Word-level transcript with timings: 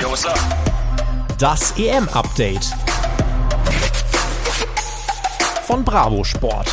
Yo, 0.00 0.10
what's 0.10 0.24
up? 0.24 0.38
Das 1.38 1.74
EM-Update 1.76 2.66
von 5.64 5.84
Bravo 5.84 6.22
Sport. 6.22 6.70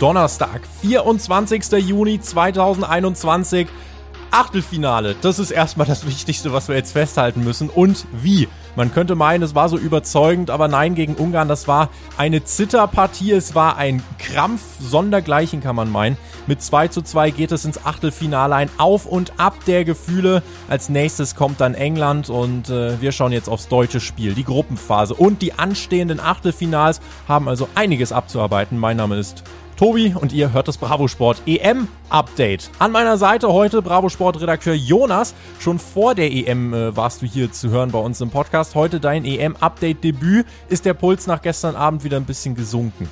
Donnerstag, 0.00 0.62
24. 0.80 1.72
Juni 1.86 2.20
2021. 2.22 3.68
Achtelfinale, 4.30 5.14
das 5.20 5.38
ist 5.38 5.50
erstmal 5.50 5.86
das 5.86 6.06
Wichtigste, 6.06 6.54
was 6.54 6.68
wir 6.68 6.76
jetzt 6.76 6.92
festhalten 6.92 7.44
müssen. 7.44 7.68
Und 7.68 8.06
wie? 8.12 8.48
Man 8.76 8.92
könnte 8.92 9.14
meinen, 9.14 9.42
es 9.42 9.54
war 9.54 9.70
so 9.70 9.78
überzeugend, 9.78 10.50
aber 10.50 10.68
nein, 10.68 10.94
gegen 10.94 11.14
Ungarn, 11.14 11.48
das 11.48 11.66
war 11.66 11.88
eine 12.18 12.44
Zitterpartie, 12.44 13.32
es 13.32 13.54
war 13.54 13.78
ein 13.78 14.02
Krampf 14.18 14.60
sondergleichen, 14.80 15.62
kann 15.62 15.74
man 15.74 15.90
meinen. 15.90 16.18
Mit 16.46 16.62
2 16.62 16.88
zu 16.88 17.00
2 17.00 17.30
geht 17.30 17.52
es 17.52 17.64
ins 17.64 17.86
Achtelfinale, 17.86 18.54
ein 18.54 18.70
Auf 18.76 19.06
und 19.06 19.40
Ab 19.40 19.54
der 19.66 19.84
Gefühle. 19.84 20.42
Als 20.68 20.90
nächstes 20.90 21.34
kommt 21.34 21.60
dann 21.60 21.74
England 21.74 22.28
und 22.28 22.68
äh, 22.68 23.00
wir 23.00 23.12
schauen 23.12 23.32
jetzt 23.32 23.48
aufs 23.48 23.68
deutsche 23.68 23.98
Spiel, 23.98 24.34
die 24.34 24.44
Gruppenphase 24.44 25.14
und 25.14 25.40
die 25.40 25.54
anstehenden 25.54 26.20
Achtelfinals 26.20 27.00
haben 27.26 27.48
also 27.48 27.68
einiges 27.74 28.12
abzuarbeiten. 28.12 28.78
Mein 28.78 28.98
Name 28.98 29.16
ist 29.16 29.42
Tobi 29.76 30.14
und 30.18 30.32
ihr 30.32 30.54
hört 30.54 30.68
das 30.68 30.78
Bravo 30.78 31.06
Sport 31.06 31.42
EM 31.44 31.86
Update. 32.08 32.70
An 32.78 32.92
meiner 32.92 33.18
Seite 33.18 33.52
heute 33.52 33.82
Bravo 33.82 34.08
Sport 34.08 34.40
Redakteur 34.40 34.72
Jonas. 34.72 35.34
Schon 35.60 35.78
vor 35.78 36.14
der 36.14 36.32
EM 36.32 36.72
äh, 36.72 36.96
warst 36.96 37.20
du 37.20 37.26
hier 37.26 37.52
zu 37.52 37.68
hören 37.68 37.90
bei 37.90 37.98
uns 37.98 38.22
im 38.22 38.30
Podcast. 38.30 38.74
Heute 38.74 39.00
dein 39.00 39.26
EM 39.26 39.54
Update 39.56 40.02
Debüt. 40.02 40.46
Ist 40.70 40.86
der 40.86 40.94
Puls 40.94 41.26
nach 41.26 41.42
gestern 41.42 41.76
Abend 41.76 42.04
wieder 42.04 42.16
ein 42.16 42.24
bisschen 42.24 42.54
gesunken? 42.54 43.06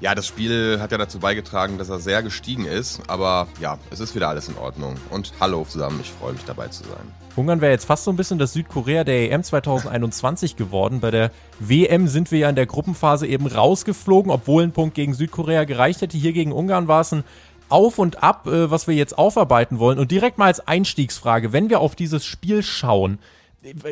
Ja, 0.00 0.14
das 0.14 0.28
Spiel 0.28 0.78
hat 0.80 0.92
ja 0.92 0.98
dazu 0.98 1.18
beigetragen, 1.18 1.76
dass 1.76 1.88
er 1.88 1.98
sehr 1.98 2.22
gestiegen 2.22 2.64
ist. 2.64 3.00
Aber 3.08 3.48
ja, 3.60 3.78
es 3.90 3.98
ist 3.98 4.14
wieder 4.14 4.28
alles 4.28 4.48
in 4.48 4.56
Ordnung. 4.58 4.94
Und 5.10 5.32
hallo 5.40 5.66
zusammen, 5.68 5.98
ich 6.00 6.12
freue 6.12 6.34
mich 6.34 6.44
dabei 6.44 6.68
zu 6.68 6.84
sein. 6.84 7.27
Ungarn 7.38 7.60
wäre 7.60 7.72
jetzt 7.72 7.84
fast 7.84 8.04
so 8.04 8.10
ein 8.10 8.16
bisschen 8.16 8.38
das 8.38 8.52
Südkorea 8.52 9.04
der 9.04 9.30
EM 9.30 9.42
2021 9.42 10.56
geworden. 10.56 11.00
Bei 11.00 11.10
der 11.10 11.30
WM 11.60 12.08
sind 12.08 12.30
wir 12.32 12.40
ja 12.40 12.48
in 12.50 12.56
der 12.56 12.66
Gruppenphase 12.66 13.26
eben 13.26 13.46
rausgeflogen, 13.46 14.30
obwohl 14.30 14.64
ein 14.64 14.72
Punkt 14.72 14.94
gegen 14.94 15.14
Südkorea 15.14 15.64
gereicht 15.64 16.02
hätte. 16.02 16.18
Hier 16.18 16.32
gegen 16.32 16.52
Ungarn 16.52 16.88
war 16.88 17.02
es 17.02 17.12
ein 17.12 17.24
Auf 17.68 17.98
und 17.98 18.22
Ab, 18.22 18.46
äh, 18.46 18.70
was 18.70 18.88
wir 18.88 18.94
jetzt 18.94 19.16
aufarbeiten 19.16 19.78
wollen. 19.78 19.98
Und 19.98 20.10
direkt 20.10 20.38
mal 20.38 20.46
als 20.46 20.66
Einstiegsfrage, 20.66 21.52
wenn 21.52 21.70
wir 21.70 21.80
auf 21.80 21.94
dieses 21.94 22.24
Spiel 22.24 22.62
schauen, 22.62 23.18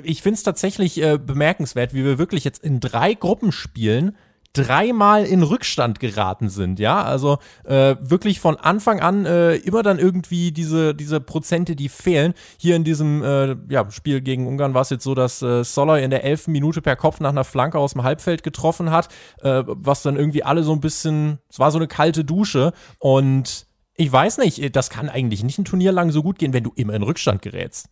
ich 0.02 0.22
finde 0.22 0.36
es 0.36 0.42
tatsächlich 0.42 1.00
äh, 1.02 1.18
bemerkenswert, 1.18 1.94
wie 1.94 2.04
wir 2.04 2.18
wirklich 2.18 2.44
jetzt 2.44 2.62
in 2.62 2.80
drei 2.80 3.14
Gruppen 3.14 3.52
spielen 3.52 4.16
dreimal 4.56 5.24
in 5.24 5.42
Rückstand 5.42 6.00
geraten 6.00 6.48
sind, 6.48 6.78
ja, 6.78 7.02
also 7.02 7.38
äh, 7.64 7.96
wirklich 8.00 8.40
von 8.40 8.56
Anfang 8.56 9.00
an 9.00 9.26
äh, 9.26 9.56
immer 9.56 9.82
dann 9.82 9.98
irgendwie 9.98 10.50
diese, 10.50 10.94
diese 10.94 11.20
Prozente, 11.20 11.76
die 11.76 11.88
fehlen. 11.88 12.32
Hier 12.56 12.76
in 12.76 12.84
diesem 12.84 13.22
äh, 13.22 13.56
ja, 13.68 13.90
Spiel 13.90 14.22
gegen 14.22 14.46
Ungarn 14.46 14.72
war 14.72 14.82
es 14.82 14.90
jetzt 14.90 15.04
so, 15.04 15.14
dass 15.14 15.42
äh, 15.42 15.62
Soller 15.62 16.00
in 16.00 16.10
der 16.10 16.24
elften 16.24 16.52
Minute 16.52 16.80
per 16.80 16.96
Kopf 16.96 17.20
nach 17.20 17.30
einer 17.30 17.44
Flanke 17.44 17.78
aus 17.78 17.92
dem 17.92 18.02
Halbfeld 18.02 18.42
getroffen 18.42 18.90
hat, 18.90 19.08
äh, 19.42 19.62
was 19.66 20.02
dann 20.02 20.16
irgendwie 20.16 20.42
alle 20.42 20.62
so 20.62 20.72
ein 20.72 20.80
bisschen, 20.80 21.38
es 21.50 21.58
war 21.58 21.70
so 21.70 21.78
eine 21.78 21.88
kalte 21.88 22.24
Dusche 22.24 22.72
und 22.98 23.66
ich 23.94 24.12
weiß 24.12 24.38
nicht, 24.38 24.74
das 24.76 24.90
kann 24.90 25.08
eigentlich 25.08 25.42
nicht 25.42 25.58
ein 25.58 25.64
Turnier 25.64 25.92
lang 25.92 26.10
so 26.10 26.22
gut 26.22 26.38
gehen, 26.38 26.52
wenn 26.52 26.64
du 26.64 26.72
immer 26.76 26.94
in 26.94 27.02
Rückstand 27.02 27.42
gerätst. 27.42 27.88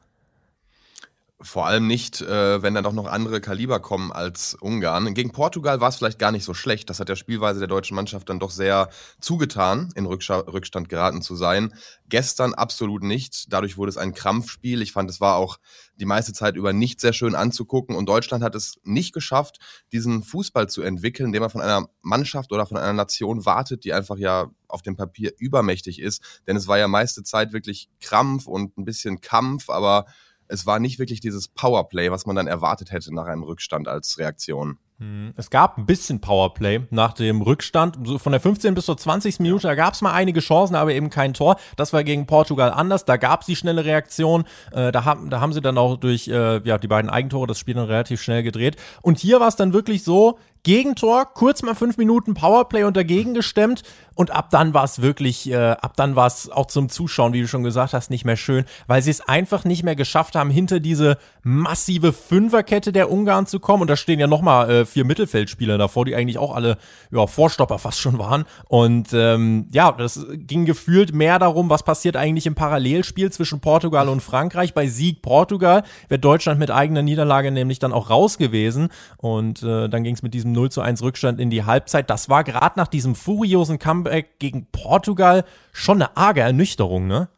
Vor 1.44 1.66
allem 1.66 1.86
nicht, 1.86 2.22
äh, 2.22 2.62
wenn 2.62 2.72
dann 2.72 2.84
doch 2.84 2.94
noch 2.94 3.06
andere 3.06 3.42
Kaliber 3.42 3.78
kommen 3.78 4.12
als 4.12 4.54
Ungarn. 4.54 5.12
Gegen 5.12 5.30
Portugal 5.30 5.78
war 5.78 5.90
es 5.90 5.96
vielleicht 5.96 6.18
gar 6.18 6.32
nicht 6.32 6.44
so 6.44 6.54
schlecht. 6.54 6.88
Das 6.88 7.00
hat 7.00 7.10
der 7.10 7.16
Spielweise 7.16 7.58
der 7.58 7.68
deutschen 7.68 7.94
Mannschaft 7.94 8.30
dann 8.30 8.40
doch 8.40 8.50
sehr 8.50 8.88
zugetan, 9.20 9.92
in 9.94 10.06
Rückstand 10.06 10.88
geraten 10.88 11.20
zu 11.20 11.36
sein. 11.36 11.74
Gestern 12.08 12.54
absolut 12.54 13.02
nicht. 13.02 13.52
Dadurch 13.52 13.76
wurde 13.76 13.90
es 13.90 13.98
ein 13.98 14.14
Krampfspiel. 14.14 14.80
Ich 14.80 14.92
fand, 14.92 15.10
es 15.10 15.20
war 15.20 15.36
auch 15.36 15.58
die 15.96 16.06
meiste 16.06 16.32
Zeit 16.32 16.56
über 16.56 16.72
nicht 16.72 16.98
sehr 16.98 17.12
schön 17.12 17.34
anzugucken. 17.34 17.94
Und 17.94 18.08
Deutschland 18.08 18.42
hat 18.42 18.54
es 18.54 18.80
nicht 18.82 19.12
geschafft, 19.12 19.58
diesen 19.92 20.22
Fußball 20.22 20.70
zu 20.70 20.80
entwickeln, 20.80 21.30
den 21.30 21.42
man 21.42 21.50
von 21.50 21.60
einer 21.60 21.90
Mannschaft 22.00 22.52
oder 22.52 22.64
von 22.64 22.78
einer 22.78 22.94
Nation 22.94 23.44
wartet, 23.44 23.84
die 23.84 23.92
einfach 23.92 24.16
ja 24.16 24.50
auf 24.66 24.80
dem 24.80 24.96
Papier 24.96 25.32
übermächtig 25.36 26.00
ist. 26.00 26.42
Denn 26.46 26.56
es 26.56 26.68
war 26.68 26.78
ja 26.78 26.88
meiste 26.88 27.22
Zeit 27.22 27.52
wirklich 27.52 27.90
Krampf 28.00 28.46
und 28.46 28.78
ein 28.78 28.86
bisschen 28.86 29.20
Kampf, 29.20 29.68
aber 29.68 30.06
es 30.48 30.66
war 30.66 30.78
nicht 30.78 30.98
wirklich 30.98 31.20
dieses 31.20 31.48
Powerplay, 31.48 32.10
was 32.10 32.26
man 32.26 32.36
dann 32.36 32.46
erwartet 32.46 32.92
hätte 32.92 33.14
nach 33.14 33.26
einem 33.26 33.42
Rückstand 33.42 33.88
als 33.88 34.18
Reaktion. 34.18 34.78
Hm, 35.00 35.32
es 35.36 35.50
gab 35.50 35.76
ein 35.76 35.86
bisschen 35.86 36.20
Powerplay 36.20 36.82
nach 36.90 37.14
dem 37.14 37.42
Rückstand. 37.42 37.98
Von 38.20 38.32
der 38.32 38.40
15. 38.40 38.74
bis 38.74 38.86
zur 38.86 38.96
20. 38.96 39.40
Minute, 39.40 39.66
da 39.66 39.74
gab 39.74 39.94
es 39.94 40.02
mal 40.02 40.12
einige 40.12 40.40
Chancen, 40.40 40.76
aber 40.76 40.92
eben 40.92 41.10
kein 41.10 41.34
Tor. 41.34 41.56
Das 41.76 41.92
war 41.92 42.04
gegen 42.04 42.26
Portugal 42.26 42.70
anders. 42.70 43.04
Da 43.04 43.16
gab 43.16 43.40
es 43.40 43.46
die 43.46 43.56
schnelle 43.56 43.84
Reaktion. 43.84 44.44
Äh, 44.70 44.92
da, 44.92 45.04
haben, 45.04 45.30
da 45.30 45.40
haben 45.40 45.52
sie 45.52 45.60
dann 45.60 45.78
auch 45.78 45.96
durch 45.96 46.28
äh, 46.28 46.60
ja, 46.62 46.78
die 46.78 46.88
beiden 46.88 47.10
Eigentore 47.10 47.48
das 47.48 47.58
Spiel 47.58 47.74
dann 47.74 47.86
relativ 47.86 48.22
schnell 48.22 48.44
gedreht. 48.44 48.76
Und 49.02 49.18
hier 49.18 49.40
war 49.40 49.48
es 49.48 49.56
dann 49.56 49.72
wirklich 49.72 50.04
so, 50.04 50.38
Gegentor, 50.64 51.26
kurz 51.34 51.62
mal 51.62 51.74
fünf 51.74 51.98
Minuten 51.98 52.34
Powerplay 52.34 52.84
und 52.84 52.96
dagegen 52.96 53.34
gestemmt. 53.34 53.82
Und 54.16 54.30
ab 54.30 54.50
dann 54.50 54.74
war 54.74 54.84
es 54.84 55.02
wirklich, 55.02 55.50
äh, 55.50 55.56
ab 55.56 55.94
dann 55.96 56.14
war 56.14 56.26
es 56.26 56.48
auch 56.48 56.66
zum 56.66 56.88
Zuschauen, 56.88 57.32
wie 57.32 57.40
du 57.40 57.48
schon 57.48 57.64
gesagt 57.64 57.94
hast, 57.94 58.10
nicht 58.10 58.24
mehr 58.24 58.36
schön, 58.36 58.64
weil 58.86 59.02
sie 59.02 59.10
es 59.10 59.20
einfach 59.20 59.64
nicht 59.64 59.82
mehr 59.82 59.96
geschafft 59.96 60.36
haben, 60.36 60.50
hinter 60.50 60.78
diese 60.78 61.18
massive 61.42 62.12
Fünferkette 62.12 62.92
der 62.92 63.10
Ungarn 63.10 63.46
zu 63.46 63.58
kommen. 63.58 63.82
Und 63.82 63.90
da 63.90 63.96
stehen 63.96 64.20
ja 64.20 64.26
nochmal 64.26 64.70
äh, 64.70 64.86
vier 64.86 65.04
Mittelfeldspieler 65.04 65.78
davor, 65.78 66.04
die 66.04 66.14
eigentlich 66.14 66.38
auch 66.38 66.54
alle 66.54 66.78
ja, 67.10 67.26
Vorstopper 67.26 67.78
fast 67.78 68.00
schon 68.00 68.18
waren. 68.18 68.44
Und 68.68 69.08
ähm, 69.12 69.66
ja, 69.72 69.90
das 69.90 70.24
ging 70.32 70.64
gefühlt 70.64 71.12
mehr 71.12 71.38
darum, 71.40 71.68
was 71.68 71.82
passiert 71.82 72.16
eigentlich 72.16 72.46
im 72.46 72.54
Parallelspiel 72.54 73.32
zwischen 73.32 73.60
Portugal 73.60 74.08
und 74.08 74.22
Frankreich. 74.22 74.74
Bei 74.74 74.86
Sieg 74.86 75.22
Portugal 75.22 75.82
wäre 76.08 76.20
Deutschland 76.20 76.60
mit 76.60 76.70
eigener 76.70 77.02
Niederlage 77.02 77.50
nämlich 77.50 77.80
dann 77.80 77.92
auch 77.92 78.10
raus 78.10 78.38
gewesen. 78.38 78.90
Und 79.16 79.62
äh, 79.64 79.88
dann 79.88 80.04
ging 80.04 80.14
es 80.14 80.22
mit 80.22 80.34
diesem 80.34 80.52
0 80.54 80.70
zu 80.70 80.80
1 80.80 81.02
Rückstand 81.02 81.38
in 81.38 81.50
die 81.50 81.64
Halbzeit. 81.64 82.08
Das 82.08 82.30
war 82.30 82.44
gerade 82.44 82.78
nach 82.78 82.88
diesem 82.88 83.14
furiosen 83.14 83.78
Comeback 83.78 84.38
gegen 84.38 84.66
Portugal 84.72 85.44
schon 85.72 86.00
eine 86.00 86.16
arge 86.16 86.40
Ernüchterung, 86.40 87.06
ne? 87.06 87.28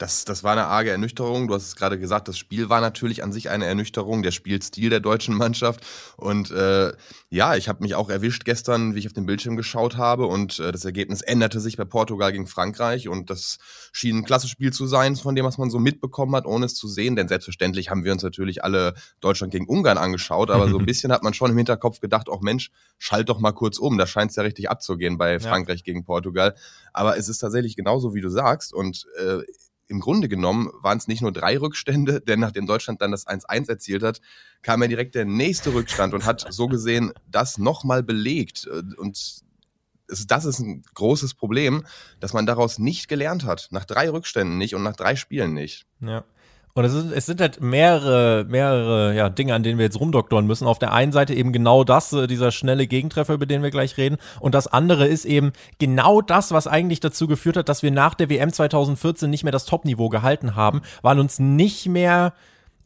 Das, 0.00 0.24
das 0.24 0.42
war 0.42 0.52
eine 0.52 0.64
arge 0.64 0.88
Ernüchterung. 0.88 1.46
Du 1.46 1.52
hast 1.52 1.64
es 1.64 1.76
gerade 1.76 1.98
gesagt, 1.98 2.26
das 2.26 2.38
Spiel 2.38 2.70
war 2.70 2.80
natürlich 2.80 3.22
an 3.22 3.32
sich 3.32 3.50
eine 3.50 3.66
Ernüchterung, 3.66 4.22
der 4.22 4.30
Spielstil 4.30 4.88
der 4.88 5.00
deutschen 5.00 5.36
Mannschaft. 5.36 5.84
Und 6.16 6.50
äh, 6.52 6.94
ja, 7.28 7.54
ich 7.54 7.68
habe 7.68 7.82
mich 7.82 7.94
auch 7.94 8.08
erwischt 8.08 8.46
gestern, 8.46 8.94
wie 8.94 9.00
ich 9.00 9.06
auf 9.08 9.12
den 9.12 9.26
Bildschirm 9.26 9.58
geschaut 9.58 9.98
habe. 9.98 10.24
Und 10.24 10.58
äh, 10.58 10.72
das 10.72 10.86
Ergebnis 10.86 11.20
änderte 11.20 11.60
sich 11.60 11.76
bei 11.76 11.84
Portugal 11.84 12.32
gegen 12.32 12.46
Frankreich. 12.46 13.08
Und 13.08 13.28
das 13.28 13.58
schien 13.92 14.16
ein 14.16 14.24
klasse 14.24 14.48
Spiel 14.48 14.72
zu 14.72 14.86
sein, 14.86 15.16
von 15.16 15.34
dem, 15.34 15.44
was 15.44 15.58
man 15.58 15.68
so 15.68 15.78
mitbekommen 15.78 16.34
hat, 16.34 16.46
ohne 16.46 16.64
es 16.64 16.74
zu 16.74 16.88
sehen. 16.88 17.14
Denn 17.14 17.28
selbstverständlich 17.28 17.90
haben 17.90 18.02
wir 18.02 18.12
uns 18.12 18.22
natürlich 18.22 18.64
alle 18.64 18.94
Deutschland 19.20 19.52
gegen 19.52 19.66
Ungarn 19.66 19.98
angeschaut. 19.98 20.50
Aber 20.50 20.70
so 20.70 20.78
ein 20.78 20.86
bisschen 20.86 21.12
hat 21.12 21.22
man 21.22 21.34
schon 21.34 21.50
im 21.50 21.58
Hinterkopf 21.58 22.00
gedacht, 22.00 22.30
auch 22.30 22.40
Mensch, 22.40 22.70
schalt 22.96 23.28
doch 23.28 23.38
mal 23.38 23.52
kurz 23.52 23.76
um. 23.76 23.98
Da 23.98 24.06
scheint 24.06 24.30
es 24.30 24.36
ja 24.36 24.44
richtig 24.44 24.70
abzugehen 24.70 25.18
bei 25.18 25.38
Frankreich 25.40 25.80
ja. 25.80 25.84
gegen 25.84 26.06
Portugal. 26.06 26.54
Aber 26.94 27.18
es 27.18 27.28
ist 27.28 27.40
tatsächlich 27.40 27.76
genauso, 27.76 28.14
wie 28.14 28.22
du 28.22 28.30
sagst. 28.30 28.72
Und 28.72 29.06
äh, 29.18 29.40
im 29.90 30.00
Grunde 30.00 30.28
genommen 30.28 30.70
waren 30.82 30.98
es 30.98 31.08
nicht 31.08 31.20
nur 31.20 31.32
drei 31.32 31.58
Rückstände, 31.58 32.20
denn 32.20 32.38
nachdem 32.38 32.66
Deutschland 32.66 33.02
dann 33.02 33.10
das 33.10 33.26
1-1 33.26 33.68
erzielt 33.68 34.04
hat, 34.04 34.20
kam 34.62 34.82
ja 34.82 34.88
direkt 34.88 35.16
der 35.16 35.24
nächste 35.24 35.74
Rückstand 35.74 36.14
und 36.14 36.24
hat 36.24 36.46
so 36.48 36.68
gesehen 36.68 37.12
das 37.26 37.58
nochmal 37.58 38.04
belegt. 38.04 38.66
Und 38.96 39.42
das 40.28 40.44
ist 40.44 40.60
ein 40.60 40.82
großes 40.94 41.34
Problem, 41.34 41.84
dass 42.20 42.32
man 42.32 42.46
daraus 42.46 42.78
nicht 42.78 43.08
gelernt 43.08 43.44
hat. 43.44 43.68
Nach 43.72 43.84
drei 43.84 44.08
Rückständen 44.08 44.58
nicht 44.58 44.76
und 44.76 44.84
nach 44.84 44.96
drei 44.96 45.16
Spielen 45.16 45.54
nicht. 45.54 45.86
Ja. 46.00 46.24
Und 46.74 46.84
es, 46.84 46.94
ist, 46.94 47.12
es 47.12 47.26
sind 47.26 47.40
halt 47.40 47.60
mehrere, 47.60 48.44
mehrere 48.48 49.14
ja, 49.14 49.28
Dinge, 49.28 49.54
an 49.54 49.62
denen 49.62 49.78
wir 49.78 49.84
jetzt 49.84 49.98
rumdoktoren 49.98 50.46
müssen. 50.46 50.66
Auf 50.66 50.78
der 50.78 50.92
einen 50.92 51.12
Seite 51.12 51.34
eben 51.34 51.52
genau 51.52 51.84
das, 51.84 52.12
äh, 52.12 52.26
dieser 52.26 52.52
schnelle 52.52 52.86
Gegentreffer, 52.86 53.34
über 53.34 53.46
den 53.46 53.62
wir 53.62 53.70
gleich 53.70 53.96
reden. 53.96 54.18
Und 54.38 54.54
das 54.54 54.66
andere 54.66 55.06
ist 55.06 55.24
eben 55.24 55.52
genau 55.78 56.20
das, 56.20 56.52
was 56.52 56.66
eigentlich 56.66 57.00
dazu 57.00 57.26
geführt 57.26 57.56
hat, 57.56 57.68
dass 57.68 57.82
wir 57.82 57.90
nach 57.90 58.14
der 58.14 58.30
WM 58.30 58.52
2014 58.52 59.28
nicht 59.28 59.44
mehr 59.44 59.52
das 59.52 59.66
Topniveau 59.66 60.08
gehalten 60.08 60.54
haben, 60.54 60.82
weil 61.02 61.18
uns 61.18 61.38
nicht 61.38 61.86
mehr 61.88 62.32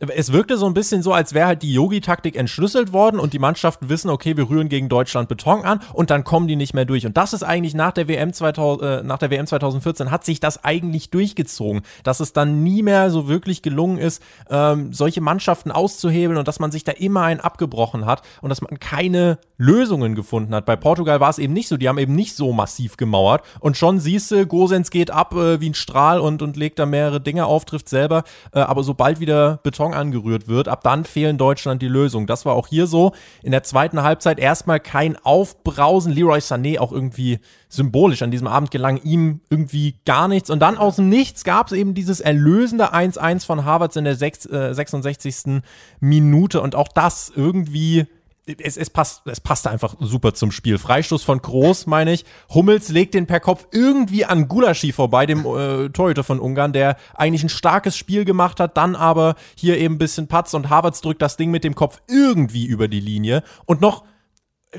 es 0.00 0.32
wirkte 0.32 0.56
so 0.56 0.66
ein 0.66 0.74
bisschen 0.74 1.02
so, 1.02 1.12
als 1.12 1.34
wäre 1.34 1.46
halt 1.46 1.62
die 1.62 1.72
Yogi-Taktik 1.72 2.36
entschlüsselt 2.36 2.92
worden 2.92 3.20
und 3.20 3.32
die 3.32 3.38
Mannschaften 3.38 3.88
wissen, 3.88 4.10
okay, 4.10 4.36
wir 4.36 4.48
rühren 4.48 4.68
gegen 4.68 4.88
Deutschland 4.88 5.28
Beton 5.28 5.64
an 5.64 5.80
und 5.92 6.10
dann 6.10 6.24
kommen 6.24 6.48
die 6.48 6.56
nicht 6.56 6.74
mehr 6.74 6.84
durch. 6.84 7.06
Und 7.06 7.16
das 7.16 7.32
ist 7.32 7.44
eigentlich 7.44 7.74
nach 7.74 7.92
der 7.92 8.08
WM, 8.08 8.32
2000, 8.32 8.82
äh, 8.82 9.02
nach 9.04 9.18
der 9.18 9.30
WM 9.30 9.46
2014 9.46 10.10
hat 10.10 10.24
sich 10.24 10.40
das 10.40 10.64
eigentlich 10.64 11.10
durchgezogen, 11.10 11.82
dass 12.02 12.20
es 12.20 12.32
dann 12.32 12.62
nie 12.62 12.82
mehr 12.82 13.10
so 13.10 13.28
wirklich 13.28 13.62
gelungen 13.62 13.98
ist, 13.98 14.22
ähm, 14.50 14.92
solche 14.92 15.20
Mannschaften 15.20 15.70
auszuhebeln 15.70 16.38
und 16.38 16.48
dass 16.48 16.58
man 16.58 16.72
sich 16.72 16.84
da 16.84 16.92
immer 16.92 17.22
einen 17.22 17.40
abgebrochen 17.40 18.04
hat 18.06 18.22
und 18.42 18.50
dass 18.50 18.62
man 18.62 18.80
keine 18.80 19.38
Lösungen 19.58 20.14
gefunden 20.16 20.54
hat. 20.54 20.66
Bei 20.66 20.76
Portugal 20.76 21.20
war 21.20 21.30
es 21.30 21.38
eben 21.38 21.52
nicht 21.52 21.68
so, 21.68 21.76
die 21.76 21.88
haben 21.88 21.98
eben 21.98 22.14
nicht 22.14 22.34
so 22.34 22.52
massiv 22.52 22.96
gemauert 22.96 23.44
und 23.60 23.76
schon 23.76 24.00
siehst 24.00 24.30
du, 24.32 24.46
Gosens 24.46 24.90
geht 24.90 25.12
ab 25.12 25.34
äh, 25.34 25.60
wie 25.60 25.70
ein 25.70 25.74
Strahl 25.74 26.18
und, 26.18 26.42
und 26.42 26.56
legt 26.56 26.80
da 26.80 26.86
mehrere 26.86 27.20
Dinge 27.20 27.46
auf, 27.46 27.64
trifft 27.64 27.88
selber, 27.88 28.24
äh, 28.52 28.58
aber 28.58 28.82
sobald 28.82 29.20
wieder 29.20 29.60
Beton 29.62 29.83
Karton 29.84 29.94
angerührt 29.94 30.48
wird, 30.48 30.68
ab 30.68 30.82
dann 30.82 31.04
fehlen 31.04 31.38
Deutschland 31.38 31.82
die 31.82 31.88
Lösung. 31.88 32.26
Das 32.26 32.46
war 32.46 32.54
auch 32.54 32.66
hier 32.66 32.86
so. 32.86 33.12
In 33.42 33.52
der 33.52 33.62
zweiten 33.62 34.02
Halbzeit 34.02 34.38
erstmal 34.38 34.80
kein 34.80 35.16
Aufbrausen. 35.22 36.12
Leroy 36.12 36.38
Sané 36.38 36.78
auch 36.78 36.92
irgendwie 36.92 37.38
symbolisch 37.68 38.22
an 38.22 38.30
diesem 38.30 38.46
Abend 38.46 38.70
gelang 38.70 39.00
ihm 39.02 39.40
irgendwie 39.50 39.96
gar 40.04 40.28
nichts. 40.28 40.50
Und 40.50 40.60
dann 40.60 40.78
aus 40.78 40.96
dem 40.96 41.08
Nichts 41.08 41.44
gab 41.44 41.66
es 41.66 41.72
eben 41.72 41.94
dieses 41.94 42.20
erlösende 42.20 42.94
1-1 42.94 43.44
von 43.44 43.64
Harvards 43.64 43.96
in 43.96 44.04
der 44.04 44.16
6, 44.16 44.46
äh, 44.46 44.74
66. 44.74 45.62
Minute. 46.00 46.60
Und 46.60 46.74
auch 46.74 46.88
das 46.88 47.32
irgendwie 47.34 48.06
es, 48.46 48.76
es, 48.76 48.90
passt, 48.90 49.26
es 49.26 49.40
passte 49.40 49.70
einfach 49.70 49.96
super 50.00 50.34
zum 50.34 50.50
Spiel. 50.50 50.78
Freistoß 50.78 51.22
von 51.22 51.40
Groß, 51.40 51.86
meine 51.86 52.12
ich. 52.12 52.24
Hummels 52.52 52.88
legt 52.90 53.14
den 53.14 53.26
per 53.26 53.40
Kopf 53.40 53.66
irgendwie 53.72 54.24
an 54.24 54.48
Gulaschi 54.48 54.92
vorbei, 54.92 55.26
dem 55.26 55.46
äh, 55.46 55.88
Torhüter 55.90 56.24
von 56.24 56.40
Ungarn, 56.40 56.72
der 56.72 56.96
eigentlich 57.14 57.42
ein 57.42 57.48
starkes 57.48 57.96
Spiel 57.96 58.24
gemacht 58.24 58.60
hat, 58.60 58.76
dann 58.76 58.96
aber 58.96 59.36
hier 59.56 59.78
eben 59.78 59.94
ein 59.94 59.98
bisschen 59.98 60.28
patzt 60.28 60.54
und 60.54 60.68
Havertz 60.68 61.00
drückt 61.00 61.22
das 61.22 61.36
Ding 61.36 61.50
mit 61.50 61.64
dem 61.64 61.74
Kopf 61.74 62.00
irgendwie 62.08 62.66
über 62.66 62.88
die 62.88 63.00
Linie. 63.00 63.42
Und 63.64 63.80
noch 63.80 64.04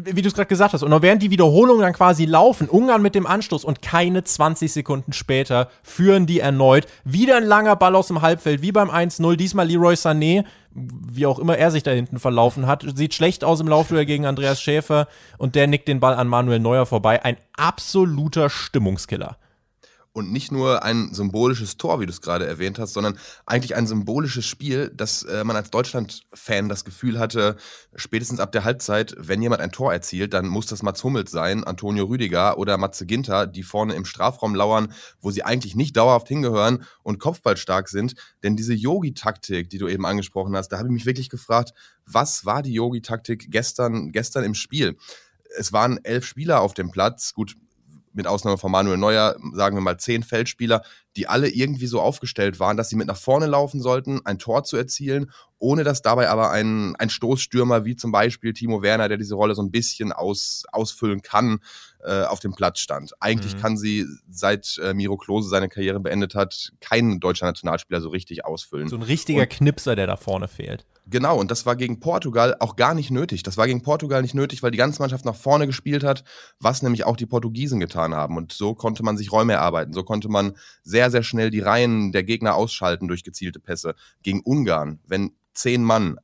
wie 0.03 0.21
du 0.21 0.27
es 0.27 0.33
gerade 0.33 0.47
gesagt 0.47 0.73
hast, 0.73 0.83
und 0.83 0.89
noch 0.89 1.01
während 1.01 1.21
die 1.21 1.31
Wiederholungen 1.31 1.81
dann 1.81 1.93
quasi 1.93 2.25
laufen, 2.25 2.69
Ungarn 2.69 3.01
mit 3.01 3.15
dem 3.15 3.25
Anstoß 3.25 3.63
und 3.63 3.81
keine 3.81 4.23
20 4.23 4.71
Sekunden 4.71 5.13
später 5.13 5.69
führen 5.83 6.25
die 6.25 6.39
erneut. 6.39 6.87
Wieder 7.03 7.37
ein 7.37 7.45
langer 7.45 7.75
Ball 7.75 7.95
aus 7.95 8.07
dem 8.07 8.21
Halbfeld, 8.21 8.61
wie 8.61 8.71
beim 8.71 8.89
1-0. 8.89 9.35
Diesmal 9.35 9.67
Leroy 9.67 9.93
Sané, 9.93 10.43
wie 10.73 11.25
auch 11.25 11.39
immer 11.39 11.57
er 11.57 11.71
sich 11.71 11.83
da 11.83 11.91
hinten 11.91 12.19
verlaufen 12.19 12.67
hat, 12.67 12.85
sieht 12.95 13.13
schlecht 13.13 13.43
aus 13.43 13.61
im 13.61 13.67
Laufduell 13.67 14.05
gegen 14.05 14.25
Andreas 14.25 14.61
Schäfer 14.61 15.07
und 15.37 15.55
der 15.55 15.67
nickt 15.67 15.87
den 15.87 15.99
Ball 15.99 16.15
an 16.15 16.27
Manuel 16.27 16.59
Neuer 16.59 16.85
vorbei. 16.85 17.23
Ein 17.23 17.37
absoluter 17.55 18.49
Stimmungskiller 18.49 19.37
und 20.15 20.31
nicht 20.31 20.49
nur 20.49 20.81
ein 20.83 21.13
symbolisches 21.13 21.75
Tor, 21.75 21.99
wie 21.99 22.05
du 22.05 22.11
es 22.11 22.21
gerade 22.21 22.47
erwähnt 22.47 22.79
hast, 22.79 22.93
sondern 22.93 23.19
eigentlich 23.45 23.75
ein 23.75 23.85
symbolisches 23.85 24.45
Spiel, 24.45 24.89
dass 24.95 25.23
äh, 25.23 25.43
man 25.43 25.57
als 25.57 25.71
Deutschland-Fan 25.71 26.69
das 26.69 26.85
Gefühl 26.85 27.19
hatte, 27.19 27.57
spätestens 27.95 28.39
ab 28.39 28.53
der 28.53 28.63
Halbzeit, 28.63 29.13
wenn 29.17 29.41
jemand 29.41 29.61
ein 29.61 29.73
Tor 29.73 29.91
erzielt, 29.91 30.33
dann 30.33 30.47
muss 30.47 30.67
das 30.67 30.83
Mats 30.83 31.03
Hummels 31.03 31.31
sein, 31.31 31.65
Antonio 31.65 32.05
Rüdiger 32.05 32.57
oder 32.57 32.77
Matze 32.77 33.05
Ginter, 33.05 33.45
die 33.45 33.63
vorne 33.63 33.93
im 33.93 34.05
Strafraum 34.05 34.55
lauern, 34.55 34.93
wo 35.19 35.31
sie 35.31 35.43
eigentlich 35.43 35.75
nicht 35.75 35.97
dauerhaft 35.97 36.29
hingehören 36.29 36.85
und 37.03 37.19
kopfballstark 37.19 37.89
sind. 37.89 38.15
Denn 38.41 38.55
diese 38.55 38.73
Yogi-Taktik, 38.73 39.69
die 39.69 39.79
du 39.79 39.89
eben 39.89 40.05
angesprochen 40.05 40.55
hast, 40.55 40.69
da 40.69 40.77
habe 40.77 40.87
ich 40.87 40.93
mich 40.93 41.05
wirklich 41.05 41.29
gefragt, 41.29 41.73
was 42.05 42.45
war 42.45 42.63
die 42.63 42.73
Yogi-Taktik 42.73 43.51
gestern, 43.51 44.13
gestern 44.13 44.45
im 44.45 44.55
Spiel? 44.55 44.95
es 45.57 45.73
waren 45.73 46.03
elf 46.03 46.25
Spieler 46.25 46.61
auf 46.61 46.73
dem 46.73 46.91
Platz. 46.91 47.33
Gut, 47.33 47.55
mit 48.15 48.27
Ausnahme 48.27 48.57
von 48.57 48.71
Manuel 48.71 48.97
Neuer, 48.97 49.35
sagen 49.53 49.75
wir 49.77 49.81
mal 49.81 49.97
zehn 49.97 50.23
Feldspieler, 50.23 50.81
die 51.15 51.27
alle 51.27 51.49
irgendwie 51.49 51.87
so 51.87 52.01
aufgestellt 52.01 52.59
waren, 52.59 52.77
dass 52.77 52.89
sie 52.89 52.95
mit 52.95 53.07
nach 53.07 53.17
vorne 53.17 53.45
laufen 53.45 53.81
sollten, 53.81 54.21
ein 54.25 54.39
Tor 54.39 54.63
zu 54.63 54.77
erzielen, 54.77 55.31
ohne 55.57 55.83
dass 55.83 56.01
dabei 56.01 56.29
aber 56.29 56.51
ein, 56.51 56.95
ein 56.97 57.09
Stoßstürmer 57.09 57.85
wie 57.85 57.95
zum 57.95 58.11
Beispiel 58.11 58.53
Timo 58.53 58.81
Werner, 58.81 59.07
der 59.07 59.17
diese 59.17 59.35
Rolle 59.35 59.55
so 59.55 59.61
ein 59.61 59.71
bisschen 59.71 60.11
aus, 60.11 60.63
ausfüllen 60.71 61.21
kann, 61.21 61.59
äh, 62.03 62.23
auf 62.23 62.39
dem 62.39 62.53
Platz 62.53 62.79
stand. 62.79 63.13
Eigentlich 63.19 63.55
mhm. 63.55 63.59
kann 63.59 63.77
sie, 63.77 64.05
seit 64.29 64.77
äh, 64.83 64.93
Miro 64.93 65.17
Klose 65.17 65.49
seine 65.49 65.69
Karriere 65.69 65.99
beendet 65.99 66.35
hat, 66.35 66.71
kein 66.81 67.19
deutscher 67.19 67.45
Nationalspieler 67.45 68.01
so 68.01 68.09
richtig 68.09 68.45
ausfüllen. 68.45 68.89
So 68.89 68.97
ein 68.97 69.01
richtiger 69.01 69.41
Und, 69.41 69.49
Knipser, 69.49 69.95
der 69.95 70.07
da 70.07 70.17
vorne 70.17 70.47
fehlt. 70.47 70.85
Genau, 71.07 71.39
und 71.39 71.51
das 71.51 71.67
war 71.67 71.75
gegen 71.75 71.99
Portugal 71.99 72.55
auch 72.59 72.75
gar 72.75 72.95
nicht 72.95 73.11
nötig. 73.11 73.43
Das 73.43 73.57
war 73.57 73.67
gegen 73.67 73.83
Portugal 73.83 74.23
nicht 74.23 74.33
nötig, 74.33 74.63
weil 74.63 74.71
die 74.71 74.77
ganze 74.77 75.01
Mannschaft 75.01 75.23
nach 75.23 75.35
vorne 75.35 75.67
gespielt 75.67 76.03
hat, 76.03 76.23
was 76.59 76.81
nämlich 76.81 77.05
auch 77.05 77.15
die 77.15 77.27
Portugiesen 77.27 77.79
getan 77.79 78.15
haben. 78.15 78.37
Und 78.37 78.53
so 78.53 78.73
konnte 78.73 79.03
man 79.03 79.15
sich 79.15 79.31
Räume 79.31 79.53
erarbeiten. 79.53 79.93
So 79.93 80.03
konnte 80.03 80.29
man 80.29 80.55
sehr, 80.81 81.04
sehr 81.11 81.23
schnell 81.23 81.49
die 81.49 81.59
Reihen 81.59 82.11
der 82.11 82.23
Gegner 82.23 82.55
ausschalten 82.55 83.07
durch 83.07 83.23
gezielte 83.23 83.59
Pässe. 83.59 83.95
Gegen 84.23 84.41
Ungarn, 84.41 84.99
wenn 85.05 85.31
zehn 85.53 85.83
Mann 85.83 86.17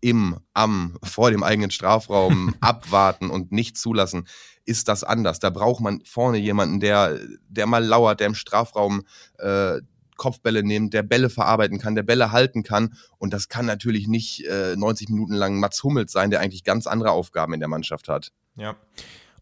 im, 0.00 0.38
am, 0.52 0.96
vor 1.02 1.30
dem 1.30 1.42
eigenen 1.42 1.70
Strafraum 1.70 2.54
abwarten 2.60 3.30
und 3.30 3.52
nicht 3.52 3.76
zulassen, 3.76 4.26
ist 4.64 4.88
das 4.88 5.04
anders. 5.04 5.38
Da 5.38 5.50
braucht 5.50 5.80
man 5.80 6.02
vorne 6.04 6.38
jemanden, 6.38 6.80
der, 6.80 7.18
der 7.48 7.66
mal 7.66 7.84
lauert, 7.84 8.20
der 8.20 8.28
im 8.28 8.34
Strafraum 8.34 9.02
äh, 9.38 9.80
Kopfbälle 10.16 10.62
nimmt, 10.62 10.94
der 10.94 11.02
Bälle 11.02 11.30
verarbeiten 11.30 11.78
kann, 11.78 11.94
der 11.94 12.02
Bälle 12.02 12.32
halten 12.32 12.62
kann. 12.62 12.94
Und 13.18 13.32
das 13.32 13.48
kann 13.48 13.66
natürlich 13.66 14.08
nicht 14.08 14.44
äh, 14.46 14.74
90 14.76 15.08
Minuten 15.10 15.34
lang 15.34 15.60
Mats 15.60 15.82
Hummels 15.82 16.12
sein, 16.12 16.30
der 16.30 16.40
eigentlich 16.40 16.64
ganz 16.64 16.86
andere 16.86 17.10
Aufgaben 17.10 17.54
in 17.54 17.60
der 17.60 17.68
Mannschaft 17.68 18.08
hat. 18.08 18.32
Ja. 18.56 18.76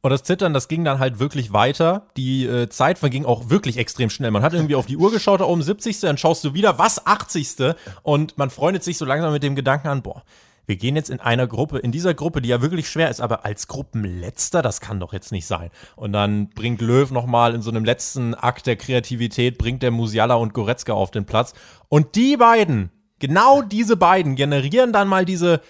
Und 0.04 0.10
das 0.10 0.22
Zittern, 0.22 0.52
das 0.52 0.68
ging 0.68 0.84
dann 0.84 0.98
halt 0.98 1.18
wirklich 1.18 1.54
weiter. 1.54 2.08
Die 2.18 2.44
äh, 2.44 2.68
Zeit 2.68 2.98
verging 2.98 3.24
auch 3.24 3.48
wirklich 3.48 3.78
extrem 3.78 4.10
schnell. 4.10 4.30
Man 4.32 4.42
hat 4.42 4.52
irgendwie 4.52 4.74
auf 4.74 4.84
die 4.84 4.98
Uhr 4.98 5.10
geschaut, 5.10 5.40
da 5.40 5.46
oben 5.46 5.62
70. 5.62 5.98
Dann 6.00 6.18
schaust 6.18 6.44
du 6.44 6.52
wieder, 6.52 6.78
was 6.78 7.06
80. 7.06 7.74
Und 8.02 8.36
man 8.36 8.50
freundet 8.50 8.84
sich 8.84 8.98
so 8.98 9.06
langsam 9.06 9.32
mit 9.32 9.42
dem 9.42 9.56
Gedanken 9.56 9.88
an, 9.88 10.02
boah, 10.02 10.22
wir 10.66 10.76
gehen 10.76 10.94
jetzt 10.94 11.08
in 11.08 11.20
einer 11.20 11.46
Gruppe, 11.46 11.78
in 11.78 11.90
dieser 11.90 12.12
Gruppe, 12.12 12.42
die 12.42 12.50
ja 12.50 12.60
wirklich 12.60 12.86
schwer 12.86 13.08
ist, 13.08 13.22
aber 13.22 13.46
als 13.46 13.66
Gruppenletzter, 13.66 14.60
das 14.60 14.82
kann 14.82 15.00
doch 15.00 15.14
jetzt 15.14 15.32
nicht 15.32 15.46
sein. 15.46 15.70
Und 15.96 16.12
dann 16.12 16.50
bringt 16.50 16.82
Löw 16.82 17.10
nochmal 17.10 17.54
in 17.54 17.62
so 17.62 17.70
einem 17.70 17.86
letzten 17.86 18.34
Akt 18.34 18.66
der 18.66 18.76
Kreativität, 18.76 19.56
bringt 19.56 19.82
der 19.82 19.90
Musiala 19.90 20.34
und 20.34 20.52
Goretzka 20.52 20.92
auf 20.92 21.12
den 21.12 21.24
Platz. 21.24 21.54
Und 21.88 22.14
die 22.14 22.36
beiden, 22.36 22.90
genau 23.20 23.62
diese 23.62 23.96
beiden, 23.96 24.34
generieren 24.34 24.92
dann 24.92 25.08
mal 25.08 25.24
diese 25.24 25.62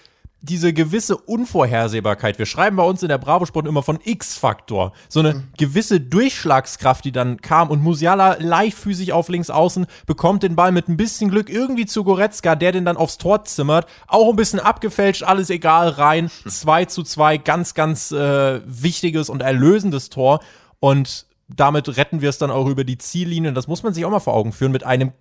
diese 0.44 0.72
gewisse 0.72 1.16
Unvorhersehbarkeit. 1.16 2.38
Wir 2.38 2.46
schreiben 2.46 2.76
bei 2.76 2.82
uns 2.82 3.02
in 3.02 3.08
der 3.08 3.18
Bravo 3.18 3.46
Sport 3.46 3.66
immer 3.66 3.82
von 3.82 3.98
X-Faktor. 4.02 4.92
So 5.08 5.20
eine 5.20 5.34
mhm. 5.34 5.42
gewisse 5.56 6.00
Durchschlagskraft, 6.00 7.04
die 7.04 7.12
dann 7.12 7.40
kam 7.40 7.70
und 7.70 7.82
Musiala 7.82 8.36
leichtfüßig 8.38 9.12
auf 9.12 9.28
links 9.28 9.50
außen 9.50 9.86
bekommt 10.06 10.42
den 10.42 10.54
Ball 10.54 10.72
mit 10.72 10.88
ein 10.88 10.96
bisschen 10.96 11.30
Glück 11.30 11.48
irgendwie 11.48 11.86
zu 11.86 12.04
Goretzka, 12.04 12.56
der 12.56 12.72
den 12.72 12.84
dann 12.84 12.96
aufs 12.96 13.18
Tor 13.18 13.44
zimmert. 13.44 13.86
Auch 14.06 14.28
ein 14.28 14.36
bisschen 14.36 14.60
abgefälscht, 14.60 15.22
alles 15.22 15.50
egal, 15.50 15.88
rein. 15.88 16.30
2 16.46 16.84
zu 16.86 17.02
2, 17.02 17.38
ganz, 17.38 17.74
ganz 17.74 18.12
äh, 18.12 18.60
wichtiges 18.66 19.30
und 19.30 19.40
erlösendes 19.40 20.10
Tor. 20.10 20.40
Und 20.78 21.26
damit 21.48 21.96
retten 21.96 22.20
wir 22.20 22.28
es 22.28 22.38
dann 22.38 22.50
auch 22.50 22.66
über 22.66 22.84
die 22.84 22.98
Ziellinie. 22.98 23.52
Das 23.52 23.68
muss 23.68 23.82
man 23.82 23.94
sich 23.94 24.04
auch 24.04 24.10
mal 24.10 24.20
vor 24.20 24.34
Augen 24.34 24.52
führen 24.52 24.72
mit 24.72 24.84
einem 24.84 25.12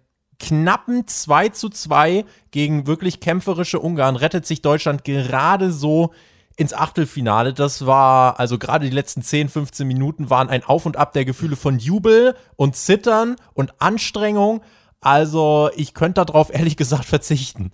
knappen 0.44 1.08
2 1.08 1.50
zu 1.50 1.70
2 1.70 2.26
gegen 2.52 2.86
wirklich 2.86 3.22
kämpferische 3.22 3.80
Ungarn 3.80 4.18
rettet 4.18 4.46
sich 4.46 4.62
Deutschland 4.62 5.06
gerade 5.06 5.72
so 5.72 6.14
ins 6.58 6.74
Achtelfinale. 6.74 7.54
Das 7.54 7.86
war, 7.86 8.40
also 8.40 8.60
gerade 8.60 8.86
die 8.86 8.96
letzten 8.96 9.22
10, 9.22 9.48
15 9.50 9.88
Minuten 9.88 10.30
waren 10.30 10.50
ein 10.50 10.64
Auf 10.64 10.86
und 10.86 10.98
Ab 10.98 11.14
der 11.14 11.26
Gefühle 11.26 11.56
von 11.56 11.80
Jubel 11.80 12.36
und 12.58 12.76
Zittern 12.76 13.38
und 13.54 13.74
Anstrengung. 13.80 14.62
Also 15.00 15.70
ich 15.76 15.94
könnte 15.94 16.26
darauf 16.26 16.54
ehrlich 16.54 16.78
gesagt 16.78 17.06
verzichten 17.06 17.72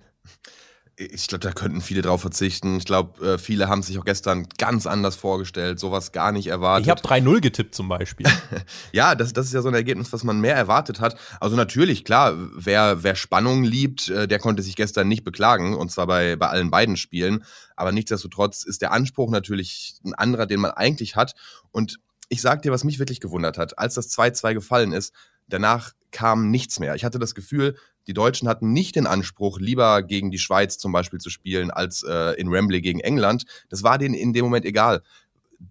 ich 0.99 1.27
glaube, 1.27 1.39
da 1.39 1.53
könnten 1.53 1.79
viele 1.79 2.01
drauf 2.01 2.19
verzichten. 2.19 2.77
Ich 2.77 2.83
glaube, 2.83 3.25
äh, 3.25 3.37
viele 3.37 3.69
haben 3.69 3.81
sich 3.81 3.97
auch 3.97 4.03
gestern 4.03 4.47
ganz 4.57 4.85
anders 4.85 5.15
vorgestellt, 5.15 5.79
sowas 5.79 6.11
gar 6.11 6.33
nicht 6.33 6.47
erwartet. 6.47 6.85
Ich 6.85 6.89
habe 6.89 7.01
3-0 7.01 7.39
getippt 7.39 7.73
zum 7.73 7.87
Beispiel. 7.87 8.27
ja, 8.91 9.15
das, 9.15 9.31
das 9.31 9.45
ist 9.45 9.53
ja 9.53 9.61
so 9.61 9.69
ein 9.69 9.73
Ergebnis, 9.75 10.11
was 10.11 10.25
man 10.25 10.41
mehr 10.41 10.55
erwartet 10.55 10.99
hat. 10.99 11.15
Also 11.39 11.55
natürlich, 11.55 12.03
klar, 12.03 12.33
wer, 12.53 13.01
wer 13.01 13.15
Spannung 13.15 13.63
liebt, 13.63 14.09
äh, 14.09 14.27
der 14.27 14.39
konnte 14.39 14.61
sich 14.61 14.75
gestern 14.75 15.07
nicht 15.07 15.23
beklagen, 15.23 15.73
und 15.73 15.89
zwar 15.89 16.05
bei, 16.05 16.35
bei 16.35 16.47
allen 16.47 16.69
beiden 16.69 16.97
Spielen. 16.97 17.45
Aber 17.77 17.93
nichtsdestotrotz 17.93 18.63
ist 18.63 18.81
der 18.81 18.91
Anspruch 18.91 19.31
natürlich 19.31 19.99
ein 20.03 20.13
anderer, 20.13 20.47
den 20.47 20.59
man 20.59 20.71
eigentlich 20.71 21.15
hat. 21.15 21.33
Und 21.71 21.99
ich 22.27 22.41
sag 22.41 22.61
dir, 22.61 22.73
was 22.73 22.83
mich 22.83 22.99
wirklich 22.99 23.21
gewundert 23.21 23.57
hat, 23.57 23.79
als 23.79 23.93
das 23.93 24.09
2-2 24.11 24.53
gefallen 24.53 24.91
ist, 24.91 25.13
danach 25.47 25.93
kam 26.11 26.51
nichts 26.51 26.79
mehr. 26.79 26.95
Ich 26.95 27.05
hatte 27.05 27.19
das 27.19 27.35
Gefühl, 27.35 27.77
die 28.09 28.13
Deutschen 28.15 28.49
hatten 28.49 28.73
nicht 28.73 28.95
den 28.95 29.05
Anspruch, 29.05 29.59
lieber 29.59 30.01
gegen 30.01 30.31
die 30.31 30.39
Schweiz 30.39 30.79
zum 30.79 30.91
Beispiel 30.91 31.19
zu 31.19 31.29
spielen, 31.29 31.69
als 31.69 32.01
äh, 32.01 32.33
in 32.41 32.51
Wembley 32.51 32.81
gegen 32.81 33.01
England. 33.01 33.45
Das 33.69 33.83
war 33.83 33.99
denen 33.99 34.15
in 34.15 34.33
dem 34.33 34.43
Moment 34.45 34.65
egal. 34.65 35.03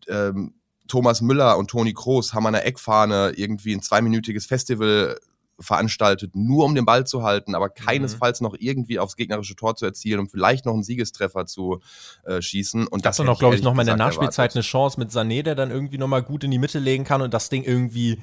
Ähm, 0.06 0.54
Thomas 0.86 1.20
Müller 1.20 1.58
und 1.58 1.68
Toni 1.68 1.94
Kroos 1.94 2.34
haben 2.34 2.46
an 2.46 2.52
der 2.52 2.64
Eckfahne 2.64 3.32
irgendwie 3.34 3.74
ein 3.74 3.82
zweiminütiges 3.82 4.46
Festival 4.46 5.18
veranstaltet, 5.58 6.36
nur 6.36 6.64
um 6.64 6.76
den 6.76 6.84
Ball 6.84 7.04
zu 7.08 7.24
halten, 7.24 7.56
aber 7.56 7.70
keinesfalls 7.70 8.40
mhm. 8.40 8.46
noch 8.46 8.56
irgendwie 8.56 9.00
aufs 9.00 9.16
gegnerische 9.16 9.56
Tor 9.56 9.74
zu 9.74 9.84
erzielen 9.84 10.20
und 10.20 10.30
vielleicht 10.30 10.64
noch 10.64 10.74
einen 10.74 10.84
Siegestreffer 10.84 11.46
zu 11.46 11.80
äh, 12.22 12.40
schießen. 12.40 12.86
Und 12.86 13.04
das 13.04 13.16
dann 13.16 13.26
noch, 13.26 13.40
glaube 13.40 13.56
ich, 13.56 13.62
noch 13.62 13.74
mal 13.74 13.82
in 13.82 13.86
der 13.86 13.96
Nachspielzeit 13.96 14.54
erwartet. 14.54 14.56
eine 14.58 14.62
Chance 14.62 15.00
mit 15.00 15.10
Sané, 15.10 15.42
der 15.42 15.56
dann 15.56 15.72
irgendwie 15.72 15.98
noch 15.98 16.06
mal 16.06 16.22
gut 16.22 16.44
in 16.44 16.52
die 16.52 16.58
Mitte 16.58 16.78
legen 16.78 17.02
kann 17.02 17.20
und 17.20 17.34
das 17.34 17.48
Ding 17.48 17.64
irgendwie, 17.64 18.22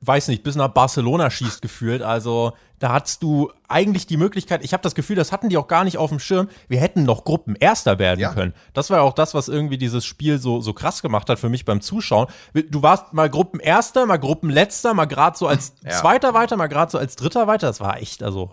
weiß 0.00 0.28
nicht, 0.28 0.42
bis 0.42 0.56
nach 0.56 0.68
Barcelona 0.68 1.30
schießt 1.30 1.62
gefühlt. 1.62 2.02
Also 2.02 2.52
da 2.78 2.92
hattest 2.92 3.22
du 3.22 3.50
eigentlich 3.68 4.06
die 4.06 4.16
Möglichkeit, 4.16 4.62
ich 4.64 4.72
habe 4.72 4.82
das 4.82 4.94
Gefühl, 4.94 5.16
das 5.16 5.32
hatten 5.32 5.48
die 5.48 5.56
auch 5.56 5.68
gar 5.68 5.84
nicht 5.84 5.96
auf 5.96 6.10
dem 6.10 6.18
Schirm, 6.18 6.48
wir 6.68 6.80
hätten 6.80 7.04
noch 7.04 7.24
Gruppenerster 7.24 7.98
werden 7.98 8.20
ja. 8.20 8.32
können. 8.32 8.52
Das 8.72 8.90
war 8.90 8.98
ja 8.98 9.02
auch 9.02 9.14
das, 9.14 9.34
was 9.34 9.48
irgendwie 9.48 9.78
dieses 9.78 10.04
Spiel 10.04 10.38
so, 10.38 10.60
so 10.60 10.72
krass 10.72 11.00
gemacht 11.00 11.30
hat 11.30 11.38
für 11.38 11.48
mich 11.48 11.64
beim 11.64 11.80
Zuschauen. 11.80 12.26
Du 12.52 12.82
warst 12.82 13.12
mal 13.12 13.30
Gruppenerster, 13.30 14.06
mal 14.06 14.18
Gruppenletzter, 14.18 14.92
mal 14.92 15.06
gerade 15.06 15.38
so 15.38 15.46
als 15.46 15.74
ja. 15.82 15.92
Zweiter 15.92 16.34
weiter, 16.34 16.56
mal 16.56 16.66
gerade 16.66 16.90
so 16.90 16.98
als 16.98 17.16
Dritter 17.16 17.46
weiter. 17.46 17.68
Das 17.68 17.80
war 17.80 17.98
echt, 17.98 18.22
also 18.22 18.50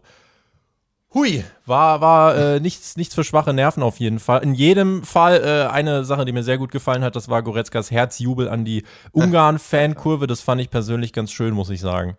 Hui, 1.13 1.43
war, 1.65 1.99
war 1.99 2.37
äh, 2.37 2.59
nichts, 2.61 2.95
nichts 2.95 3.15
für 3.15 3.25
schwache 3.25 3.51
Nerven 3.51 3.83
auf 3.83 3.99
jeden 3.99 4.19
Fall. 4.19 4.43
In 4.43 4.53
jedem 4.53 5.03
Fall 5.03 5.41
äh, 5.43 5.69
eine 5.69 6.05
Sache, 6.05 6.23
die 6.23 6.31
mir 6.31 6.43
sehr 6.43 6.57
gut 6.57 6.71
gefallen 6.71 7.03
hat, 7.03 7.17
das 7.17 7.27
war 7.27 7.43
Goretzkas 7.43 7.91
Herzjubel 7.91 8.47
an 8.47 8.63
die 8.63 8.83
Ungarn-Fankurve. 9.11 10.25
Das 10.25 10.39
fand 10.39 10.61
ich 10.61 10.69
persönlich 10.69 11.11
ganz 11.11 11.31
schön, 11.31 11.53
muss 11.53 11.69
ich 11.69 11.81
sagen 11.81 12.15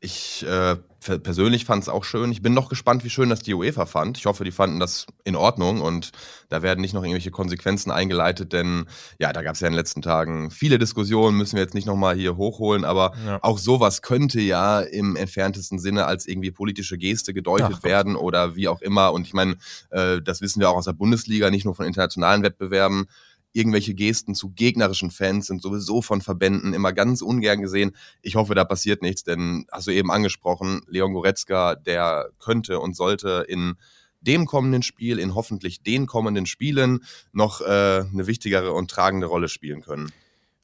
Ich 0.00 0.44
äh, 0.46 0.76
persönlich 1.02 1.64
fand 1.64 1.82
es 1.82 1.88
auch 1.88 2.04
schön. 2.04 2.32
Ich 2.32 2.42
bin 2.42 2.54
noch 2.54 2.68
gespannt, 2.68 3.04
wie 3.04 3.10
schön 3.10 3.28
das 3.28 3.40
die 3.40 3.54
UEFA 3.54 3.86
fand. 3.86 4.18
Ich 4.18 4.26
hoffe, 4.26 4.44
die 4.44 4.50
fanden 4.52 4.80
das 4.80 5.06
in 5.24 5.36
Ordnung 5.36 5.80
und 5.80 6.12
da 6.48 6.62
werden 6.62 6.80
nicht 6.80 6.94
noch 6.94 7.02
irgendwelche 7.02 7.30
Konsequenzen 7.30 7.90
eingeleitet, 7.90 8.52
denn 8.52 8.86
ja, 9.18 9.32
da 9.32 9.42
gab 9.42 9.54
es 9.54 9.60
ja 9.60 9.66
in 9.66 9.72
den 9.72 9.78
letzten 9.78 10.02
Tagen 10.02 10.50
viele 10.50 10.78
Diskussionen, 10.78 11.36
müssen 11.36 11.56
wir 11.56 11.62
jetzt 11.62 11.74
nicht 11.74 11.86
nochmal 11.86 12.14
hier 12.14 12.36
hochholen, 12.36 12.84
aber 12.84 13.12
ja. 13.26 13.38
auch 13.42 13.58
sowas 13.58 14.02
könnte 14.02 14.40
ja 14.40 14.80
im 14.80 15.16
entferntesten 15.16 15.78
Sinne 15.78 16.06
als 16.06 16.26
irgendwie 16.26 16.50
politische 16.50 16.98
Geste 16.98 17.34
gedeutet 17.34 17.76
Ach, 17.78 17.82
werden 17.82 18.16
oder 18.16 18.54
wie 18.54 18.68
auch 18.68 18.80
immer. 18.80 19.12
Und 19.12 19.26
ich 19.26 19.32
meine, 19.32 19.56
äh, 19.90 20.20
das 20.22 20.40
wissen 20.40 20.60
wir 20.60 20.70
auch 20.70 20.76
aus 20.76 20.84
der 20.84 20.92
Bundesliga, 20.92 21.50
nicht 21.50 21.64
nur 21.64 21.74
von 21.74 21.86
internationalen 21.86 22.42
Wettbewerben 22.42 23.06
irgendwelche 23.52 23.94
Gesten 23.94 24.34
zu 24.34 24.50
gegnerischen 24.50 25.10
Fans 25.10 25.46
sind 25.46 25.62
sowieso 25.62 26.02
von 26.02 26.20
Verbänden 26.20 26.74
immer 26.74 26.92
ganz 26.92 27.22
ungern 27.22 27.60
gesehen. 27.60 27.92
Ich 28.22 28.36
hoffe, 28.36 28.54
da 28.54 28.64
passiert 28.64 29.02
nichts, 29.02 29.24
denn 29.24 29.66
hast 29.70 29.86
du 29.86 29.90
eben 29.90 30.10
angesprochen, 30.10 30.82
Leon 30.86 31.12
Goretzka, 31.12 31.74
der 31.74 32.30
könnte 32.38 32.80
und 32.80 32.96
sollte 32.96 33.44
in 33.48 33.74
dem 34.20 34.46
kommenden 34.46 34.82
Spiel, 34.82 35.18
in 35.18 35.34
hoffentlich 35.34 35.82
den 35.82 36.06
kommenden 36.06 36.46
Spielen 36.46 37.00
noch 37.32 37.60
äh, 37.60 37.64
eine 37.64 38.26
wichtigere 38.26 38.72
und 38.72 38.90
tragende 38.90 39.26
Rolle 39.26 39.48
spielen 39.48 39.82
können. 39.82 40.12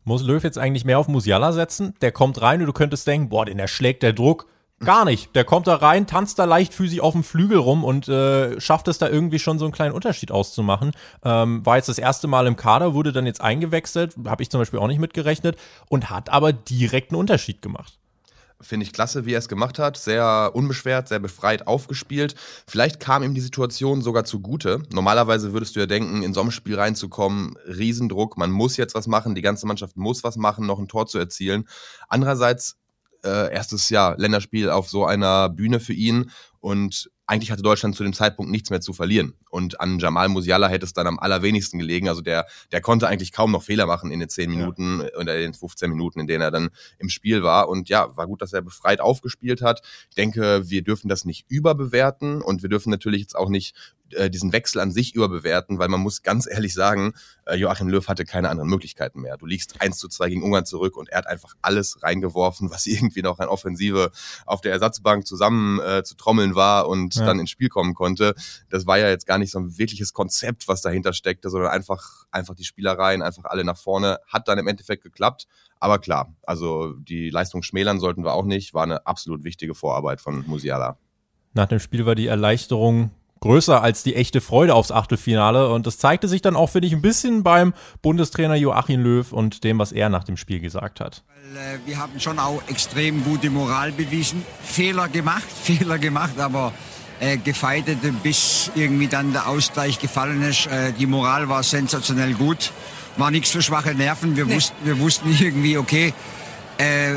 Muss 0.04 0.22
Löw 0.22 0.42
jetzt 0.42 0.58
eigentlich 0.58 0.84
mehr 0.84 0.98
auf 0.98 1.08
Musiala 1.08 1.52
setzen? 1.52 1.94
Der 2.00 2.12
kommt 2.12 2.40
rein 2.40 2.60
und 2.60 2.66
du 2.66 2.72
könntest 2.72 3.06
denken, 3.06 3.28
boah, 3.28 3.44
den 3.44 3.58
erschlägt 3.58 4.02
der 4.02 4.12
Druck 4.12 4.46
Gar 4.80 5.04
nicht. 5.04 5.34
Der 5.34 5.44
kommt 5.44 5.66
da 5.66 5.74
rein, 5.74 6.06
tanzt 6.06 6.38
da 6.38 6.44
leichtfüßig 6.44 7.00
auf 7.00 7.12
dem 7.12 7.24
Flügel 7.24 7.58
rum 7.58 7.82
und 7.82 8.08
äh, 8.08 8.60
schafft 8.60 8.86
es 8.86 8.98
da 8.98 9.08
irgendwie 9.08 9.40
schon 9.40 9.58
so 9.58 9.64
einen 9.64 9.72
kleinen 9.72 9.92
Unterschied 9.92 10.30
auszumachen. 10.30 10.92
Ähm, 11.24 11.66
war 11.66 11.76
jetzt 11.76 11.88
das 11.88 11.98
erste 11.98 12.28
Mal 12.28 12.46
im 12.46 12.54
Kader, 12.54 12.94
wurde 12.94 13.12
dann 13.12 13.26
jetzt 13.26 13.40
eingewechselt, 13.40 14.14
habe 14.26 14.42
ich 14.42 14.50
zum 14.50 14.60
Beispiel 14.60 14.78
auch 14.78 14.86
nicht 14.86 15.00
mitgerechnet 15.00 15.56
und 15.88 16.10
hat 16.10 16.30
aber 16.30 16.52
direkt 16.52 17.10
einen 17.10 17.20
Unterschied 17.20 17.60
gemacht. 17.60 17.98
Finde 18.60 18.84
ich 18.84 18.92
klasse, 18.92 19.24
wie 19.24 19.34
er 19.34 19.38
es 19.38 19.48
gemacht 19.48 19.78
hat. 19.78 19.96
Sehr 19.96 20.50
unbeschwert, 20.52 21.06
sehr 21.06 21.20
befreit 21.20 21.68
aufgespielt. 21.68 22.34
Vielleicht 22.66 22.98
kam 22.98 23.22
ihm 23.22 23.34
die 23.34 23.40
Situation 23.40 24.02
sogar 24.02 24.24
zugute. 24.24 24.82
Normalerweise 24.92 25.52
würdest 25.52 25.76
du 25.76 25.80
ja 25.80 25.86
denken, 25.86 26.22
in 26.22 26.34
so 26.34 26.40
ein 26.40 26.50
Spiel 26.50 26.76
reinzukommen, 26.76 27.56
Riesendruck, 27.66 28.36
man 28.36 28.50
muss 28.50 28.76
jetzt 28.76 28.96
was 28.96 29.06
machen, 29.06 29.36
die 29.36 29.42
ganze 29.42 29.66
Mannschaft 29.66 29.96
muss 29.96 30.24
was 30.24 30.36
machen, 30.36 30.66
noch 30.66 30.80
ein 30.80 30.88
Tor 30.88 31.06
zu 31.06 31.18
erzielen. 31.18 31.68
Andererseits 32.08 32.78
äh, 33.24 33.52
erstes 33.52 33.88
Jahr 33.90 34.16
Länderspiel 34.18 34.70
auf 34.70 34.88
so 34.88 35.04
einer 35.04 35.48
Bühne 35.48 35.80
für 35.80 35.92
ihn 35.92 36.30
und 36.60 37.10
eigentlich 37.28 37.50
hatte 37.50 37.62
Deutschland 37.62 37.94
zu 37.94 38.02
dem 38.02 38.14
Zeitpunkt 38.14 38.50
nichts 38.50 38.70
mehr 38.70 38.80
zu 38.80 38.94
verlieren. 38.94 39.34
Und 39.50 39.80
an 39.82 39.98
Jamal 39.98 40.30
Musiala 40.30 40.66
hätte 40.68 40.86
es 40.86 40.94
dann 40.94 41.06
am 41.06 41.18
allerwenigsten 41.18 41.78
gelegen. 41.78 42.08
Also 42.08 42.22
der, 42.22 42.46
der 42.72 42.80
konnte 42.80 43.06
eigentlich 43.06 43.32
kaum 43.32 43.52
noch 43.52 43.62
Fehler 43.62 43.84
machen 43.84 44.10
in 44.10 44.18
den 44.18 44.30
10 44.30 44.50
Minuten 44.50 45.00
ja. 45.02 45.20
oder 45.20 45.36
in 45.36 45.42
den 45.42 45.54
15 45.54 45.90
Minuten, 45.90 46.20
in 46.20 46.26
denen 46.26 46.40
er 46.40 46.50
dann 46.50 46.70
im 46.98 47.10
Spiel 47.10 47.42
war. 47.42 47.68
Und 47.68 47.90
ja, 47.90 48.16
war 48.16 48.26
gut, 48.26 48.40
dass 48.40 48.54
er 48.54 48.62
befreit 48.62 49.00
aufgespielt 49.00 49.60
hat. 49.60 49.82
Ich 50.08 50.16
denke, 50.16 50.70
wir 50.70 50.82
dürfen 50.82 51.08
das 51.08 51.26
nicht 51.26 51.44
überbewerten 51.48 52.40
und 52.40 52.62
wir 52.62 52.70
dürfen 52.70 52.88
natürlich 52.88 53.20
jetzt 53.20 53.36
auch 53.36 53.50
nicht 53.50 53.76
äh, 54.14 54.30
diesen 54.30 54.52
Wechsel 54.52 54.80
an 54.80 54.90
sich 54.90 55.14
überbewerten, 55.14 55.78
weil 55.78 55.88
man 55.88 56.00
muss 56.00 56.22
ganz 56.22 56.46
ehrlich 56.46 56.74
sagen, 56.74 57.12
äh, 57.46 57.56
Joachim 57.56 57.88
Löw 57.88 58.06
hatte 58.06 58.24
keine 58.24 58.48
anderen 58.48 58.68
Möglichkeiten 58.68 59.20
mehr. 59.20 59.36
Du 59.36 59.46
liegst 59.46 59.80
1 59.80 59.98
zu 59.98 60.08
2 60.08 60.28
gegen 60.28 60.42
Ungarn 60.42 60.66
zurück 60.66 60.96
und 60.96 61.08
er 61.08 61.18
hat 61.18 61.26
einfach 61.26 61.54
alles 61.62 62.02
reingeworfen, 62.02 62.70
was 62.70 62.86
irgendwie 62.86 63.22
noch 63.22 63.38
an 63.38 63.48
Offensive 63.48 64.10
auf 64.46 64.60
der 64.60 64.72
Ersatzbank 64.72 65.26
zusammen 65.26 65.80
äh, 65.80 66.02
zu 66.04 66.16
trommeln 66.16 66.54
war 66.54 66.88
und 66.88 67.14
ja. 67.14 67.26
dann 67.26 67.38
ins 67.38 67.50
Spiel 67.50 67.68
kommen 67.68 67.94
konnte. 67.94 68.34
Das 68.70 68.86
war 68.86 68.98
ja 68.98 69.08
jetzt 69.08 69.26
gar 69.26 69.38
nicht 69.38 69.50
so 69.50 69.58
ein 69.58 69.78
wirkliches 69.78 70.12
Konzept, 70.12 70.68
was 70.68 70.82
dahinter 70.82 71.12
steckte, 71.12 71.50
sondern 71.50 71.70
einfach, 71.70 72.24
einfach 72.30 72.54
die 72.54 72.64
Spielereien, 72.64 73.22
einfach 73.22 73.44
alle 73.44 73.64
nach 73.64 73.78
vorne. 73.78 74.18
Hat 74.26 74.48
dann 74.48 74.58
im 74.58 74.66
Endeffekt 74.66 75.02
geklappt. 75.02 75.46
Aber 75.80 75.98
klar, 75.98 76.34
also 76.42 76.94
die 76.94 77.30
Leistung 77.30 77.62
schmälern 77.62 78.00
sollten 78.00 78.24
wir 78.24 78.32
auch 78.32 78.44
nicht. 78.44 78.74
War 78.74 78.82
eine 78.82 79.06
absolut 79.06 79.44
wichtige 79.44 79.74
Vorarbeit 79.74 80.20
von 80.20 80.44
Musiala. 80.46 80.98
Nach 81.54 81.66
dem 81.66 81.78
Spiel 81.78 82.04
war 82.06 82.14
die 82.14 82.26
Erleichterung 82.26 83.10
größer 83.40 83.82
als 83.82 84.02
die 84.02 84.14
echte 84.14 84.40
Freude 84.40 84.74
aufs 84.74 84.90
Achtelfinale. 84.90 85.70
Und 85.70 85.86
das 85.86 85.98
zeigte 85.98 86.28
sich 86.28 86.42
dann 86.42 86.56
auch, 86.56 86.70
finde 86.70 86.88
ich, 86.88 86.94
ein 86.94 87.02
bisschen 87.02 87.42
beim 87.42 87.74
Bundestrainer 88.02 88.56
Joachim 88.56 89.02
Löw 89.02 89.32
und 89.32 89.64
dem, 89.64 89.78
was 89.78 89.92
er 89.92 90.08
nach 90.08 90.24
dem 90.24 90.36
Spiel 90.36 90.60
gesagt 90.60 91.00
hat. 91.00 91.22
Äh, 91.54 91.78
wir 91.86 91.98
haben 91.98 92.18
schon 92.20 92.38
auch 92.38 92.62
extrem 92.68 93.24
gute 93.24 93.50
Moral 93.50 93.92
bewiesen. 93.92 94.44
Fehler 94.62 95.08
gemacht, 95.08 95.46
Fehler 95.62 95.98
gemacht, 95.98 96.38
aber 96.38 96.72
äh, 97.20 97.36
gefeitet, 97.36 97.98
bis 98.22 98.70
irgendwie 98.74 99.08
dann 99.08 99.32
der 99.32 99.48
Ausgleich 99.48 99.98
gefallen 99.98 100.42
ist. 100.42 100.66
Äh, 100.66 100.92
die 100.92 101.06
Moral 101.06 101.48
war 101.48 101.62
sensationell 101.62 102.34
gut. 102.34 102.72
War 103.16 103.30
nichts 103.30 103.50
für 103.50 103.62
schwache 103.62 103.94
Nerven. 103.94 104.36
Wir, 104.36 104.46
nee. 104.46 104.54
wussten, 104.54 104.76
wir 104.84 104.98
wussten 105.00 105.36
irgendwie, 105.40 105.78
okay, 105.78 106.14
äh, 106.78 107.14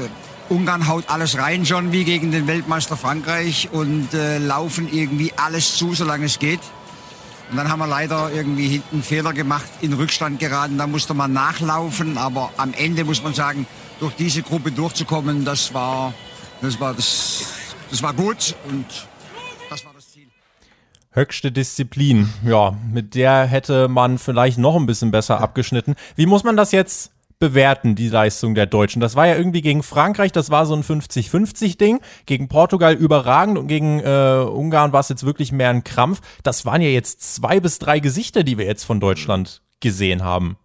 Ungarn 0.52 0.90
haut 0.90 1.06
alles 1.08 1.38
rein 1.38 1.66
schon 1.66 1.94
wie 1.94 2.04
gegen 2.04 2.32
den 2.32 2.46
Weltmeister 2.46 2.98
Frankreich 2.98 3.70
und 3.72 4.14
äh, 4.14 4.38
laufen 4.38 4.92
irgendwie 4.92 5.32
alles 5.38 5.78
zu, 5.78 5.94
solange 5.94 6.26
es 6.26 6.40
geht. 6.40 6.60
Und 7.50 7.56
dann 7.56 7.70
haben 7.70 7.80
wir 7.80 7.88
leider 7.88 8.30
irgendwie 8.34 8.68
hinten 8.68 9.02
Fehler 9.02 9.32
gemacht, 9.32 9.70
in 9.80 9.94
Rückstand 9.94 10.42
geraten. 10.42 10.78
Da 10.78 10.88
musste 10.88 11.14
man 11.14 11.32
nachlaufen, 11.32 12.18
aber 12.18 12.52
am 12.58 12.74
Ende 12.74 13.06
muss 13.06 13.24
man 13.24 13.34
sagen, 13.34 13.66
durch 14.02 14.14
diese 14.16 14.42
Gruppe 14.42 14.74
durchzukommen, 14.74 15.46
das 15.46 15.74
war, 15.74 16.14
das 16.62 16.78
war, 16.82 16.94
das, 16.96 17.46
das 17.90 18.04
war 18.04 18.14
gut 18.14 18.54
und 18.68 18.86
das 19.70 19.86
war 19.86 19.94
das 19.94 20.12
Ziel. 20.12 20.28
Höchste 21.12 21.54
Disziplin, 21.54 22.30
ja, 22.46 22.78
mit 22.92 23.16
der 23.16 23.46
hätte 23.46 23.88
man 23.88 24.18
vielleicht 24.18 24.58
noch 24.58 24.76
ein 24.76 24.86
bisschen 24.86 25.12
besser 25.12 25.40
abgeschnitten. 25.40 25.96
Wie 26.18 26.26
muss 26.26 26.44
man 26.44 26.58
das 26.58 26.74
jetzt 26.74 27.12
bewerten, 27.42 27.96
die 27.96 28.08
Leistung 28.08 28.56
der 28.56 28.68
Deutschen. 28.68 29.02
Das 29.02 29.16
war 29.16 29.28
ja 29.28 29.36
irgendwie 29.36 29.62
gegen 29.62 29.84
Frankreich, 29.84 30.32
das 30.32 30.50
war 30.52 30.66
so 30.66 30.74
ein 30.74 30.84
50-50-Ding. 30.84 32.00
Gegen 32.26 32.48
Portugal 32.48 32.94
überragend 32.94 33.58
und 33.58 33.68
gegen 33.68 34.00
äh, 34.00 34.46
Ungarn 34.48 34.94
war 34.94 35.02
es 35.02 35.10
jetzt 35.10 35.26
wirklich 35.26 35.52
mehr 35.52 35.72
ein 35.72 35.84
Krampf. 35.84 36.22
Das 36.44 36.66
waren 36.66 36.82
ja 36.82 36.88
jetzt 36.88 37.36
zwei 37.36 37.60
bis 37.60 37.80
drei 37.80 38.00
Gesichter, 38.00 38.44
die 38.44 38.58
wir 38.58 38.66
jetzt 38.66 38.86
von 38.86 39.02
Deutschland 39.02 39.62
gesehen 39.82 40.24
haben. 40.24 40.56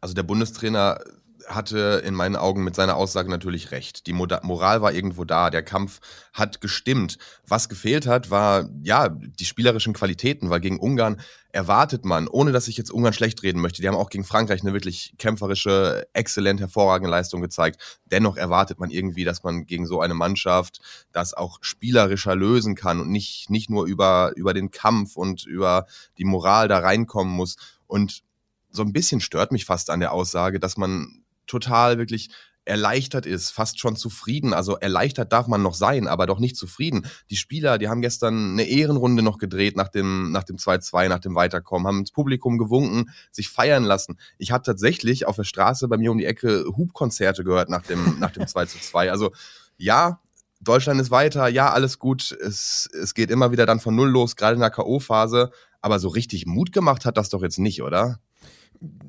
Also 0.00 0.14
der 0.14 0.22
Bundestrainer 0.22 1.00
hatte 1.46 2.02
in 2.04 2.14
meinen 2.14 2.36
Augen 2.36 2.64
mit 2.64 2.74
seiner 2.74 2.96
Aussage 2.96 3.30
natürlich 3.30 3.70
recht. 3.70 4.06
Die 4.06 4.12
Moral 4.12 4.82
war 4.82 4.92
irgendwo 4.92 5.24
da, 5.24 5.50
der 5.50 5.62
Kampf 5.62 6.00
hat 6.32 6.60
gestimmt. 6.60 7.18
Was 7.46 7.68
gefehlt 7.68 8.06
hat, 8.06 8.30
war 8.30 8.68
ja 8.82 9.08
die 9.08 9.44
spielerischen 9.44 9.92
Qualitäten, 9.92 10.50
weil 10.50 10.60
gegen 10.60 10.78
Ungarn 10.78 11.20
erwartet 11.52 12.04
man, 12.04 12.28
ohne 12.28 12.52
dass 12.52 12.68
ich 12.68 12.76
jetzt 12.76 12.90
Ungarn 12.90 13.14
schlecht 13.14 13.42
reden 13.42 13.60
möchte, 13.60 13.80
die 13.80 13.88
haben 13.88 13.96
auch 13.96 14.10
gegen 14.10 14.24
Frankreich 14.24 14.60
eine 14.60 14.74
wirklich 14.74 15.14
kämpferische, 15.16 16.06
exzellent 16.12 16.60
hervorragende 16.60 17.10
Leistung 17.10 17.40
gezeigt. 17.40 18.00
Dennoch 18.04 18.36
erwartet 18.36 18.78
man 18.78 18.90
irgendwie, 18.90 19.24
dass 19.24 19.42
man 19.42 19.64
gegen 19.64 19.86
so 19.86 20.00
eine 20.00 20.14
Mannschaft 20.14 20.80
das 21.12 21.32
auch 21.32 21.58
spielerischer 21.62 22.36
lösen 22.36 22.74
kann 22.74 23.00
und 23.00 23.10
nicht, 23.10 23.48
nicht 23.48 23.70
nur 23.70 23.86
über, 23.86 24.32
über 24.36 24.52
den 24.52 24.70
Kampf 24.70 25.16
und 25.16 25.46
über 25.46 25.86
die 26.18 26.24
Moral 26.24 26.68
da 26.68 26.78
reinkommen 26.78 27.34
muss. 27.34 27.56
Und 27.86 28.22
so 28.70 28.82
ein 28.82 28.92
bisschen 28.92 29.20
stört 29.20 29.50
mich 29.50 29.64
fast 29.64 29.88
an 29.90 30.00
der 30.00 30.12
Aussage, 30.12 30.60
dass 30.60 30.76
man 30.76 31.24
total 31.46 31.98
wirklich 31.98 32.30
erleichtert 32.66 33.26
ist, 33.26 33.50
fast 33.50 33.78
schon 33.78 33.96
zufrieden. 33.96 34.52
Also 34.52 34.76
erleichtert 34.76 35.32
darf 35.32 35.46
man 35.46 35.62
noch 35.62 35.74
sein, 35.74 36.08
aber 36.08 36.26
doch 36.26 36.40
nicht 36.40 36.56
zufrieden. 36.56 37.06
Die 37.30 37.36
Spieler, 37.36 37.78
die 37.78 37.88
haben 37.88 38.02
gestern 38.02 38.52
eine 38.52 38.64
Ehrenrunde 38.64 39.22
noch 39.22 39.38
gedreht 39.38 39.76
nach 39.76 39.88
dem 39.88 40.32
nach 40.32 40.44
dem 40.44 40.56
2-2, 40.56 41.08
nach 41.08 41.20
dem 41.20 41.34
Weiterkommen, 41.34 41.86
haben 41.86 42.00
ins 42.00 42.10
Publikum 42.10 42.58
gewunken, 42.58 43.10
sich 43.30 43.48
feiern 43.48 43.84
lassen. 43.84 44.18
Ich 44.36 44.50
habe 44.50 44.64
tatsächlich 44.64 45.26
auf 45.26 45.36
der 45.36 45.44
Straße 45.44 45.88
bei 45.88 45.96
mir 45.96 46.10
um 46.10 46.18
die 46.18 46.26
Ecke 46.26 46.64
Hubkonzerte 46.76 47.44
gehört 47.44 47.70
nach 47.70 47.82
dem 47.82 48.18
nach 48.18 48.32
dem 48.32 48.46
2 48.46 48.66
2. 48.66 49.10
Also 49.12 49.30
ja, 49.78 50.20
Deutschland 50.60 51.00
ist 51.00 51.10
weiter, 51.10 51.48
ja, 51.48 51.72
alles 51.72 51.98
gut. 51.98 52.32
Es, 52.32 52.88
es 53.00 53.14
geht 53.14 53.30
immer 53.30 53.52
wieder 53.52 53.66
dann 53.66 53.78
von 53.78 53.94
Null 53.94 54.10
los, 54.10 54.36
gerade 54.36 54.54
in 54.54 54.60
der 54.60 54.70
K.O.-Phase. 54.70 55.50
Aber 55.80 55.98
so 56.00 56.08
richtig 56.08 56.46
Mut 56.46 56.72
gemacht 56.72 57.04
hat 57.04 57.16
das 57.16 57.28
doch 57.28 57.42
jetzt 57.42 57.58
nicht, 57.58 57.82
oder? 57.82 58.18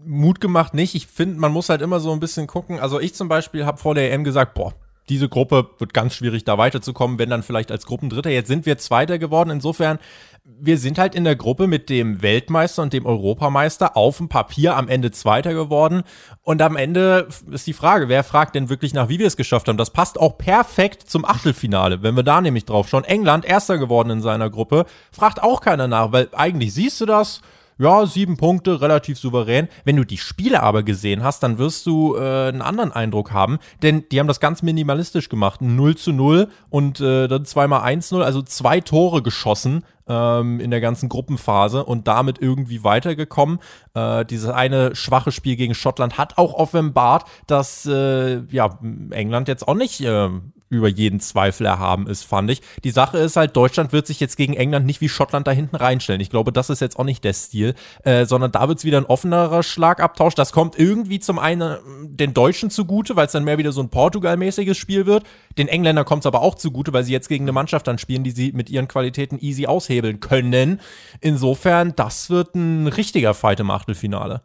Mut 0.06 0.40
gemacht 0.40 0.74
nicht. 0.74 0.96
Ich 0.96 1.08
finde, 1.08 1.40
man 1.40 1.52
muss 1.52 1.70
halt 1.70 1.82
immer 1.82 2.00
so 2.00 2.12
ein 2.12 2.20
bisschen 2.20 2.48
gucken. 2.48 2.80
Also 2.80 3.00
ich 3.00 3.14
zum 3.14 3.28
Beispiel 3.28 3.66
habe 3.66 3.78
vor 3.78 3.96
der 3.96 4.12
EM 4.12 4.24
gesagt, 4.24 4.54
boah, 4.54 4.74
diese 5.10 5.30
Gruppe 5.30 5.70
wird 5.78 5.94
ganz 5.94 6.14
schwierig, 6.14 6.44
da 6.44 6.58
weiterzukommen, 6.58 7.18
wenn 7.18 7.30
dann 7.30 7.44
vielleicht 7.44 7.72
als 7.72 7.86
Gruppendritter. 7.86 8.30
Jetzt 8.30 8.48
sind 8.48 8.66
wir 8.66 8.78
Zweiter 8.78 9.18
geworden. 9.20 9.50
Insofern, 9.50 10.00
wir 10.44 10.78
sind 10.78 10.98
halt 10.98 11.16
in 11.16 11.24
der 11.24 11.38
Gruppe 11.38 11.68
mit 11.68 11.90
dem 11.90 12.22
Weltmeister 12.22 12.82
und 12.82 12.92
dem 12.92 13.06
Europameister 13.06 13.96
auf 13.96 14.18
dem 14.18 14.28
Papier 14.28 14.76
am 14.76 14.90
Ende 14.90 15.12
Zweiter 15.12 15.54
geworden. 15.54 16.04
Und 16.42 16.62
am 16.62 16.76
Ende 16.76 17.30
ist 17.52 17.68
die 17.68 17.74
Frage, 17.74 18.10
wer 18.10 18.24
fragt 18.24 18.56
denn 18.56 18.70
wirklich 18.70 18.94
nach, 18.94 19.08
wie 19.08 19.20
wir 19.20 19.28
es 19.28 19.38
geschafft 19.38 19.70
haben? 19.70 19.78
Das 19.78 19.92
passt 19.92 20.20
auch 20.20 20.38
perfekt 20.38 21.10
zum 21.10 21.24
Achtelfinale. 21.24 22.04
Wenn 22.04 22.16
wir 22.16 22.24
da 22.24 22.42
nämlich 22.42 22.66
drauf 22.66 22.90
schauen, 22.90 23.06
England, 23.06 23.46
Erster 23.46 23.78
geworden 23.78 24.10
in 24.10 24.22
seiner 24.22 24.50
Gruppe, 24.50 24.86
fragt 25.12 25.42
auch 25.42 25.62
keiner 25.62 25.88
nach, 25.88 26.12
weil 26.12 26.30
eigentlich 26.34 26.74
siehst 26.74 27.00
du 27.00 27.06
das, 27.06 27.42
ja, 27.78 28.06
sieben 28.06 28.38
Punkte, 28.38 28.82
relativ 28.82 29.18
souverän. 29.18 29.68
Wenn 29.86 29.96
du 29.96 30.06
die 30.06 30.18
Spiele 30.18 30.64
aber 30.64 30.84
gesehen 30.84 31.24
hast, 31.24 31.44
dann 31.44 31.58
wirst 31.58 31.86
du 31.86 32.16
äh, 32.16 32.50
einen 32.50 32.62
anderen 32.62 32.92
Eindruck 32.92 33.32
haben, 33.32 33.60
denn 33.82 34.06
die 34.12 34.20
haben 34.20 34.28
das 34.28 34.40
ganz 34.40 34.64
minimalistisch 34.64 35.30
gemacht. 35.30 35.62
0 35.62 35.96
zu 35.96 36.12
0 36.12 36.50
und 36.70 37.00
äh, 37.00 37.28
dann 37.28 37.46
zweimal 37.46 37.82
1-0, 37.82 38.22
also 38.22 38.42
zwei 38.42 38.82
Tore 38.82 39.22
geschossen 39.22 39.84
ähm, 40.08 40.60
in 40.60 40.72
der 40.72 40.82
ganzen 40.82 41.10
Gruppenphase 41.10 41.84
und 41.84 42.08
damit 42.08 42.42
irgendwie 42.42 42.84
weitergekommen. 42.84 43.60
Äh, 43.94 44.26
dieses 44.26 44.50
eine 44.50 44.96
schwache 44.96 45.32
Spiel 45.32 45.56
gegen 45.56 45.76
Schottland 45.76 46.18
hat 46.18 46.38
auch 46.38 46.54
offenbart, 46.54 47.26
dass 47.46 47.86
äh, 47.86 48.42
ja, 48.50 48.80
England 49.12 49.48
jetzt 49.48 49.68
auch 49.68 49.76
nicht 49.76 50.02
äh, 50.02 50.30
über 50.70 50.88
jeden 50.88 51.20
Zweifel 51.20 51.66
erhaben 51.66 52.08
ist, 52.08 52.24
fand 52.24 52.52
ich. 52.52 52.62
Die 52.84 52.92
Sache 52.92 53.18
ist 53.18 53.36
halt, 53.36 53.56
Deutschland 53.56 53.94
wird 53.94 54.08
sich 54.08 54.20
jetzt 54.20 54.38
gegen 54.38 54.54
England 54.54 54.86
nicht 54.86 55.02
wie 55.02 55.10
Schottland 55.10 55.48
da 55.48 55.52
hinten 55.52 55.76
reinstellen. 55.76 56.22
Ich 56.22 56.30
glaube, 56.30 56.52
das 56.52 56.70
ist 56.70 56.82
jetzt 56.82 57.00
auch 57.00 57.04
nicht 57.04 57.24
der 57.24 57.34
Stil, 57.34 57.76
äh, 58.04 58.26
sondern 58.26 58.52
da 58.52 58.68
wird 58.68 58.80
es 58.80 58.86
wieder 58.86 58.98
ein 58.98 59.06
offenerer 59.06 59.64
Schlagabtausch. 59.64 60.36
Das 60.36 60.52
kommt 60.52 60.78
irgendwie 60.78 61.20
zum 61.20 61.40
einen 61.40 61.78
den 62.18 62.34
Deutschen 62.34 62.70
zugute, 62.70 63.16
weil 63.16 63.28
es 63.28 63.32
dann 63.32 63.44
mehr 63.44 63.58
wieder 63.58 63.72
so 63.72 63.82
ein 63.82 63.90
Portugal-mäßiges 63.90 64.78
Spiel 64.78 65.06
wird. 65.06 65.24
Den 65.58 65.68
Engländern 65.68 66.06
kommt 66.06 66.24
es 66.24 66.28
aber 66.28 66.42
auch 66.42 66.56
zugute, 66.56 66.94
weil 66.94 67.04
sie 67.04 67.14
jetzt 67.14 67.30
gegen 67.30 67.46
eine 67.46 67.54
Mannschaft 67.54 67.88
dann 67.88 67.98
spielen, 67.98 68.24
die 68.24 68.32
sie 68.32 68.52
mit 68.52 68.70
ihren 68.70 68.88
Qualitäten 68.88 69.40
easy 69.40 69.68
aushebeln 69.68 70.20
können. 70.20 70.82
Insofern, 71.22 71.96
das 71.96 72.30
wird 72.30 72.56
ein 72.56 72.88
richtiger 72.88 73.34
Fight 73.34 73.60
im 73.60 73.72
Achtelfinale. 73.72 74.42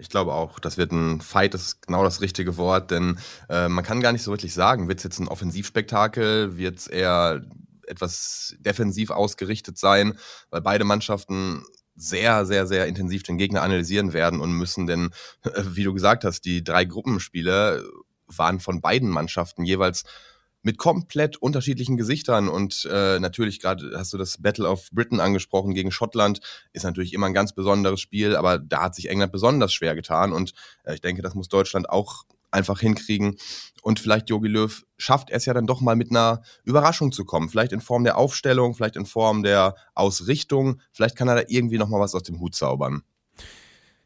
Ich 0.00 0.08
glaube 0.08 0.32
auch, 0.32 0.60
das 0.60 0.76
wird 0.76 0.92
ein 0.92 1.20
Fight, 1.20 1.54
das 1.54 1.62
ist 1.62 1.82
genau 1.82 2.04
das 2.04 2.20
richtige 2.20 2.56
Wort, 2.56 2.92
denn 2.92 3.18
äh, 3.48 3.68
man 3.68 3.84
kann 3.84 4.00
gar 4.00 4.12
nicht 4.12 4.22
so 4.22 4.30
wirklich 4.30 4.54
sagen, 4.54 4.88
wird 4.88 4.98
es 4.98 5.04
jetzt 5.04 5.18
ein 5.18 5.28
Offensivspektakel, 5.28 6.56
wird 6.56 6.78
es 6.78 6.86
eher 6.86 7.42
etwas 7.88 8.54
defensiv 8.60 9.10
ausgerichtet 9.10 9.76
sein, 9.76 10.16
weil 10.50 10.60
beide 10.60 10.84
Mannschaften 10.84 11.64
sehr, 11.96 12.46
sehr, 12.46 12.66
sehr 12.68 12.86
intensiv 12.86 13.24
den 13.24 13.38
Gegner 13.38 13.62
analysieren 13.62 14.12
werden 14.12 14.40
und 14.40 14.52
müssen, 14.52 14.86
denn, 14.86 15.10
äh, 15.42 15.62
wie 15.72 15.82
du 15.82 15.92
gesagt 15.92 16.24
hast, 16.24 16.42
die 16.42 16.62
drei 16.62 16.84
Gruppenspiele 16.84 17.84
waren 18.28 18.60
von 18.60 18.80
beiden 18.80 19.08
Mannschaften 19.08 19.64
jeweils 19.64 20.04
mit 20.62 20.78
komplett 20.78 21.36
unterschiedlichen 21.36 21.96
Gesichtern 21.96 22.48
und 22.48 22.88
äh, 22.90 23.18
natürlich 23.20 23.60
gerade 23.60 23.92
hast 23.96 24.12
du 24.12 24.18
das 24.18 24.38
Battle 24.38 24.68
of 24.68 24.88
Britain 24.92 25.20
angesprochen 25.20 25.74
gegen 25.74 25.90
Schottland 25.90 26.40
ist 26.72 26.84
natürlich 26.84 27.12
immer 27.12 27.26
ein 27.26 27.34
ganz 27.34 27.54
besonderes 27.54 28.00
Spiel, 28.00 28.36
aber 28.36 28.58
da 28.58 28.82
hat 28.82 28.94
sich 28.94 29.08
England 29.08 29.32
besonders 29.32 29.72
schwer 29.72 29.94
getan 29.94 30.32
und 30.32 30.52
äh, 30.84 30.94
ich 30.94 31.00
denke, 31.00 31.22
das 31.22 31.34
muss 31.34 31.48
Deutschland 31.48 31.88
auch 31.88 32.24
einfach 32.50 32.80
hinkriegen 32.80 33.36
und 33.82 34.00
vielleicht 34.00 34.30
Jogi 34.30 34.48
Löw 34.48 34.84
schafft 34.96 35.30
es 35.30 35.44
ja 35.46 35.54
dann 35.54 35.66
doch 35.66 35.80
mal 35.80 35.96
mit 35.96 36.10
einer 36.10 36.42
Überraschung 36.64 37.12
zu 37.12 37.24
kommen, 37.24 37.48
vielleicht 37.48 37.72
in 37.72 37.80
Form 37.80 38.04
der 38.04 38.16
Aufstellung, 38.16 38.74
vielleicht 38.74 38.96
in 38.96 39.06
Form 39.06 39.42
der 39.42 39.74
Ausrichtung, 39.94 40.80
vielleicht 40.92 41.16
kann 41.16 41.28
er 41.28 41.36
da 41.36 41.42
irgendwie 41.46 41.78
noch 41.78 41.88
mal 41.88 42.00
was 42.00 42.14
aus 42.14 42.22
dem 42.22 42.40
Hut 42.40 42.54
zaubern. 42.54 43.02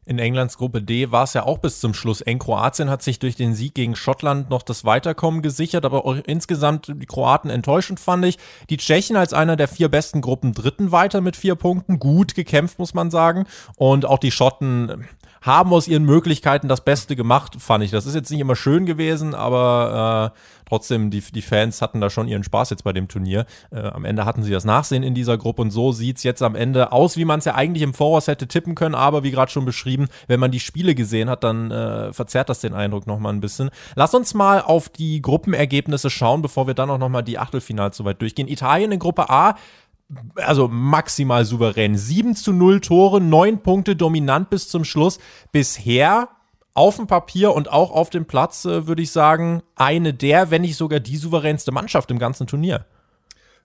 In 0.04 0.18
Englands 0.18 0.58
Gruppe 0.58 0.82
D 0.82 1.12
war 1.12 1.22
es 1.22 1.34
ja 1.34 1.44
auch 1.44 1.58
bis 1.58 1.78
zum 1.78 1.94
Schluss 1.94 2.22
eng. 2.22 2.40
Kroatien 2.40 2.90
hat 2.90 3.02
sich 3.02 3.20
durch 3.20 3.36
den 3.36 3.54
Sieg 3.54 3.74
gegen 3.74 3.94
Schottland 3.94 4.50
noch 4.50 4.62
das 4.62 4.84
Weiterkommen 4.84 5.42
gesichert, 5.42 5.84
aber 5.84 6.04
auch 6.04 6.16
insgesamt 6.26 6.88
die 6.88 7.06
Kroaten 7.06 7.50
enttäuschend 7.50 8.00
fand 8.00 8.24
ich. 8.24 8.38
Die 8.68 8.78
Tschechen 8.78 9.14
als 9.14 9.32
einer 9.32 9.54
der 9.54 9.68
vier 9.68 9.88
besten 9.88 10.20
Gruppen 10.20 10.54
Dritten 10.54 10.90
weiter 10.90 11.20
mit 11.20 11.36
vier 11.36 11.54
Punkten. 11.54 12.00
Gut 12.00 12.34
gekämpft, 12.34 12.80
muss 12.80 12.94
man 12.94 13.12
sagen. 13.12 13.46
Und 13.76 14.04
auch 14.04 14.18
die 14.18 14.32
Schotten 14.32 15.06
haben 15.42 15.72
aus 15.72 15.88
ihren 15.88 16.04
Möglichkeiten 16.04 16.68
das 16.68 16.82
Beste 16.82 17.16
gemacht, 17.16 17.56
fand 17.58 17.84
ich. 17.84 17.90
Das 17.90 18.06
ist 18.06 18.14
jetzt 18.14 18.30
nicht 18.30 18.40
immer 18.40 18.56
schön 18.56 18.86
gewesen, 18.86 19.34
aber 19.34 20.32
äh, 20.32 20.38
trotzdem, 20.68 21.10
die, 21.10 21.20
die 21.20 21.42
Fans 21.42 21.82
hatten 21.82 22.00
da 22.00 22.08
schon 22.10 22.28
ihren 22.28 22.44
Spaß 22.44 22.70
jetzt 22.70 22.84
bei 22.84 22.92
dem 22.92 23.08
Turnier. 23.08 23.44
Äh, 23.70 23.80
am 23.80 24.04
Ende 24.04 24.24
hatten 24.24 24.44
sie 24.44 24.52
das 24.52 24.64
Nachsehen 24.64 25.02
in 25.02 25.14
dieser 25.14 25.36
Gruppe 25.36 25.62
und 25.62 25.70
so 25.70 25.92
sieht 25.92 26.18
es 26.18 26.22
jetzt 26.22 26.42
am 26.42 26.54
Ende 26.54 26.92
aus, 26.92 27.16
wie 27.16 27.24
man 27.24 27.40
es 27.40 27.44
ja 27.44 27.56
eigentlich 27.56 27.82
im 27.82 27.92
Voraus 27.92 28.28
hätte 28.28 28.46
tippen 28.46 28.76
können, 28.76 28.94
aber 28.94 29.24
wie 29.24 29.32
gerade 29.32 29.50
schon 29.50 29.64
beschrieben, 29.64 30.08
wenn 30.28 30.40
man 30.40 30.52
die 30.52 30.60
Spiele 30.60 30.94
gesehen 30.94 31.28
hat, 31.28 31.42
dann 31.42 31.70
äh, 31.72 32.12
verzerrt 32.12 32.48
das 32.48 32.60
den 32.60 32.72
Eindruck 32.72 33.08
nochmal 33.08 33.32
ein 33.32 33.40
bisschen. 33.40 33.70
Lass 33.96 34.14
uns 34.14 34.34
mal 34.34 34.62
auf 34.62 34.88
die 34.88 35.20
Gruppenergebnisse 35.20 36.08
schauen, 36.08 36.40
bevor 36.40 36.68
wir 36.68 36.74
dann 36.74 36.88
auch 36.88 36.98
nochmal 36.98 37.24
die 37.24 37.38
Achtelfinals 37.38 37.96
soweit 37.96 38.20
durchgehen. 38.22 38.46
Italien 38.46 38.92
in 38.92 39.00
Gruppe 39.00 39.28
A 39.28 39.56
also 40.36 40.68
maximal 40.68 41.44
souverän. 41.44 41.96
7 41.96 42.34
zu 42.36 42.52
0 42.52 42.80
Tore, 42.80 43.20
9 43.20 43.62
Punkte 43.62 43.96
dominant 43.96 44.50
bis 44.50 44.68
zum 44.68 44.84
Schluss. 44.84 45.18
Bisher 45.52 46.28
auf 46.74 46.96
dem 46.96 47.06
Papier 47.06 47.52
und 47.54 47.70
auch 47.70 47.90
auf 47.90 48.10
dem 48.10 48.24
Platz, 48.24 48.64
äh, 48.64 48.86
würde 48.86 49.02
ich 49.02 49.10
sagen, 49.10 49.62
eine 49.76 50.14
der, 50.14 50.50
wenn 50.50 50.62
nicht 50.62 50.76
sogar 50.76 51.00
die 51.00 51.16
souveränste 51.16 51.72
Mannschaft 51.72 52.10
im 52.10 52.18
ganzen 52.18 52.46
Turnier. 52.46 52.86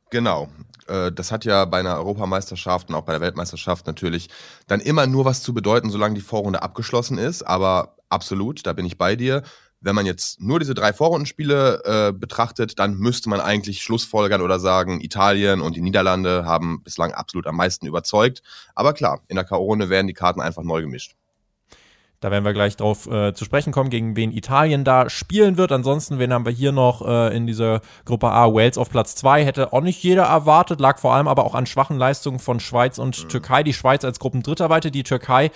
Genau. 0.10 0.50
Äh, 0.88 1.12
das 1.12 1.32
hat 1.32 1.46
ja 1.46 1.66
bei 1.66 1.80
einer 1.80 1.98
Europameisterschaft 1.98 2.90
und 2.90 2.96
auch 2.96 3.04
bei 3.04 3.14
der 3.14 3.22
Weltmeisterschaft 3.22 3.88
natürlich 3.88 4.30
dann 4.68 4.80
immer 4.80 5.08
nur 5.08 5.26
was 5.26 5.42
zu 5.42 5.54
bedeuten, 5.54 5.90
solange 5.90 6.16
die 6.16 6.22
Vorrunde 6.22 6.62
abgeschlossen 6.62 7.18
ist. 7.18 7.44
Aber 7.44 7.96
absolut, 8.10 8.66
da 8.66 8.74
bin 8.74 8.86
ich 8.86 8.98
bei 8.98 9.16
dir 9.16 9.44
wenn 9.88 9.96
man 9.96 10.06
jetzt 10.06 10.42
nur 10.42 10.60
diese 10.60 10.76
drei 10.76 10.92
Vorrundenspiele 10.92 11.82
äh, 11.86 12.12
betrachtet, 12.12 12.78
dann 12.78 12.98
müsste 12.98 13.30
man 13.30 13.40
eigentlich 13.40 13.82
Schlussfolgern 13.82 14.42
oder 14.42 14.60
sagen, 14.60 15.00
Italien 15.00 15.62
und 15.62 15.78
die 15.78 15.82
Niederlande 15.82 16.46
haben 16.46 16.84
bislang 16.84 17.14
absolut 17.14 17.48
am 17.48 17.56
meisten 17.56 17.88
überzeugt. 17.88 18.44
Aber 18.76 18.94
klar, 18.94 19.22
in 19.30 19.38
der 19.38 19.46
K.O.-Runde 19.46 19.90
werden 19.90 20.08
die 20.08 20.14
Karten 20.14 20.42
einfach 20.42 20.64
neu 20.64 20.82
gemischt. 20.82 21.16
Da 22.20 22.32
werden 22.32 22.44
wir 22.44 22.54
gleich 22.54 22.76
drauf 22.76 23.08
äh, 23.08 23.34
zu 23.34 23.46
sprechen 23.46 23.72
kommen, 23.72 23.90
gegen 23.92 24.16
wen 24.16 24.32
Italien 24.32 24.84
da 24.84 25.10
spielen 25.10 25.56
wird. 25.56 25.72
Ansonsten, 25.72 26.20
wen 26.20 26.34
haben 26.34 26.46
wir 26.46 26.52
hier 26.52 26.72
noch 26.74 27.08
äh, 27.08 27.34
in 27.34 27.48
dieser 27.48 27.82
Gruppe 28.04 28.28
A? 28.28 28.48
Wales 28.48 28.78
auf 28.78 28.90
Platz 28.90 29.16
2 29.16 29.46
hätte 29.46 29.72
auch 29.72 29.82
nicht 29.82 30.04
jeder 30.04 30.24
erwartet, 30.24 30.82
lag 30.82 30.98
vor 30.98 31.14
allem 31.14 31.28
aber 31.28 31.46
auch 31.46 31.56
an 31.56 31.66
schwachen 31.66 31.98
Leistungen 31.98 32.40
von 32.40 32.60
Schweiz 32.60 32.98
und 32.98 33.24
mhm. 33.24 33.30
Türkei. 33.30 33.64
Die 33.64 33.74
Schweiz 33.74 34.04
als 34.04 34.20
Gruppendritter 34.20 34.70
weiter, 34.70 34.90
die 34.90 35.04
Türkei 35.04 35.52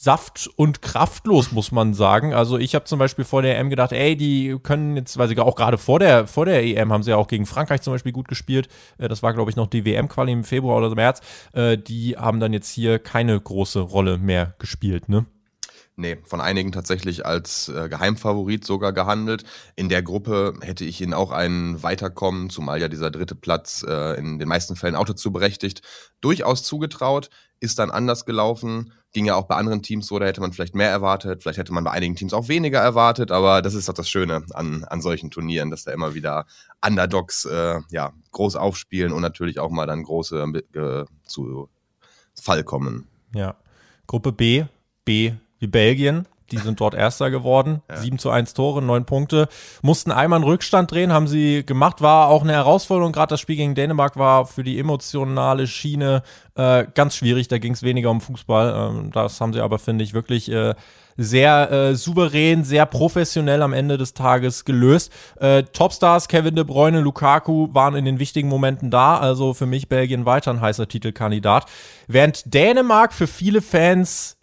saft- 0.00 0.48
und 0.54 0.80
kraftlos, 0.80 1.50
muss 1.50 1.72
man 1.72 1.92
sagen. 1.92 2.32
Also 2.32 2.56
ich 2.56 2.76
habe 2.76 2.84
zum 2.84 3.00
Beispiel 3.00 3.24
vor 3.24 3.42
der 3.42 3.58
EM 3.58 3.68
gedacht, 3.68 3.90
ey, 3.90 4.16
die 4.16 4.56
können 4.62 4.96
jetzt, 4.96 5.18
weil 5.18 5.26
sie 5.26 5.36
auch 5.38 5.56
gerade 5.56 5.76
vor 5.76 5.98
der, 5.98 6.28
vor 6.28 6.46
der 6.46 6.62
EM 6.62 6.92
haben 6.92 7.02
sie 7.02 7.10
ja 7.10 7.16
auch 7.16 7.26
gegen 7.26 7.46
Frankreich 7.46 7.82
zum 7.82 7.94
Beispiel 7.94 8.12
gut 8.12 8.28
gespielt. 8.28 8.68
Äh, 8.98 9.08
das 9.08 9.24
war, 9.24 9.34
glaube 9.34 9.50
ich, 9.50 9.56
noch 9.56 9.66
die 9.66 9.84
WM-Quali 9.84 10.30
im 10.30 10.44
Februar 10.44 10.78
oder 10.78 10.94
März. 10.94 11.20
Äh, 11.52 11.78
die 11.78 12.16
haben 12.16 12.38
dann 12.38 12.52
jetzt 12.52 12.70
hier 12.70 13.00
keine 13.00 13.40
große 13.40 13.80
Rolle 13.80 14.18
mehr 14.18 14.54
gespielt, 14.60 15.08
ne? 15.08 15.26
Nee, 15.96 16.16
von 16.22 16.40
einigen 16.40 16.70
tatsächlich 16.70 17.26
als 17.26 17.68
äh, 17.68 17.88
Geheimfavorit 17.88 18.64
sogar 18.64 18.92
gehandelt. 18.92 19.42
In 19.74 19.88
der 19.88 20.04
Gruppe 20.04 20.54
hätte 20.60 20.84
ich 20.84 21.00
ihnen 21.00 21.12
auch 21.12 21.32
ein 21.32 21.82
Weiterkommen, 21.82 22.50
zumal 22.50 22.80
ja 22.80 22.86
dieser 22.86 23.10
dritte 23.10 23.34
Platz 23.34 23.84
äh, 23.86 24.16
in 24.16 24.38
den 24.38 24.46
meisten 24.46 24.76
Fällen 24.76 24.94
auch 24.94 25.06
dazu 25.06 25.32
berechtigt, 25.32 25.82
durchaus 26.20 26.62
zugetraut. 26.62 27.30
Ist 27.58 27.80
dann 27.80 27.90
anders 27.90 28.26
gelaufen. 28.26 28.92
Ging 29.12 29.24
ja 29.24 29.36
auch 29.36 29.46
bei 29.46 29.56
anderen 29.56 29.82
Teams 29.82 30.06
so, 30.06 30.18
da 30.18 30.26
hätte 30.26 30.40
man 30.40 30.52
vielleicht 30.52 30.74
mehr 30.74 30.90
erwartet. 30.90 31.42
Vielleicht 31.42 31.58
hätte 31.58 31.72
man 31.72 31.84
bei 31.84 31.90
einigen 31.90 32.14
Teams 32.14 32.34
auch 32.34 32.48
weniger 32.48 32.78
erwartet. 32.78 33.30
Aber 33.30 33.62
das 33.62 33.74
ist 33.74 33.88
doch 33.88 33.94
das 33.94 34.08
Schöne 34.08 34.44
an, 34.52 34.84
an 34.84 35.00
solchen 35.00 35.30
Turnieren, 35.30 35.70
dass 35.70 35.84
da 35.84 35.92
immer 35.92 36.14
wieder 36.14 36.46
Underdogs 36.84 37.44
äh, 37.46 37.80
ja, 37.90 38.12
groß 38.32 38.56
aufspielen 38.56 39.12
und 39.12 39.22
natürlich 39.22 39.58
auch 39.58 39.70
mal 39.70 39.86
dann 39.86 40.02
große 40.02 40.62
äh, 40.74 41.04
zu 41.24 41.68
Fall 42.34 42.64
kommen. 42.64 43.08
Ja. 43.34 43.56
Gruppe 44.06 44.32
B, 44.32 44.64
B 45.04 45.32
wie 45.58 45.66
Belgien. 45.66 46.26
Die 46.50 46.58
sind 46.58 46.80
dort 46.80 46.94
Erster 46.94 47.30
geworden. 47.30 47.82
Ja. 47.90 47.96
7 47.98 48.18
zu 48.18 48.30
1 48.30 48.54
Tore, 48.54 48.82
9 48.82 49.04
Punkte. 49.04 49.48
Mussten 49.82 50.10
einmal 50.10 50.38
einen 50.38 50.44
Rückstand 50.44 50.90
drehen, 50.90 51.12
haben 51.12 51.28
sie 51.28 51.64
gemacht. 51.64 52.00
War 52.00 52.28
auch 52.28 52.42
eine 52.42 52.52
Herausforderung. 52.52 53.12
Gerade 53.12 53.30
das 53.30 53.40
Spiel 53.40 53.56
gegen 53.56 53.74
Dänemark 53.74 54.16
war 54.16 54.46
für 54.46 54.64
die 54.64 54.78
emotionale 54.78 55.66
Schiene 55.66 56.22
äh, 56.54 56.86
ganz 56.94 57.16
schwierig. 57.16 57.48
Da 57.48 57.58
ging 57.58 57.72
es 57.72 57.82
weniger 57.82 58.10
um 58.10 58.20
Fußball. 58.20 58.90
Ähm, 58.90 59.10
das 59.12 59.40
haben 59.40 59.52
sie 59.52 59.60
aber, 59.60 59.78
finde 59.78 60.04
ich, 60.04 60.14
wirklich 60.14 60.50
äh, 60.50 60.74
sehr 61.18 61.70
äh, 61.70 61.94
souverän, 61.96 62.64
sehr 62.64 62.86
professionell 62.86 63.60
am 63.60 63.72
Ende 63.72 63.98
des 63.98 64.14
Tages 64.14 64.64
gelöst. 64.64 65.12
Äh, 65.40 65.64
Topstars 65.64 66.28
Kevin 66.28 66.54
De 66.54 66.64
Bruyne, 66.64 67.00
Lukaku 67.00 67.68
waren 67.74 67.96
in 67.96 68.04
den 68.04 68.20
wichtigen 68.20 68.48
Momenten 68.48 68.90
da. 68.90 69.18
Also 69.18 69.52
für 69.52 69.66
mich 69.66 69.88
Belgien 69.88 70.24
weiter 70.24 70.52
ein 70.52 70.60
heißer 70.60 70.88
Titelkandidat. 70.88 71.66
Während 72.06 72.54
Dänemark 72.54 73.12
für 73.12 73.26
viele 73.26 73.60
Fans 73.60 74.37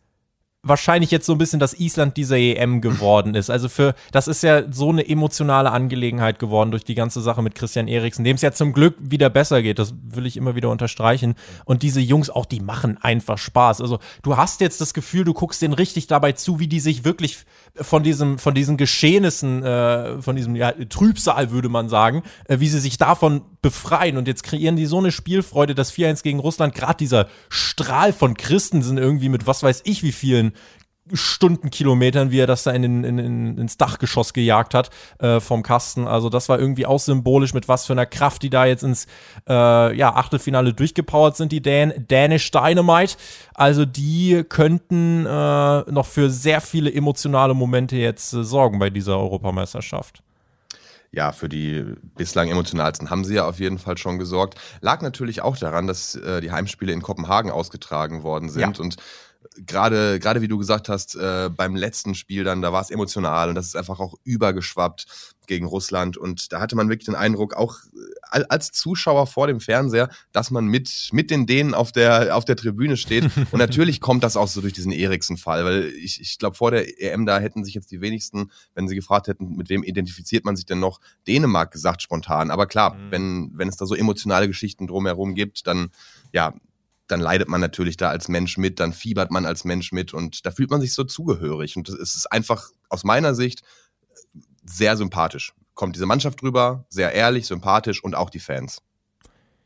wahrscheinlich 0.65 1.11
jetzt 1.11 1.27
so 1.27 1.33
ein 1.33 1.37
bisschen 1.37 1.59
das 1.59 1.79
Island 1.79 2.17
dieser 2.17 2.37
EM 2.37 2.81
geworden 2.81 3.35
ist. 3.35 3.49
Also 3.49 3.69
für, 3.69 3.93
das 4.11 4.27
ist 4.27 4.41
ja 4.41 4.63
so 4.71 4.89
eine 4.89 5.07
emotionale 5.07 5.71
Angelegenheit 5.71 6.39
geworden 6.39 6.71
durch 6.71 6.83
die 6.83 6.95
ganze 6.95 7.21
Sache 7.21 7.43
mit 7.43 7.53
Christian 7.53 7.87
Eriksen, 7.87 8.23
dem 8.23 8.35
es 8.35 8.41
ja 8.41 8.51
zum 8.51 8.73
Glück 8.73 8.95
wieder 8.99 9.29
besser 9.29 9.61
geht. 9.61 9.77
Das 9.77 9.93
will 10.03 10.25
ich 10.25 10.35
immer 10.35 10.55
wieder 10.55 10.71
unterstreichen. 10.71 11.35
Und 11.65 11.83
diese 11.83 12.01
Jungs 12.01 12.31
auch, 12.31 12.45
die 12.45 12.59
machen 12.59 12.97
einfach 12.99 13.37
Spaß. 13.37 13.79
Also 13.79 13.99
du 14.23 14.37
hast 14.37 14.59
jetzt 14.59 14.81
das 14.81 14.95
Gefühl, 14.95 15.23
du 15.23 15.33
guckst 15.33 15.61
denen 15.61 15.75
richtig 15.75 16.07
dabei 16.07 16.31
zu, 16.31 16.59
wie 16.59 16.67
die 16.67 16.79
sich 16.79 17.05
wirklich 17.05 17.45
von 17.79 18.01
diesem, 18.01 18.39
von 18.39 18.55
diesen 18.55 18.77
Geschehnissen, 18.77 19.63
äh, 19.63 20.21
von 20.21 20.35
diesem 20.35 20.55
ja, 20.55 20.71
Trübsal, 20.71 21.51
würde 21.51 21.69
man 21.69 21.89
sagen, 21.89 22.23
äh, 22.45 22.59
wie 22.59 22.67
sie 22.67 22.79
sich 22.79 22.97
davon 22.97 23.41
befreien. 23.65 24.17
Und 24.17 24.27
jetzt 24.27 24.43
kreieren 24.43 24.75
die 24.75 24.85
so 24.85 24.99
eine 24.99 25.11
Spielfreude, 25.11 25.73
das 25.73 25.91
4-1 25.91 26.21
gegen 26.21 26.39
Russland, 26.39 26.75
gerade 26.75 26.97
dieser 26.97 27.27
Strahl 27.49 28.13
von 28.13 28.37
Christensen 28.37 28.99
irgendwie 28.99 29.27
mit 29.27 29.47
was 29.47 29.63
weiß 29.63 29.81
ich 29.85 30.03
wie 30.03 30.11
vielen 30.11 30.53
Stundenkilometern, 31.11 32.29
wie 32.29 32.39
er 32.39 32.45
das 32.45 32.61
da 32.61 32.71
in, 32.71 32.83
in, 32.83 33.17
in, 33.17 33.57
ins 33.57 33.77
Dachgeschoss 33.77 34.33
gejagt 34.33 34.75
hat 34.75 34.91
äh, 35.17 35.39
vom 35.39 35.63
Kasten. 35.63 36.07
Also 36.07 36.29
das 36.29 36.47
war 36.47 36.59
irgendwie 36.59 36.85
auch 36.85 36.99
symbolisch, 36.99 37.55
mit 37.55 37.67
was 37.67 37.87
für 37.87 37.93
einer 37.93 38.05
Kraft 38.05 38.43
die 38.43 38.51
da 38.51 38.65
jetzt 38.67 38.83
ins 38.83 39.07
äh, 39.49 39.97
ja, 39.97 40.13
Achtelfinale 40.13 40.73
durchgepowert 40.73 41.37
sind, 41.37 41.51
die 41.51 41.61
Dan 41.63 42.05
Danish 42.07 42.51
Dynamite. 42.51 43.17
Also 43.55 43.85
die 43.85 44.43
könnten 44.47 45.25
äh, 45.25 45.91
noch 45.91 46.05
für 46.05 46.29
sehr 46.29 46.61
viele 46.61 46.93
emotionale 46.93 47.55
Momente 47.55 47.95
jetzt 47.95 48.31
äh, 48.33 48.43
sorgen 48.43 48.77
bei 48.77 48.91
dieser 48.91 49.17
Europameisterschaft 49.17 50.21
ja, 51.15 51.31
für 51.31 51.47
die 51.47 51.85
bislang 52.17 52.49
emotionalsten 52.49 53.09
haben 53.09 53.23
sie 53.23 53.35
ja 53.35 53.47
auf 53.47 53.59
jeden 53.59 53.79
Fall 53.79 53.97
schon 53.97 54.19
gesorgt. 54.19 54.59
Lag 54.81 55.01
natürlich 55.01 55.41
auch 55.41 55.55
daran, 55.55 55.87
dass 55.87 56.15
äh, 56.15 56.41
die 56.41 56.51
Heimspiele 56.51 56.91
in 56.91 57.01
Kopenhagen 57.01 57.51
ausgetragen 57.51 58.23
worden 58.23 58.49
sind. 58.49 58.77
Ja. 58.77 58.83
Und 58.83 58.97
gerade, 59.65 60.19
gerade 60.19 60.41
wie 60.41 60.47
du 60.47 60.57
gesagt 60.57 60.89
hast, 60.89 61.15
äh, 61.15 61.49
beim 61.55 61.75
letzten 61.75 62.15
Spiel 62.15 62.43
dann, 62.43 62.61
da 62.61 62.71
war 62.71 62.81
es 62.81 62.89
emotional 62.89 63.49
und 63.49 63.55
das 63.55 63.67
ist 63.67 63.75
einfach 63.75 63.99
auch 63.99 64.15
übergeschwappt 64.23 65.33
gegen 65.47 65.65
Russland. 65.65 66.17
Und 66.17 66.51
da 66.51 66.59
hatte 66.59 66.75
man 66.75 66.89
wirklich 66.89 67.05
den 67.05 67.15
Eindruck, 67.15 67.55
auch 67.55 67.77
äh, 68.31 68.43
als 68.49 68.71
Zuschauer 68.71 69.27
vor 69.27 69.47
dem 69.47 69.59
Fernseher, 69.59 70.09
dass 70.31 70.51
man 70.51 70.65
mit, 70.65 71.09
mit 71.11 71.31
den 71.31 71.45
Dänen 71.45 71.73
auf 71.73 71.91
der, 71.91 72.35
auf 72.35 72.45
der 72.45 72.55
Tribüne 72.55 72.97
steht. 72.97 73.25
Und 73.51 73.59
natürlich 73.59 74.01
kommt 74.01 74.23
das 74.23 74.37
auch 74.37 74.47
so 74.47 74.61
durch 74.61 74.73
diesen 74.73 74.91
Eriksen-Fall, 74.91 75.65
weil 75.65 75.85
ich, 75.85 76.19
ich 76.21 76.37
glaube, 76.37 76.55
vor 76.55 76.71
der 76.71 77.01
EM, 77.01 77.25
da 77.25 77.39
hätten 77.39 77.63
sich 77.63 77.73
jetzt 77.73 77.91
die 77.91 78.01
wenigsten, 78.01 78.51
wenn 78.73 78.87
sie 78.87 78.95
gefragt 78.95 79.27
hätten, 79.27 79.55
mit 79.55 79.69
wem 79.69 79.83
identifiziert 79.83 80.45
man 80.45 80.55
sich 80.55 80.65
denn 80.65 80.79
noch, 80.79 80.99
Dänemark 81.27 81.71
gesagt 81.71 82.01
spontan. 82.01 82.51
Aber 82.51 82.65
klar, 82.65 82.95
mhm. 82.95 83.11
wenn, 83.11 83.51
wenn 83.53 83.69
es 83.69 83.77
da 83.77 83.85
so 83.85 83.95
emotionale 83.95 84.47
Geschichten 84.47 84.87
drumherum 84.87 85.35
gibt, 85.35 85.67
dann, 85.67 85.89
ja, 86.31 86.53
dann 87.07 87.19
leidet 87.19 87.47
man 87.47 87.61
natürlich 87.61 87.97
da 87.97 88.09
als 88.09 88.27
Mensch 88.27 88.57
mit, 88.57 88.79
dann 88.79 88.93
fiebert 88.93 89.31
man 89.31 89.45
als 89.45 89.63
Mensch 89.63 89.91
mit 89.91 90.13
und 90.13 90.45
da 90.45 90.51
fühlt 90.51 90.71
man 90.71 90.81
sich 90.81 90.93
so 90.93 91.03
zugehörig. 91.03 91.77
Und 91.77 91.89
das 91.89 92.15
ist 92.15 92.31
einfach 92.31 92.69
aus 92.89 93.03
meiner 93.03 93.35
Sicht 93.35 93.63
sehr 94.63 94.97
sympathisch. 94.97 95.53
Kommt 95.73 95.95
diese 95.95 96.05
Mannschaft 96.05 96.41
drüber, 96.41 96.85
sehr 96.89 97.13
ehrlich, 97.13 97.45
sympathisch 97.45 98.03
und 98.03 98.15
auch 98.15 98.29
die 98.29 98.39
Fans. 98.39 98.81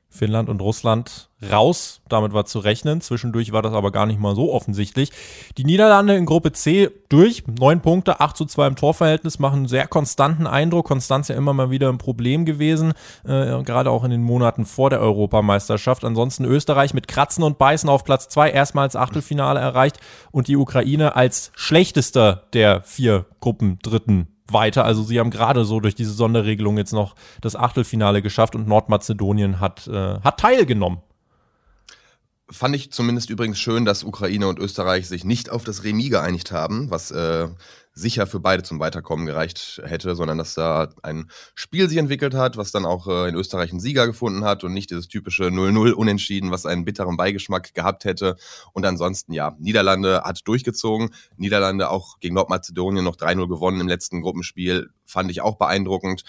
Finnland 0.10 0.50
und 0.50 0.62
Russland 0.62 1.30
raus. 1.52 2.02
Damit 2.10 2.34
war 2.34 2.46
zu 2.46 2.60
rechnen. 2.60 3.00
Zwischendurch 3.00 3.52
war 3.52 3.62
das 3.62 3.74
aber 3.74 3.92
gar 3.92 4.06
nicht 4.06 4.20
mal 4.20 4.36
so 4.36 4.52
offensichtlich. 4.52 5.12
Die 5.58 5.64
Niederlande 5.64 6.16
in 6.16 6.26
Gruppe 6.26 6.52
C 6.52 6.90
durch. 7.10 7.44
Neun 7.48 7.82
Punkte, 7.82 8.20
8 8.20 8.36
zu 8.36 8.46
2 8.46 8.68
im 8.68 8.76
Torverhältnis, 8.76 9.40
machen 9.40 9.60
einen 9.60 9.68
sehr 9.68 9.88
konstanten 9.88 10.48
Eindruck. 10.48 10.88
Konstanz 10.88 11.28
ja 11.28 11.36
immer 11.36 11.54
mal 11.54 11.70
wieder 11.70 11.90
ein 11.90 12.00
Problem 12.00 12.46
gewesen, 12.46 12.94
äh, 13.24 13.64
gerade 13.64 13.92
auch 13.92 14.04
in 14.04 14.12
den 14.12 14.24
Monaten 14.24 14.66
vor 14.66 14.90
der 14.90 15.00
Europameisterschaft. 15.00 16.04
Ansonsten 16.04 16.44
Österreich 16.44 16.94
mit 16.94 17.08
Kratzen 17.08 17.44
und 17.44 17.58
Beißen 17.58 17.88
auf 17.88 18.04
Platz 18.04 18.30
2 18.30 18.50
erstmals 18.50 18.96
Achtelfinale 18.96 19.60
erreicht 19.60 20.00
und 20.32 20.48
die 20.48 20.58
Ukraine 20.58 21.16
als 21.16 21.52
schlechtester 21.56 22.44
der 22.54 22.82
vier 22.82 23.26
Gruppen 23.40 23.80
Dritten 23.82 24.28
weiter. 24.54 24.86
Also 24.86 25.04
sie 25.04 25.20
haben 25.20 25.32
gerade 25.32 25.66
so 25.66 25.80
durch 25.80 25.96
diese 25.96 26.12
Sonderregelung 26.12 26.78
jetzt 26.78 26.94
noch 26.94 27.16
das 27.42 27.56
Achtelfinale 27.56 28.22
geschafft 28.22 28.56
und 28.56 28.68
Nordmazedonien 28.68 29.60
hat, 29.60 29.88
äh, 29.88 30.20
hat 30.22 30.40
teilgenommen. 30.40 31.00
Fand 32.52 32.76
ich 32.76 32.92
zumindest 32.92 33.30
übrigens 33.30 33.60
schön, 33.60 33.86
dass 33.86 34.04
Ukraine 34.04 34.48
und 34.48 34.58
Österreich 34.58 35.08
sich 35.08 35.24
nicht 35.24 35.52
auf 35.52 35.64
das 35.64 35.84
Remis 35.84 36.10
geeinigt 36.10 36.52
haben, 36.52 36.90
was 36.90 37.12
äh, 37.12 37.48
sicher 38.00 38.28
für 38.28 38.40
beide 38.40 38.64
zum 38.64 38.80
Weiterkommen 38.80 39.26
gereicht 39.26 39.82
hätte, 39.84 40.16
sondern 40.16 40.38
dass 40.38 40.54
da 40.54 40.90
ein 41.04 41.30
Spiel 41.56 41.90
sich 41.90 41.98
entwickelt 41.98 42.34
hat, 42.34 42.58
was 42.58 42.72
dann 42.72 42.86
auch 42.86 43.08
äh, 43.08 43.30
in 43.30 43.36
Österreich 43.36 43.72
einen 43.72 43.80
Sieger 43.80 44.08
gefunden 44.08 44.44
hat 44.44 44.64
und 44.64 44.74
nicht 44.74 44.90
dieses 44.90 45.08
typische 45.08 45.46
0-0 45.46 45.92
Unentschieden, 45.92 46.52
was 46.52 46.66
einen 46.66 46.86
bitteren 46.86 47.18
Beigeschmack 47.18 47.74
gehabt 47.74 48.06
hätte. 48.06 48.38
Und 48.74 48.86
ansonsten, 48.86 49.34
ja, 49.34 49.56
Niederlande 49.60 50.22
hat 50.24 50.48
durchgezogen. 50.48 51.10
Niederlande 51.38 51.90
auch 51.90 52.20
gegen 52.20 52.36
Nordmazedonien 52.36 53.04
noch 53.04 53.16
3-0 53.16 53.48
gewonnen 53.48 53.82
im 53.82 53.88
letzten 53.88 54.22
Gruppenspiel. 54.22 54.90
Fand 55.06 55.30
ich 55.32 55.42
auch 55.42 55.58
beeindruckend. 55.58 56.24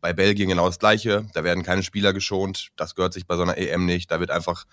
Bei 0.00 0.12
Belgien 0.12 0.48
genau 0.48 0.66
das 0.66 0.78
Gleiche. 0.78 1.26
Da 1.32 1.44
werden 1.44 1.62
keine 1.62 1.82
Spieler 1.82 2.12
geschont. 2.12 2.70
Das 2.76 2.94
gehört 2.94 3.12
sich 3.12 3.26
bei 3.26 3.36
so 3.36 3.42
einer 3.42 3.56
EM 3.56 3.86
nicht. 3.86 4.10
Da 4.10 4.18
wird 4.18 4.30
einfach 4.30 4.64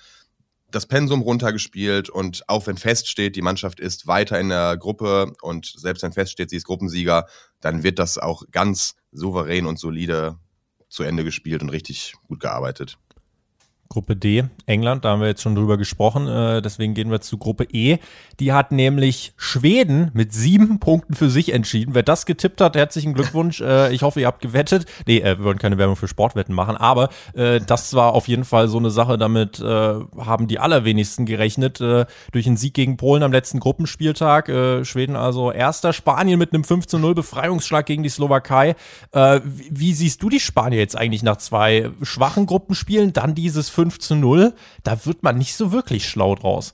das 0.71 0.85
Pensum 0.85 1.21
runtergespielt 1.21 2.09
und 2.09 2.43
auch 2.47 2.67
wenn 2.67 2.77
feststeht, 2.77 3.35
die 3.35 3.41
Mannschaft 3.41 3.79
ist 3.79 4.07
weiter 4.07 4.39
in 4.39 4.49
der 4.49 4.77
Gruppe 4.77 5.33
und 5.41 5.65
selbst 5.65 6.03
wenn 6.03 6.13
feststeht, 6.13 6.49
sie 6.49 6.57
ist 6.57 6.65
Gruppensieger, 6.65 7.27
dann 7.59 7.83
wird 7.83 7.99
das 7.99 8.17
auch 8.17 8.43
ganz 8.51 8.95
souverän 9.11 9.65
und 9.65 9.79
solide 9.79 10.37
zu 10.89 11.03
Ende 11.03 11.23
gespielt 11.23 11.61
und 11.61 11.69
richtig 11.69 12.13
gut 12.27 12.39
gearbeitet. 12.39 12.97
Gruppe 13.91 14.15
D, 14.15 14.43
England, 14.67 15.03
da 15.03 15.09
haben 15.09 15.21
wir 15.21 15.27
jetzt 15.27 15.41
schon 15.41 15.55
drüber 15.55 15.75
gesprochen, 15.75 16.27
äh, 16.27 16.61
deswegen 16.61 16.93
gehen 16.93 17.09
wir 17.09 17.21
zu 17.21 17.39
Gruppe 17.39 17.63
E. 17.73 17.97
Die 18.39 18.53
hat 18.53 18.71
nämlich 18.71 19.33
Schweden 19.35 20.11
mit 20.13 20.31
sieben 20.31 20.79
Punkten 20.79 21.15
für 21.15 21.31
sich 21.31 21.53
entschieden. 21.53 21.95
Wer 21.95 22.03
das 22.03 22.27
getippt 22.27 22.61
hat, 22.61 22.75
herzlichen 22.75 23.15
Glückwunsch. 23.15 23.61
Äh, 23.61 23.91
ich 23.91 24.03
hoffe, 24.03 24.19
ihr 24.19 24.27
habt 24.27 24.43
gewettet. 24.43 24.85
Nee, 25.07 25.17
äh, 25.17 25.39
wir 25.39 25.43
wollen 25.43 25.57
keine 25.57 25.79
Werbung 25.79 25.95
für 25.95 26.07
Sportwetten 26.07 26.53
machen, 26.53 26.77
aber 26.77 27.09
das 27.33 27.93
war 27.95 28.13
auf 28.13 28.27
jeden 28.27 28.43
Fall 28.43 28.67
so 28.67 28.77
eine 28.77 28.91
Sache, 28.91 29.17
damit 29.17 29.59
haben 29.59 30.47
die 30.47 30.59
allerwenigsten 30.59 31.25
gerechnet. 31.25 31.79
Durch 31.79 32.47
einen 32.47 32.57
Sieg 32.57 32.73
gegen 32.73 32.97
Polen 32.97 33.23
am 33.23 33.31
letzten 33.31 33.59
Gruppenspieltag. 33.59 34.47
Schweden 34.85 35.15
also 35.15 35.51
erster, 35.51 35.93
Spanien 35.93 36.37
mit 36.37 36.53
einem 36.53 36.63
5 36.63 36.85
zu 36.85 36.99
0 36.99 37.15
Befreiungsschlag 37.15 37.85
gegen 37.85 38.03
die 38.03 38.09
Slowakei. 38.09 38.75
Wie 39.13 39.93
siehst 39.93 40.21
du 40.21 40.29
die 40.29 40.39
Spanier 40.39 40.79
jetzt 40.79 40.97
eigentlich 40.97 41.23
nach 41.23 41.37
zwei 41.37 41.91
schwachen 42.01 42.45
Gruppenspielen, 42.45 43.13
dann 43.13 43.35
dieses 43.35 43.69
5 43.79 43.97
zu 43.99 44.15
0, 44.15 44.53
da 44.83 45.05
wird 45.05 45.23
man 45.23 45.37
nicht 45.37 45.55
so 45.55 45.71
wirklich 45.71 46.09
schlau 46.09 46.35
draus. 46.35 46.73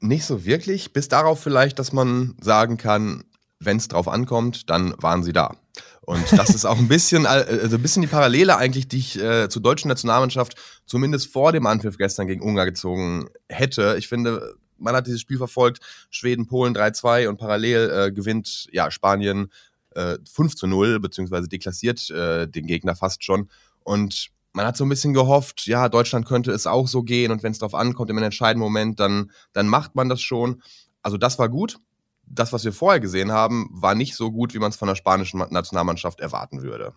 Nicht 0.00 0.26
so 0.26 0.44
wirklich, 0.44 0.92
bis 0.92 1.08
darauf 1.08 1.40
vielleicht, 1.40 1.78
dass 1.78 1.90
man 1.94 2.34
sagen 2.38 2.76
kann, 2.76 3.24
wenn 3.60 3.78
es 3.78 3.88
drauf 3.88 4.06
ankommt, 4.06 4.68
dann 4.68 4.94
waren 4.98 5.22
sie 5.22 5.32
da. 5.32 5.56
Und 6.02 6.22
das 6.32 6.50
ist 6.50 6.66
auch 6.66 6.76
ein 6.76 6.88
bisschen, 6.88 7.24
also 7.24 7.76
ein 7.76 7.82
bisschen 7.82 8.02
die 8.02 8.08
Parallele 8.08 8.58
eigentlich, 8.58 8.88
die 8.88 8.98
ich 8.98 9.18
äh, 9.18 9.48
zur 9.48 9.62
deutschen 9.62 9.88
Nationalmannschaft 9.88 10.54
zumindest 10.84 11.32
vor 11.32 11.50
dem 11.52 11.66
Anpfiff 11.66 11.96
gestern 11.96 12.26
gegen 12.26 12.42
Ungarn 12.42 12.68
gezogen 12.68 13.30
hätte. 13.48 13.96
Ich 13.98 14.06
finde, 14.06 14.54
man 14.76 14.94
hat 14.94 15.06
dieses 15.06 15.22
Spiel 15.22 15.38
verfolgt, 15.38 15.78
Schweden, 16.10 16.46
Polen 16.46 16.76
3-2 16.76 17.26
und 17.28 17.38
parallel 17.38 17.90
äh, 17.90 18.12
gewinnt 18.12 18.66
ja 18.70 18.90
Spanien 18.90 19.50
äh, 19.94 20.18
5 20.30 20.56
zu 20.56 20.66
0, 20.66 21.00
beziehungsweise 21.00 21.48
deklassiert 21.48 22.10
äh, 22.10 22.46
den 22.48 22.66
Gegner 22.66 22.96
fast 22.96 23.24
schon. 23.24 23.48
Und 23.82 24.33
man 24.54 24.66
hat 24.66 24.76
so 24.76 24.84
ein 24.84 24.88
bisschen 24.88 25.12
gehofft, 25.12 25.66
ja, 25.66 25.88
Deutschland 25.88 26.26
könnte 26.26 26.52
es 26.52 26.66
auch 26.66 26.86
so 26.86 27.02
gehen 27.02 27.32
und 27.32 27.42
wenn 27.42 27.52
es 27.52 27.58
darauf 27.58 27.74
ankommt 27.74 28.08
im 28.08 28.18
entscheidenden 28.18 28.62
Moment, 28.62 29.00
dann, 29.00 29.30
dann 29.52 29.66
macht 29.68 29.96
man 29.96 30.08
das 30.08 30.22
schon. 30.22 30.62
Also 31.02 31.18
das 31.18 31.38
war 31.38 31.48
gut. 31.48 31.80
Das, 32.26 32.52
was 32.52 32.64
wir 32.64 32.72
vorher 32.72 33.00
gesehen 33.00 33.32
haben, 33.32 33.68
war 33.72 33.94
nicht 33.94 34.14
so 34.14 34.30
gut, 34.30 34.54
wie 34.54 34.58
man 34.58 34.70
es 34.70 34.76
von 34.76 34.88
der 34.88 34.94
spanischen 34.94 35.44
Nationalmannschaft 35.50 36.20
erwarten 36.20 36.62
würde. 36.62 36.94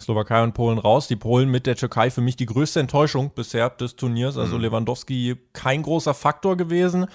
Slowakei 0.00 0.42
und 0.42 0.54
Polen 0.54 0.78
raus. 0.78 1.08
Die 1.08 1.16
Polen 1.16 1.50
mit 1.50 1.66
der 1.66 1.76
Türkei 1.76 2.10
für 2.10 2.22
mich 2.22 2.36
die 2.36 2.46
größte 2.46 2.80
Enttäuschung 2.80 3.32
bisher 3.34 3.68
des 3.68 3.96
Turniers. 3.96 4.38
Also 4.38 4.56
mhm. 4.56 4.62
Lewandowski 4.62 5.36
kein 5.52 5.82
großer 5.82 6.14
Faktor 6.14 6.56
gewesen. 6.56 7.06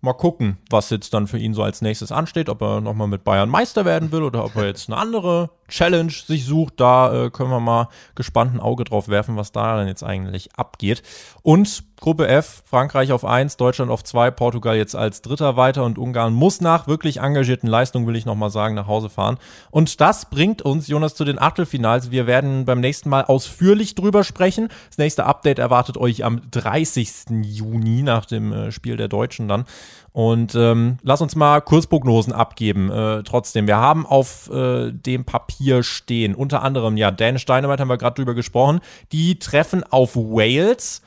Mal 0.00 0.12
gucken, 0.12 0.58
was 0.70 0.90
jetzt 0.90 1.14
dann 1.14 1.26
für 1.26 1.38
ihn 1.38 1.54
so 1.54 1.62
als 1.62 1.82
nächstes 1.82 2.12
ansteht, 2.12 2.48
ob 2.48 2.62
er 2.62 2.80
nochmal 2.80 3.08
mit 3.08 3.24
Bayern 3.24 3.48
Meister 3.48 3.84
werden 3.84 4.12
will 4.12 4.22
oder 4.22 4.44
ob 4.44 4.54
er 4.56 4.66
jetzt 4.66 4.88
eine 4.88 4.98
andere 4.98 5.50
Challenge 5.68 6.10
sich 6.10 6.44
sucht. 6.44 6.74
Da 6.78 7.26
äh, 7.26 7.30
können 7.30 7.50
wir 7.50 7.60
mal 7.60 7.88
gespannt 8.14 8.54
ein 8.54 8.60
Auge 8.60 8.84
drauf 8.84 9.08
werfen, 9.08 9.36
was 9.36 9.52
da 9.52 9.76
dann 9.76 9.88
jetzt 9.88 10.02
eigentlich 10.02 10.54
abgeht. 10.56 11.02
Und 11.42 11.84
Gruppe 12.00 12.28
F, 12.28 12.62
Frankreich 12.64 13.10
auf 13.12 13.24
1, 13.24 13.56
Deutschland 13.56 13.90
auf 13.90 14.04
2, 14.04 14.30
Portugal 14.30 14.76
jetzt 14.76 14.94
als 14.94 15.20
Dritter 15.20 15.56
weiter 15.56 15.84
und 15.84 15.98
Ungarn 15.98 16.32
muss 16.32 16.60
nach 16.60 16.86
wirklich 16.86 17.18
engagierten 17.18 17.66
Leistungen, 17.66 18.06
will 18.06 18.14
ich 18.14 18.24
nochmal 18.24 18.50
sagen, 18.50 18.74
nach 18.74 18.86
Hause 18.86 19.08
fahren. 19.08 19.38
Und 19.70 20.00
das 20.00 20.30
bringt 20.30 20.62
uns, 20.62 20.86
Jonas, 20.86 21.14
zu 21.14 21.24
den 21.24 21.40
Achtelfinals. 21.40 22.10
Wir 22.10 22.26
werden 22.26 22.64
beim 22.64 22.80
nächsten 22.80 23.08
Mal 23.08 23.24
ausführlich 23.24 23.96
drüber 23.96 24.22
sprechen. 24.22 24.68
Das 24.88 24.98
nächste 24.98 25.26
Update 25.26 25.58
erwartet 25.58 25.96
euch 25.96 26.24
am 26.24 26.40
30. 26.50 27.42
Juni 27.42 28.02
nach 28.02 28.26
dem 28.26 28.52
äh, 28.52 28.72
Spiel 28.72 28.96
der 28.96 29.08
Deutschen 29.08 29.48
dann. 29.48 29.64
Und 30.12 30.54
ähm, 30.54 30.98
lass 31.02 31.20
uns 31.20 31.36
mal 31.36 31.60
Kursprognosen 31.60 32.32
abgeben. 32.32 32.90
Äh, 32.90 33.22
trotzdem, 33.22 33.66
wir 33.66 33.76
haben 33.76 34.06
auf 34.06 34.50
äh, 34.50 34.90
dem 34.90 35.24
Papier 35.24 35.82
stehen, 35.82 36.34
unter 36.34 36.62
anderem, 36.62 36.96
ja, 36.96 37.10
Dan 37.10 37.38
Steinemeit 37.38 37.78
haben 37.80 37.88
wir 37.88 37.98
gerade 37.98 38.16
drüber 38.16 38.34
gesprochen, 38.34 38.80
die 39.12 39.38
treffen 39.38 39.84
auf 39.84 40.16
Wales 40.16 41.02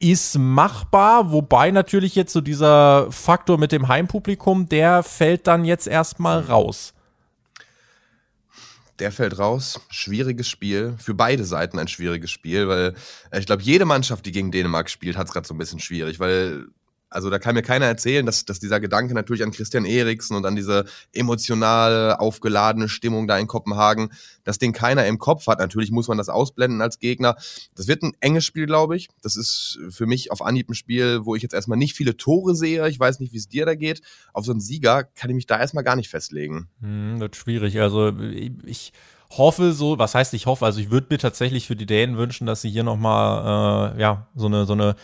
ist 0.00 0.38
machbar, 0.38 1.30
wobei 1.30 1.70
natürlich 1.70 2.14
jetzt 2.14 2.32
so 2.32 2.40
dieser 2.40 3.12
Faktor 3.12 3.58
mit 3.58 3.70
dem 3.70 3.86
Heimpublikum, 3.86 4.66
der 4.66 5.02
fällt 5.02 5.46
dann 5.46 5.66
jetzt 5.66 5.86
erstmal 5.86 6.40
raus. 6.40 6.94
Der 8.98 9.12
fällt 9.12 9.38
raus. 9.38 9.80
Schwieriges 9.90 10.48
Spiel. 10.48 10.94
Für 10.98 11.14
beide 11.14 11.44
Seiten 11.44 11.78
ein 11.78 11.88
schwieriges 11.88 12.30
Spiel, 12.30 12.66
weil 12.68 12.94
äh, 13.30 13.38
ich 13.38 13.46
glaube, 13.46 13.62
jede 13.62 13.84
Mannschaft, 13.84 14.26
die 14.26 14.32
gegen 14.32 14.50
Dänemark 14.50 14.90
spielt, 14.90 15.16
hat 15.16 15.26
es 15.26 15.32
gerade 15.32 15.46
so 15.46 15.54
ein 15.54 15.58
bisschen 15.58 15.80
schwierig, 15.80 16.18
weil 16.18 16.66
also 17.10 17.28
da 17.28 17.40
kann 17.40 17.56
mir 17.56 17.62
keiner 17.62 17.86
erzählen, 17.86 18.24
dass, 18.24 18.44
dass 18.44 18.60
dieser 18.60 18.78
Gedanke 18.78 19.14
natürlich 19.14 19.42
an 19.42 19.50
Christian 19.50 19.84
Eriksen 19.84 20.36
und 20.36 20.46
an 20.46 20.54
diese 20.54 20.84
emotional 21.12 22.14
aufgeladene 22.16 22.88
Stimmung 22.88 23.26
da 23.26 23.36
in 23.36 23.48
Kopenhagen, 23.48 24.12
dass 24.44 24.58
den 24.58 24.72
keiner 24.72 25.04
im 25.06 25.18
Kopf 25.18 25.48
hat. 25.48 25.58
Natürlich 25.58 25.90
muss 25.90 26.06
man 26.06 26.18
das 26.18 26.28
ausblenden 26.28 26.80
als 26.80 27.00
Gegner. 27.00 27.36
Das 27.74 27.88
wird 27.88 28.02
ein 28.02 28.12
enges 28.20 28.44
Spiel, 28.44 28.66
glaube 28.66 28.96
ich. 28.96 29.08
Das 29.22 29.36
ist 29.36 29.80
für 29.90 30.06
mich 30.06 30.30
auf 30.30 30.40
Anhieb 30.40 30.70
ein 30.70 30.74
Spiel, 30.74 31.24
wo 31.24 31.34
ich 31.34 31.42
jetzt 31.42 31.52
erstmal 31.52 31.78
nicht 31.78 31.96
viele 31.96 32.16
Tore 32.16 32.54
sehe. 32.54 32.88
Ich 32.88 33.00
weiß 33.00 33.18
nicht, 33.18 33.32
wie 33.32 33.38
es 33.38 33.48
dir 33.48 33.66
da 33.66 33.74
geht. 33.74 34.02
Auf 34.32 34.44
so 34.44 34.52
einen 34.52 34.60
Sieger 34.60 35.02
kann 35.02 35.30
ich 35.30 35.36
mich 35.36 35.46
da 35.46 35.58
erstmal 35.58 35.84
gar 35.84 35.96
nicht 35.96 36.08
festlegen. 36.08 36.68
Hm, 36.80 37.18
wird 37.18 37.34
schwierig. 37.34 37.80
Also 37.80 38.12
ich 38.64 38.92
hoffe 39.30 39.72
so, 39.72 39.98
was 39.98 40.14
heißt 40.14 40.34
ich 40.34 40.46
hoffe, 40.46 40.64
also 40.64 40.80
ich 40.80 40.90
würde 40.90 41.08
mir 41.10 41.18
tatsächlich 41.18 41.66
für 41.66 41.76
die 41.76 41.86
Dänen 41.86 42.16
wünschen, 42.16 42.46
dass 42.46 42.62
sie 42.62 42.70
hier 42.70 42.82
nochmal 42.82 43.96
äh, 43.96 44.00
ja, 44.00 44.28
so 44.34 44.46
eine, 44.46 44.64
so 44.64 44.72
eine 44.72 44.94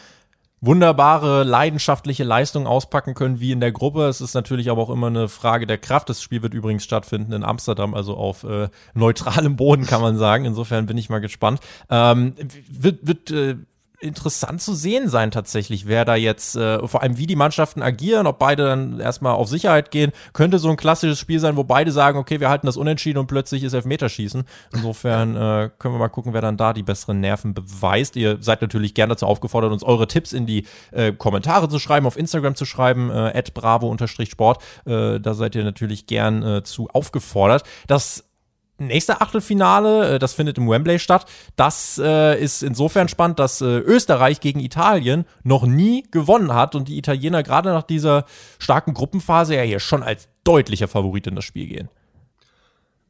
wunderbare, 0.60 1.44
leidenschaftliche 1.44 2.24
Leistung 2.24 2.66
auspacken 2.66 3.14
können 3.14 3.40
wie 3.40 3.52
in 3.52 3.60
der 3.60 3.72
Gruppe. 3.72 4.06
Es 4.06 4.20
ist 4.20 4.34
natürlich 4.34 4.70
aber 4.70 4.82
auch 4.82 4.90
immer 4.90 5.08
eine 5.08 5.28
Frage 5.28 5.66
der 5.66 5.78
Kraft. 5.78 6.08
Das 6.08 6.22
Spiel 6.22 6.42
wird 6.42 6.54
übrigens 6.54 6.84
stattfinden 6.84 7.32
in 7.32 7.44
Amsterdam, 7.44 7.94
also 7.94 8.16
auf 8.16 8.44
äh, 8.44 8.68
neutralem 8.94 9.56
Boden, 9.56 9.86
kann 9.86 10.00
man 10.00 10.16
sagen. 10.16 10.44
Insofern 10.44 10.86
bin 10.86 10.98
ich 10.98 11.10
mal 11.10 11.20
gespannt. 11.20 11.60
Ähm, 11.90 12.34
wird 12.68 13.06
wird 13.06 13.30
äh, 13.30 13.56
interessant 14.00 14.60
zu 14.60 14.74
sehen 14.74 15.08
sein 15.08 15.30
tatsächlich, 15.30 15.86
wer 15.86 16.04
da 16.04 16.14
jetzt, 16.14 16.56
äh, 16.56 16.86
vor 16.86 17.02
allem 17.02 17.18
wie 17.18 17.26
die 17.26 17.36
Mannschaften 17.36 17.82
agieren, 17.82 18.26
ob 18.26 18.38
beide 18.38 18.64
dann 18.64 19.00
erstmal 19.00 19.34
auf 19.34 19.48
Sicherheit 19.48 19.90
gehen, 19.90 20.12
könnte 20.32 20.58
so 20.58 20.68
ein 20.68 20.76
klassisches 20.76 21.18
Spiel 21.18 21.40
sein, 21.40 21.56
wo 21.56 21.64
beide 21.64 21.92
sagen, 21.92 22.18
okay, 22.18 22.40
wir 22.40 22.48
halten 22.48 22.66
das 22.66 22.76
unentschieden 22.76 23.18
und 23.18 23.26
plötzlich 23.26 23.62
ist 23.62 23.72
Elfmeterschießen. 23.72 24.44
Insofern 24.72 25.36
äh, 25.36 25.70
können 25.78 25.94
wir 25.94 25.98
mal 25.98 26.08
gucken, 26.08 26.34
wer 26.34 26.40
dann 26.40 26.56
da 26.56 26.72
die 26.72 26.82
besseren 26.82 27.20
Nerven 27.20 27.54
beweist. 27.54 28.16
Ihr 28.16 28.38
seid 28.40 28.62
natürlich 28.62 28.94
gerne 28.94 29.14
dazu 29.14 29.26
aufgefordert, 29.26 29.72
uns 29.72 29.82
eure 29.82 30.06
Tipps 30.06 30.32
in 30.32 30.46
die 30.46 30.66
äh, 30.92 31.12
Kommentare 31.12 31.68
zu 31.68 31.78
schreiben, 31.78 32.06
auf 32.06 32.18
Instagram 32.18 32.54
zu 32.54 32.64
schreiben, 32.64 33.10
äh, 33.10 33.42
bravo-sport. 33.52 34.62
Äh, 34.84 35.20
da 35.20 35.34
seid 35.34 35.54
ihr 35.54 35.64
natürlich 35.64 36.06
gern 36.06 36.42
äh, 36.42 36.62
zu 36.62 36.88
aufgefordert. 36.88 37.62
Das 37.86 38.25
nächste 38.78 39.20
Achtelfinale, 39.20 40.14
äh, 40.14 40.18
das 40.18 40.34
findet 40.34 40.58
im 40.58 40.68
Wembley 40.68 40.98
statt. 40.98 41.26
Das 41.56 42.00
äh, 42.02 42.40
ist 42.42 42.62
insofern 42.62 43.08
spannend, 43.08 43.38
dass 43.38 43.60
äh, 43.60 43.78
Österreich 43.78 44.40
gegen 44.40 44.60
Italien 44.60 45.24
noch 45.42 45.66
nie 45.66 46.04
gewonnen 46.10 46.54
hat 46.54 46.74
und 46.74 46.88
die 46.88 46.98
Italiener 46.98 47.42
gerade 47.42 47.70
nach 47.70 47.82
dieser 47.82 48.24
starken 48.58 48.94
Gruppenphase 48.94 49.56
ja 49.56 49.62
hier 49.62 49.80
schon 49.80 50.02
als 50.02 50.28
deutlicher 50.44 50.88
Favorit 50.88 51.26
in 51.26 51.34
das 51.34 51.44
Spiel 51.44 51.66
gehen. 51.66 51.88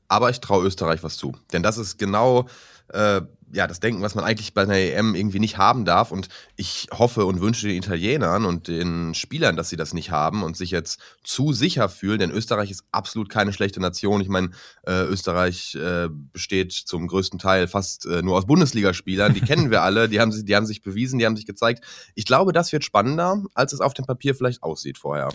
Aber 0.09 0.31
ich 0.31 0.41
traue 0.41 0.65
Österreich 0.65 1.03
was 1.03 1.17
zu. 1.17 1.33
Denn 1.53 1.63
das 1.63 1.79
ist 1.79 1.99
genau 1.99 2.47
äh, 2.93 3.23
ja, 3.53 3.67
das 3.67 3.81
Denken, 3.81 4.03
was 4.03 4.15
man 4.15 4.25
eigentlich 4.25 4.55
bei 4.55 4.63
einer 4.63 4.77
EM 4.77 5.15
irgendwie 5.15 5.39
nicht 5.39 5.57
haben 5.57 5.85
darf. 5.85 6.11
Und 6.11 6.29
ich 6.57 6.89
hoffe 6.93 7.25
und 7.25 7.41
wünsche 7.41 7.69
den 7.69 7.77
Italienern 7.77 8.45
und 8.45 8.69
den 8.69 9.15
Spielern, 9.15 9.57
dass 9.57 9.69
sie 9.69 9.77
das 9.77 9.95
nicht 9.95 10.11
haben 10.11 10.43
und 10.43 10.57
sich 10.57 10.71
jetzt 10.71 11.01
zu 11.23 11.53
sicher 11.53 11.89
fühlen, 11.89 12.19
denn 12.19 12.31
Österreich 12.31 12.71
ist 12.71 12.85
absolut 12.91 13.29
keine 13.29 13.53
schlechte 13.53 13.81
Nation. 13.81 14.21
Ich 14.21 14.29
meine, 14.29 14.51
äh, 14.87 15.03
Österreich 15.05 15.75
äh, 15.77 16.09
besteht 16.11 16.73
zum 16.73 17.07
größten 17.07 17.39
Teil 17.39 17.69
fast 17.69 18.07
äh, 18.07 18.23
nur 18.23 18.37
aus 18.37 18.47
Bundesligaspielern. 18.47 19.35
Die 19.35 19.41
kennen 19.41 19.71
wir 19.71 19.83
alle, 19.83 20.09
die 20.09 20.21
haben, 20.21 20.33
sie, 20.33 20.45
die 20.45 20.57
haben 20.57 20.67
sich 20.67 20.83
bewiesen, 20.83 21.19
die 21.19 21.27
haben 21.27 21.37
sich 21.37 21.47
gezeigt. 21.47 21.85
Ich 22.15 22.25
glaube, 22.25 22.53
das 22.53 22.73
wird 22.73 22.85
spannender, 22.85 23.43
als 23.55 23.73
es 23.73 23.81
auf 23.81 23.95
dem 23.95 24.07
Papier 24.07 24.35
vielleicht 24.35 24.63
aussieht 24.63 24.99
vorher. 24.99 25.29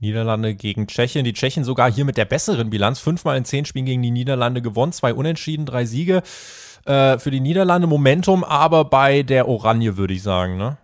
Niederlande 0.00 0.54
gegen 0.54 0.86
Tschechien. 0.86 1.24
Die 1.24 1.32
Tschechen 1.32 1.64
sogar 1.64 1.90
hier 1.90 2.04
mit 2.04 2.18
der 2.18 2.26
besseren 2.26 2.68
Bilanz. 2.68 2.98
Fünfmal 2.98 3.38
in 3.38 3.44
zehn 3.46 3.64
Spielen 3.64 3.86
gegen 3.86 4.02
die 4.02 4.10
Niederlande 4.10 4.60
gewonnen. 4.60 4.92
Zwei 4.92 5.14
Unentschieden, 5.14 5.64
drei 5.64 5.86
Siege 5.86 6.22
äh, 6.86 7.18
für 7.18 7.30
die 7.30 7.40
Niederlande. 7.40 7.86
Momentum 7.86 8.44
aber 8.44 8.84
bei 8.84 9.22
der 9.22 9.48
Oranje, 9.48 9.96
würde 9.96 10.14
ich 10.14 10.22
sagen, 10.22 10.56
ne? 10.56 10.78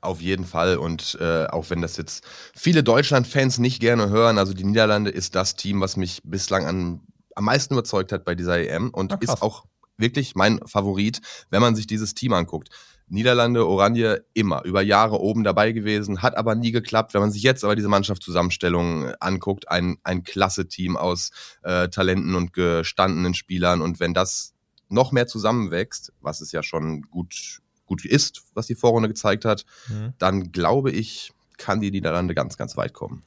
Auf 0.00 0.20
jeden 0.20 0.44
Fall. 0.44 0.76
Und 0.76 1.18
äh, 1.20 1.46
auch 1.46 1.70
wenn 1.70 1.82
das 1.82 1.96
jetzt 1.96 2.24
viele 2.54 2.82
Deutschland-Fans 2.84 3.58
nicht 3.58 3.80
gerne 3.80 4.08
hören, 4.10 4.38
also 4.38 4.54
die 4.54 4.64
Niederlande 4.64 5.10
ist 5.10 5.34
das 5.34 5.56
Team, 5.56 5.80
was 5.80 5.96
mich 5.96 6.20
bislang 6.24 6.66
an, 6.66 7.00
am 7.34 7.44
meisten 7.44 7.74
überzeugt 7.74 8.12
hat 8.12 8.24
bei 8.24 8.34
dieser 8.34 8.58
EM 8.58 8.90
und 8.90 9.12
ah, 9.12 9.18
ist 9.20 9.42
auch 9.42 9.64
wirklich 9.96 10.36
mein 10.36 10.60
Favorit, 10.66 11.20
wenn 11.50 11.60
man 11.60 11.74
sich 11.74 11.88
dieses 11.88 12.14
Team 12.14 12.32
anguckt. 12.32 12.68
Niederlande, 13.08 13.66
Oranje 13.66 14.24
immer 14.34 14.64
über 14.64 14.82
Jahre 14.82 15.20
oben 15.20 15.42
dabei 15.42 15.72
gewesen, 15.72 16.22
hat 16.22 16.36
aber 16.36 16.54
nie 16.54 16.72
geklappt. 16.72 17.14
Wenn 17.14 17.22
man 17.22 17.30
sich 17.30 17.42
jetzt 17.42 17.64
aber 17.64 17.74
diese 17.74 17.88
Mannschaftszusammenstellung 17.88 19.12
anguckt, 19.18 19.68
ein, 19.70 19.96
ein 20.04 20.22
klasse 20.22 20.68
Team 20.68 20.96
aus 20.96 21.30
äh, 21.62 21.88
Talenten 21.88 22.34
und 22.34 22.52
gestandenen 22.52 23.34
Spielern. 23.34 23.80
Und 23.80 23.98
wenn 23.98 24.14
das 24.14 24.54
noch 24.88 25.12
mehr 25.12 25.26
zusammenwächst, 25.26 26.12
was 26.20 26.40
es 26.40 26.52
ja 26.52 26.62
schon 26.62 27.02
gut, 27.02 27.60
gut 27.86 28.04
ist, 28.04 28.42
was 28.54 28.66
die 28.66 28.74
Vorrunde 28.74 29.08
gezeigt 29.08 29.44
hat, 29.44 29.64
mhm. 29.88 30.14
dann 30.18 30.52
glaube 30.52 30.90
ich, 30.90 31.32
kann 31.56 31.80
die 31.80 31.90
Niederlande 31.90 32.34
ganz, 32.34 32.56
ganz 32.56 32.76
weit 32.76 32.92
kommen. 32.92 33.22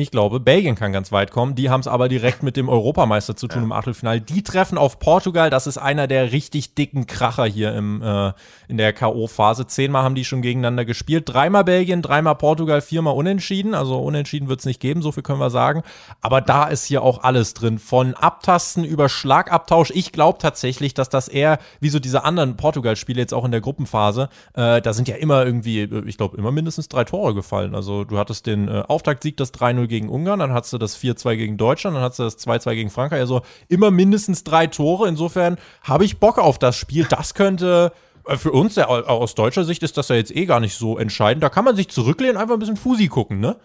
Ich 0.00 0.12
glaube, 0.12 0.38
Belgien 0.38 0.76
kann 0.76 0.92
ganz 0.92 1.10
weit 1.10 1.32
kommen. 1.32 1.56
Die 1.56 1.70
haben 1.70 1.80
es 1.80 1.88
aber 1.88 2.08
direkt 2.08 2.44
mit 2.44 2.56
dem 2.56 2.68
Europameister 2.68 3.34
zu 3.34 3.48
tun 3.48 3.62
ja. 3.62 3.64
im 3.64 3.72
Achtelfinale. 3.72 4.20
Die 4.20 4.44
treffen 4.44 4.78
auf 4.78 5.00
Portugal. 5.00 5.50
Das 5.50 5.66
ist 5.66 5.76
einer 5.76 6.06
der 6.06 6.30
richtig 6.30 6.76
dicken 6.76 7.08
Kracher 7.08 7.46
hier 7.46 7.74
im, 7.74 8.00
äh, 8.00 8.32
in 8.68 8.76
der 8.76 8.92
K.O.-Phase. 8.92 9.66
Zehnmal 9.66 10.04
haben 10.04 10.14
die 10.14 10.24
schon 10.24 10.40
gegeneinander 10.40 10.84
gespielt. 10.84 11.24
Dreimal 11.26 11.64
Belgien, 11.64 12.00
dreimal 12.00 12.36
Portugal, 12.36 12.80
viermal 12.80 13.16
Unentschieden. 13.16 13.74
Also 13.74 13.98
Unentschieden 13.98 14.48
wird 14.48 14.60
es 14.60 14.66
nicht 14.66 14.78
geben, 14.78 15.02
so 15.02 15.10
viel 15.10 15.24
können 15.24 15.40
wir 15.40 15.50
sagen. 15.50 15.82
Aber 16.20 16.42
da 16.42 16.68
ist 16.68 16.84
hier 16.84 17.02
auch 17.02 17.24
alles 17.24 17.54
drin. 17.54 17.80
Von 17.80 18.14
Abtasten 18.14 18.84
über 18.84 19.08
Schlagabtausch. 19.08 19.90
Ich 19.92 20.12
glaube 20.12 20.38
tatsächlich, 20.38 20.94
dass 20.94 21.08
das 21.08 21.26
eher 21.26 21.58
wie 21.80 21.88
so 21.88 21.98
diese 21.98 22.22
anderen 22.22 22.56
Portugal-Spiele 22.56 23.18
jetzt 23.18 23.34
auch 23.34 23.44
in 23.44 23.50
der 23.50 23.60
Gruppenphase, 23.60 24.28
äh, 24.54 24.80
da 24.80 24.92
sind 24.92 25.08
ja 25.08 25.16
immer 25.16 25.44
irgendwie, 25.44 25.82
ich 26.06 26.18
glaube, 26.18 26.36
immer 26.36 26.52
mindestens 26.52 26.88
drei 26.88 27.02
Tore 27.02 27.34
gefallen. 27.34 27.74
Also 27.74 28.04
du 28.04 28.16
hattest 28.16 28.46
den 28.46 28.68
äh, 28.68 28.84
Auftaktsieg, 28.86 29.36
das 29.36 29.52
3-0 29.52 29.87
gegen 29.88 30.08
Ungarn, 30.08 30.38
dann 30.38 30.52
hattest 30.52 30.72
du 30.72 30.78
das 30.78 30.96
4-2 30.98 31.36
gegen 31.36 31.56
Deutschland, 31.56 31.96
dann 31.96 32.02
hattest 32.02 32.18
du 32.20 32.24
das 32.24 32.38
2-2 32.38 32.74
gegen 32.74 32.90
Frankreich. 32.90 33.20
Also 33.20 33.42
immer 33.68 33.90
mindestens 33.90 34.44
drei 34.44 34.66
Tore. 34.66 35.08
Insofern 35.08 35.56
habe 35.82 36.04
ich 36.04 36.18
Bock 36.18 36.38
auf 36.38 36.58
das 36.58 36.76
Spiel. 36.76 37.06
Das 37.08 37.34
könnte 37.34 37.92
für 38.36 38.52
uns 38.52 38.76
ja, 38.76 38.86
aus 38.86 39.34
deutscher 39.34 39.64
Sicht 39.64 39.82
ist 39.82 39.96
das 39.96 40.08
ja 40.08 40.16
jetzt 40.16 40.34
eh 40.34 40.44
gar 40.46 40.60
nicht 40.60 40.74
so 40.74 40.98
entscheidend. 40.98 41.42
Da 41.42 41.48
kann 41.48 41.64
man 41.64 41.76
sich 41.76 41.88
zurücklehnen, 41.88 42.36
einfach 42.36 42.54
ein 42.54 42.60
bisschen 42.60 42.76
Fusi 42.76 43.08
gucken, 43.08 43.40
ne? 43.40 43.56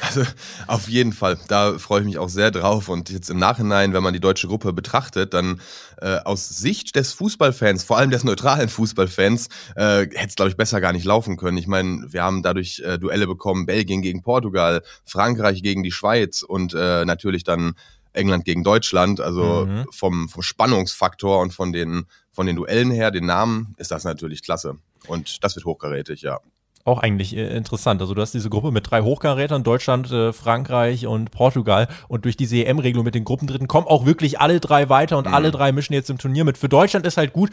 Also 0.00 0.22
auf 0.66 0.88
jeden 0.88 1.12
Fall, 1.12 1.38
da 1.48 1.78
freue 1.78 2.00
ich 2.00 2.06
mich 2.06 2.18
auch 2.18 2.28
sehr 2.28 2.50
drauf. 2.50 2.88
Und 2.88 3.10
jetzt 3.10 3.30
im 3.30 3.38
Nachhinein, 3.38 3.92
wenn 3.92 4.02
man 4.02 4.12
die 4.12 4.20
deutsche 4.20 4.48
Gruppe 4.48 4.72
betrachtet, 4.72 5.34
dann 5.34 5.60
äh, 6.00 6.18
aus 6.24 6.48
Sicht 6.48 6.96
des 6.96 7.12
Fußballfans, 7.12 7.84
vor 7.84 7.98
allem 7.98 8.10
des 8.10 8.24
neutralen 8.24 8.68
Fußballfans, 8.68 9.48
äh, 9.76 10.06
hätte 10.06 10.28
es, 10.28 10.36
glaube 10.36 10.50
ich, 10.50 10.56
besser 10.56 10.80
gar 10.80 10.92
nicht 10.92 11.04
laufen 11.04 11.36
können. 11.36 11.58
Ich 11.58 11.66
meine, 11.66 12.06
wir 12.10 12.22
haben 12.22 12.42
dadurch 12.42 12.80
äh, 12.80 12.98
Duelle 12.98 13.26
bekommen, 13.26 13.66
Belgien 13.66 14.02
gegen 14.02 14.22
Portugal, 14.22 14.82
Frankreich 15.04 15.62
gegen 15.62 15.82
die 15.82 15.92
Schweiz 15.92 16.42
und 16.42 16.74
äh, 16.74 17.04
natürlich 17.04 17.44
dann 17.44 17.74
England 18.18 18.44
gegen 18.44 18.64
Deutschland. 18.64 19.20
Also 19.20 19.66
mhm. 19.66 19.86
vom, 19.90 20.28
vom 20.28 20.42
Spannungsfaktor 20.42 21.40
und 21.40 21.54
von 21.54 21.72
den, 21.72 22.06
von 22.30 22.46
den 22.46 22.56
Duellen 22.56 22.90
her, 22.90 23.10
den 23.10 23.26
Namen, 23.26 23.74
ist 23.78 23.90
das 23.90 24.04
natürlich 24.04 24.42
klasse. 24.42 24.76
Und 25.06 25.42
das 25.42 25.56
wird 25.56 25.64
hochkarätig, 25.64 26.22
ja 26.22 26.40
auch 26.88 26.98
eigentlich 26.98 27.36
äh, 27.36 27.56
interessant. 27.56 28.00
Also 28.00 28.14
du 28.14 28.22
hast 28.22 28.34
diese 28.34 28.50
Gruppe 28.50 28.72
mit 28.72 28.90
drei 28.90 29.02
Hochkarätern, 29.02 29.62
Deutschland, 29.62 30.10
äh, 30.10 30.32
Frankreich 30.32 31.06
und 31.06 31.30
Portugal. 31.30 31.86
Und 32.08 32.24
durch 32.24 32.36
diese 32.36 32.64
EM-Regelung 32.64 33.04
mit 33.04 33.14
den 33.14 33.24
Gruppendritten 33.24 33.68
kommen 33.68 33.86
auch 33.86 34.06
wirklich 34.06 34.40
alle 34.40 34.58
drei 34.58 34.88
weiter 34.88 35.18
und 35.18 35.28
mhm. 35.28 35.34
alle 35.34 35.50
drei 35.50 35.70
mischen 35.70 35.92
jetzt 35.92 36.10
im 36.10 36.18
Turnier 36.18 36.44
mit. 36.44 36.58
Für 36.58 36.68
Deutschland 36.68 37.06
ist 37.06 37.16
halt 37.16 37.32
gut, 37.32 37.50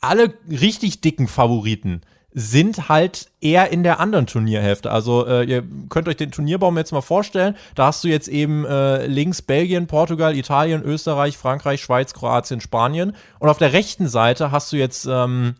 alle 0.00 0.34
richtig 0.48 1.00
dicken 1.00 1.26
Favoriten 1.26 2.02
sind 2.38 2.90
halt 2.90 3.30
eher 3.40 3.72
in 3.72 3.82
der 3.82 3.98
anderen 3.98 4.26
Turnierhälfte. 4.26 4.90
Also 4.90 5.26
äh, 5.26 5.44
ihr 5.44 5.64
könnt 5.88 6.06
euch 6.06 6.18
den 6.18 6.30
Turnierbaum 6.30 6.76
jetzt 6.76 6.92
mal 6.92 7.00
vorstellen. 7.00 7.56
Da 7.74 7.86
hast 7.86 8.04
du 8.04 8.08
jetzt 8.08 8.28
eben 8.28 8.66
äh, 8.66 9.06
links 9.06 9.40
Belgien, 9.40 9.86
Portugal, 9.86 10.36
Italien, 10.36 10.82
Österreich, 10.82 11.38
Frankreich, 11.38 11.80
Schweiz, 11.80 12.12
Kroatien, 12.12 12.60
Spanien. 12.60 13.16
Und 13.38 13.48
auf 13.48 13.56
der 13.56 13.72
rechten 13.72 14.06
Seite 14.06 14.50
hast 14.52 14.70
du 14.70 14.76
jetzt 14.76 15.06
ähm, 15.10 15.54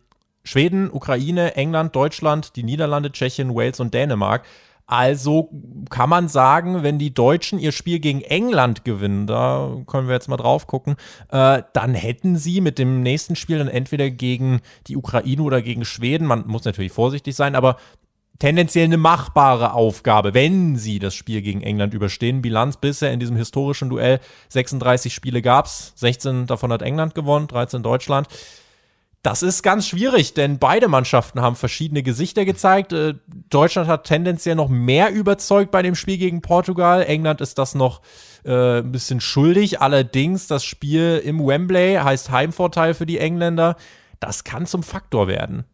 Schweden, 0.45 0.91
Ukraine, 0.93 1.57
England, 1.57 1.97
Deutschland, 1.97 2.57
die 2.57 2.63
Niederlande, 2.63 3.11
Tschechien, 3.11 3.55
Wales 3.55 3.81
und 3.81 3.95
Dänemark. 3.95 4.45
Also 4.87 5.51
kann 5.91 6.09
man 6.09 6.29
sagen, 6.29 6.85
wenn 6.85 6.99
die 6.99 7.13
Deutschen 7.13 7.59
ihr 7.59 7.73
Spiel 7.73 7.99
gegen 7.99 8.21
England 8.21 8.85
gewinnen, 8.85 9.27
da 9.27 9.79
können 9.87 10.07
wir 10.07 10.15
jetzt 10.15 10.29
mal 10.29 10.37
drauf 10.37 10.69
gucken, 10.69 10.95
äh, 11.31 11.63
dann 11.73 11.95
hätten 11.95 12.37
sie 12.37 12.61
mit 12.61 12.79
dem 12.79 13.03
nächsten 13.03 13.35
Spiel 13.35 13.59
dann 13.59 13.69
entweder 13.69 14.11
gegen 14.11 14.61
die 14.87 14.97
Ukraine 14.97 15.43
oder 15.43 15.61
gegen 15.61 15.85
Schweden, 15.85 16.27
man 16.27 16.47
muss 16.47 16.65
natürlich 16.65 16.93
vorsichtig 16.93 17.35
sein, 17.35 17.57
aber 17.57 17.77
tendenziell 18.39 18.85
eine 18.85 18.97
machbare 18.97 19.73
Aufgabe, 19.73 20.35
wenn 20.35 20.77
sie 20.77 21.01
das 21.01 21.15
Spiel 21.15 21.43
gegen 21.43 21.63
England 21.63 21.95
überstehen. 21.95 22.43
Bilanz 22.43 22.77
bisher 22.77 23.13
in 23.13 23.19
diesem 23.19 23.37
historischen 23.37 23.89
Duell 23.89 24.21
36 24.51 25.13
Spiele 25.13 25.43
gab's, 25.43 25.95
16 25.97 26.47
davon 26.47 26.73
hat 26.73 26.83
England 26.83 27.15
gewonnen, 27.15 27.49
13 27.49 27.83
Deutschland. 27.83 28.29
Das 29.27 29.43
ist 29.43 29.65
ganz 29.65 29.89
schwierig, 29.89 30.35
denn 30.35 30.61
beide 30.61 30.87
Mannschaften 30.87 31.41
haben 31.41 31.57
verschiedene 31.57 32.05
Gesichter 32.05 32.45
gezeigt. 32.45 32.93
Äh, 32.93 33.15
Deutschland 33.51 33.89
hat 33.89 34.05
tendenziell 34.05 34.55
noch 34.55 34.69
mehr 34.69 35.13
überzeugt 35.13 35.73
bei 35.73 35.83
dem 35.83 35.97
Spiel 35.97 36.17
gegen 36.17 36.43
Portugal. 36.43 37.03
England 37.03 37.41
ist 37.41 37.59
das 37.59 37.75
noch 37.75 38.03
äh, 38.45 38.79
ein 38.79 38.93
bisschen 38.93 39.21
schuldig. 39.21 39.81
Allerdings, 39.81 40.47
das 40.47 40.65
Spiel 40.65 41.21
im 41.25 41.45
Wembley 41.45 41.97
heißt 41.97 42.31
Heimvorteil 42.31 42.95
für 42.95 43.05
die 43.05 43.19
Engländer. 43.19 43.75
Das 44.21 44.45
kann 44.45 44.65
zum 44.65 44.85
Faktor 44.85 45.27
werden. 45.27 45.65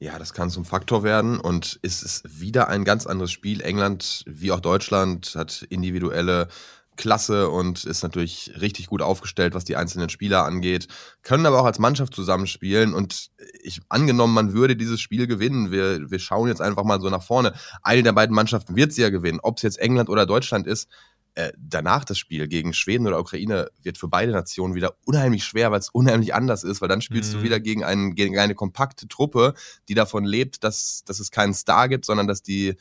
Ja, 0.00 0.18
das 0.18 0.34
kann 0.34 0.50
zum 0.50 0.64
Faktor 0.64 1.04
werden 1.04 1.38
und 1.38 1.78
es 1.82 2.02
ist 2.02 2.40
wieder 2.40 2.68
ein 2.68 2.84
ganz 2.84 3.06
anderes 3.06 3.30
Spiel. 3.30 3.60
England 3.60 4.24
wie 4.26 4.50
auch 4.50 4.58
Deutschland 4.58 5.36
hat 5.36 5.64
individuelle 5.70 6.48
klasse 6.96 7.50
und 7.50 7.84
ist 7.84 8.02
natürlich 8.02 8.52
richtig 8.60 8.86
gut 8.86 9.02
aufgestellt, 9.02 9.54
was 9.54 9.64
die 9.64 9.76
einzelnen 9.76 10.08
Spieler 10.08 10.44
angeht, 10.44 10.88
können 11.22 11.46
aber 11.46 11.60
auch 11.60 11.64
als 11.66 11.78
Mannschaft 11.78 12.14
zusammenspielen 12.14 12.94
und 12.94 13.30
ich 13.62 13.80
angenommen, 13.88 14.34
man 14.34 14.52
würde 14.52 14.76
dieses 14.76 15.00
Spiel 15.00 15.26
gewinnen. 15.26 15.70
Wir, 15.70 16.10
wir 16.10 16.18
schauen 16.18 16.48
jetzt 16.48 16.60
einfach 16.60 16.84
mal 16.84 17.00
so 17.00 17.10
nach 17.10 17.22
vorne. 17.22 17.52
Eine 17.82 18.02
der 18.02 18.12
beiden 18.12 18.34
Mannschaften 18.34 18.76
wird 18.76 18.92
sie 18.92 19.02
ja 19.02 19.10
gewinnen. 19.10 19.40
Ob 19.42 19.56
es 19.56 19.62
jetzt 19.62 19.78
England 19.78 20.08
oder 20.08 20.26
Deutschland 20.26 20.66
ist, 20.66 20.88
äh, 21.36 21.52
danach 21.58 22.06
das 22.06 22.18
Spiel 22.18 22.48
gegen 22.48 22.72
Schweden 22.72 23.06
oder 23.06 23.20
Ukraine 23.20 23.68
wird 23.82 23.98
für 23.98 24.08
beide 24.08 24.32
Nationen 24.32 24.74
wieder 24.74 24.96
unheimlich 25.04 25.44
schwer, 25.44 25.70
weil 25.70 25.80
es 25.80 25.90
unheimlich 25.90 26.34
anders 26.34 26.64
ist, 26.64 26.80
weil 26.80 26.88
dann 26.88 27.02
spielst 27.02 27.34
mhm. 27.34 27.38
du 27.38 27.42
wieder 27.44 27.60
gegen, 27.60 27.84
einen, 27.84 28.14
gegen 28.14 28.38
eine 28.38 28.54
kompakte 28.54 29.06
Truppe, 29.06 29.52
die 29.88 29.94
davon 29.94 30.24
lebt, 30.24 30.64
dass, 30.64 31.04
dass 31.04 31.20
es 31.20 31.30
keinen 31.30 31.52
Star 31.52 31.90
gibt, 31.90 32.06
sondern 32.06 32.26
dass 32.26 32.42
die, 32.42 32.76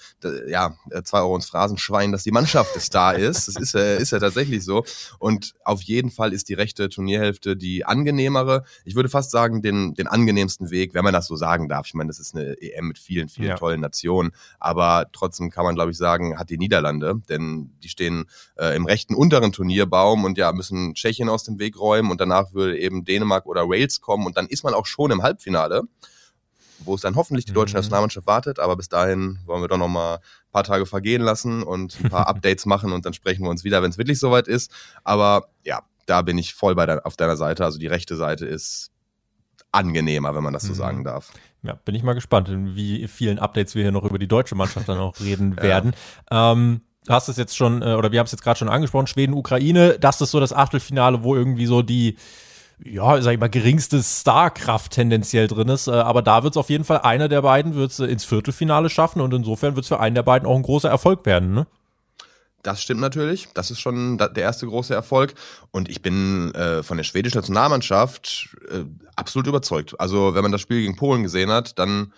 ja, 0.48 0.74
äh, 0.92 1.04
zwei 1.04 1.20
Euro 1.20 1.36
ins 1.36 1.48
Phrasenschwein, 1.48 2.14
dass 2.14 2.24
die 2.24 2.32
Mannschaft 2.32 2.74
der 2.74 2.82
Star 2.82 3.16
ist. 3.18 3.50
Das 3.50 3.58
ist, 3.58 3.76
äh, 3.76 4.00
ist 4.00 4.14
ja 4.14 4.20
tatsächlich 4.20 4.64
so. 4.64 4.86
Und 5.20 5.54
auf 5.66 5.82
jeden 5.82 6.10
Fall 6.10 6.32
ist 6.32 6.48
die 6.48 6.54
rechte 6.54 6.88
Turnierhälfte 6.88 7.58
die 7.58 7.84
angenehmere. 7.84 8.64
Ich 8.86 8.96
würde 8.96 9.10
fast 9.10 9.32
sagen, 9.32 9.64
den, 9.64 9.96
den 9.96 10.08
angenehmsten 10.08 10.72
Weg, 10.72 10.94
wenn 10.94 11.04
man 11.04 11.14
das 11.14 11.28
so 11.28 11.36
sagen 11.36 11.68
darf. 11.68 11.88
Ich 11.88 11.94
meine, 11.94 12.08
das 12.08 12.20
ist 12.20 12.34
eine 12.34 12.56
EM 12.62 12.88
mit 12.88 13.00
vielen, 13.00 13.28
vielen 13.28 13.50
ja. 13.50 13.58
tollen 13.58 13.82
Nationen. 13.82 14.32
Aber 14.62 15.08
trotzdem 15.12 15.50
kann 15.50 15.66
man, 15.66 15.76
glaube 15.76 15.92
ich, 15.92 15.98
sagen, 15.98 16.40
hat 16.40 16.50
die 16.50 16.58
Niederlande, 16.58 17.22
denn 17.28 17.74
die 17.84 17.90
stehen 17.90 18.28
äh, 18.58 18.76
im 18.76 18.86
rechten 18.86 19.16
unteren 19.16 19.52
Turnierbaum 19.52 20.24
und 20.24 20.38
ja, 20.38 20.52
müssen 20.52 20.94
Tschechien 20.96 21.30
aus 21.30 21.44
dem 21.44 21.60
Weg 21.60 21.80
räumen 21.80 22.12
und 22.12 22.22
danach 22.22 22.54
würde 22.54 22.78
eben 22.78 23.06
Dänemark 23.06 23.46
oder 23.46 23.70
Wales 23.70 24.02
kommen 24.02 24.26
und 24.26 24.38
dann 24.38 24.48
ist 24.48 24.64
man 24.64 24.74
auch 24.74 24.86
schon 24.86 25.12
im 25.12 25.24
Halbfinale 25.24 25.84
wo 26.80 26.96
es 26.96 27.02
dann 27.02 27.16
hoffentlich 27.16 27.46
die 27.46 27.54
deutsche 27.54 27.74
mhm. 27.74 27.80
Nationalmannschaft 27.80 28.28
wartet. 28.28 28.60
Aber 28.60 28.76
bis 28.76 28.90
dahin 28.90 29.40
wollen 29.46 29.62
wir 29.62 29.68
doch 29.68 29.78
noch 29.78 29.88
mal 29.88 30.16
ein 30.16 30.52
paar 30.52 30.64
Tage 30.64 30.86
vergehen 30.86 31.22
lassen 31.22 31.64
und 31.64 31.98
ein 32.04 32.10
paar 32.10 32.28
Updates 32.28 32.66
machen 32.66 32.92
und 32.92 33.06
dann 33.06 33.14
sprechen 33.14 33.44
wir 33.44 33.50
uns 33.50 33.64
wieder, 33.64 33.82
wenn 33.82 33.92
es 33.92 33.98
wirklich 33.98 34.20
soweit 34.20 34.48
ist. 34.48 34.72
Aber 35.04 35.50
ja, 35.64 35.82
da 36.06 36.22
bin 36.22 36.38
ich 36.38 36.54
voll 36.54 36.76
bei 36.76 36.86
de 36.86 37.00
auf 37.04 37.16
deiner 37.16 37.38
Seite. 37.38 37.66
Also 37.66 37.80
die 37.80 37.88
rechte 37.88 38.16
Seite 38.16 38.46
ist 38.46 38.92
angenehmer, 39.72 40.36
wenn 40.36 40.44
man 40.44 40.54
das 40.54 40.64
so 40.64 40.74
mhm. 40.74 40.78
sagen 40.78 41.04
darf. 41.04 41.32
Ja, 41.64 41.74
bin 41.74 41.96
ich 41.96 42.04
mal 42.04 42.14
gespannt, 42.14 42.48
in 42.50 42.76
wie 42.76 43.08
vielen 43.08 43.40
Updates 43.40 43.76
wir 43.76 43.82
hier 43.82 43.92
noch 43.92 44.04
über 44.04 44.20
die 44.20 44.28
deutsche 44.28 44.56
Mannschaft 44.56 44.88
dann 44.88 45.00
auch 45.00 45.20
reden 45.20 45.58
werden. 45.62 45.94
Ähm, 46.30 46.82
Du 47.06 47.14
hast 47.14 47.28
es 47.28 47.38
jetzt 47.38 47.56
schon, 47.56 47.82
äh, 47.82 47.94
oder 47.94 48.12
wir 48.12 48.20
haben 48.20 48.26
es 48.26 48.32
jetzt 48.32 48.44
gerade 48.44 48.58
schon 48.58 48.70
angesprochen, 48.70 49.08
Schweden, 49.08 49.34
Ukraine, 49.34 49.98
das 50.00 50.22
ist 50.22 50.32
so 50.32 50.40
das 50.40 50.54
Achtelfinale, 50.54 51.24
wo 51.24 51.36
irgendwie 51.36 51.68
so 51.68 51.82
die, 51.82 52.18
ja, 52.84 53.22
sag 53.22 53.34
ich 53.34 53.40
mal, 53.40 53.50
geringste 53.50 54.02
Starkraft 54.02 54.94
tendenziell 54.94 55.48
drin 55.48 55.70
ist. 55.70 55.88
Äh, 55.88 55.92
aber 55.92 56.22
da 56.22 56.44
wird 56.44 56.54
es 56.54 56.58
auf 56.58 56.70
jeden 56.70 56.84
Fall 56.84 57.02
einer 57.02 57.30
der 57.30 57.44
beiden 57.44 57.76
wird's 57.76 58.00
ins 58.00 58.26
Viertelfinale 58.26 58.90
schaffen 58.90 59.22
und 59.22 59.34
insofern 59.34 59.76
wird 59.76 59.84
es 59.84 59.90
für 59.90 60.00
einen 60.00 60.16
der 60.16 60.24
beiden 60.24 60.48
auch 60.48 60.56
ein 60.56 60.64
großer 60.64 60.90
Erfolg 60.90 61.26
werden, 61.26 61.54
ne? 61.54 61.68
Das 62.64 62.82
stimmt 62.82 63.00
natürlich. 63.00 63.50
Das 63.54 63.70
ist 63.70 63.80
schon 63.80 64.18
der 64.18 64.36
erste 64.38 64.66
große 64.66 64.92
Erfolg. 64.92 65.36
Und 65.70 65.88
ich 65.88 66.02
bin 66.02 66.52
äh, 66.56 66.82
von 66.82 66.98
der 66.98 67.04
schwedischen 67.04 67.38
Nationalmannschaft 67.38 68.58
äh, 68.72 68.86
absolut 69.16 69.46
überzeugt. 69.46 70.00
Also, 70.00 70.34
wenn 70.34 70.42
man 70.42 70.52
das 70.52 70.62
Spiel 70.62 70.82
gegen 70.82 70.96
Polen 70.96 71.22
gesehen 71.22 71.52
hat, 71.52 71.78
dann 71.78 72.12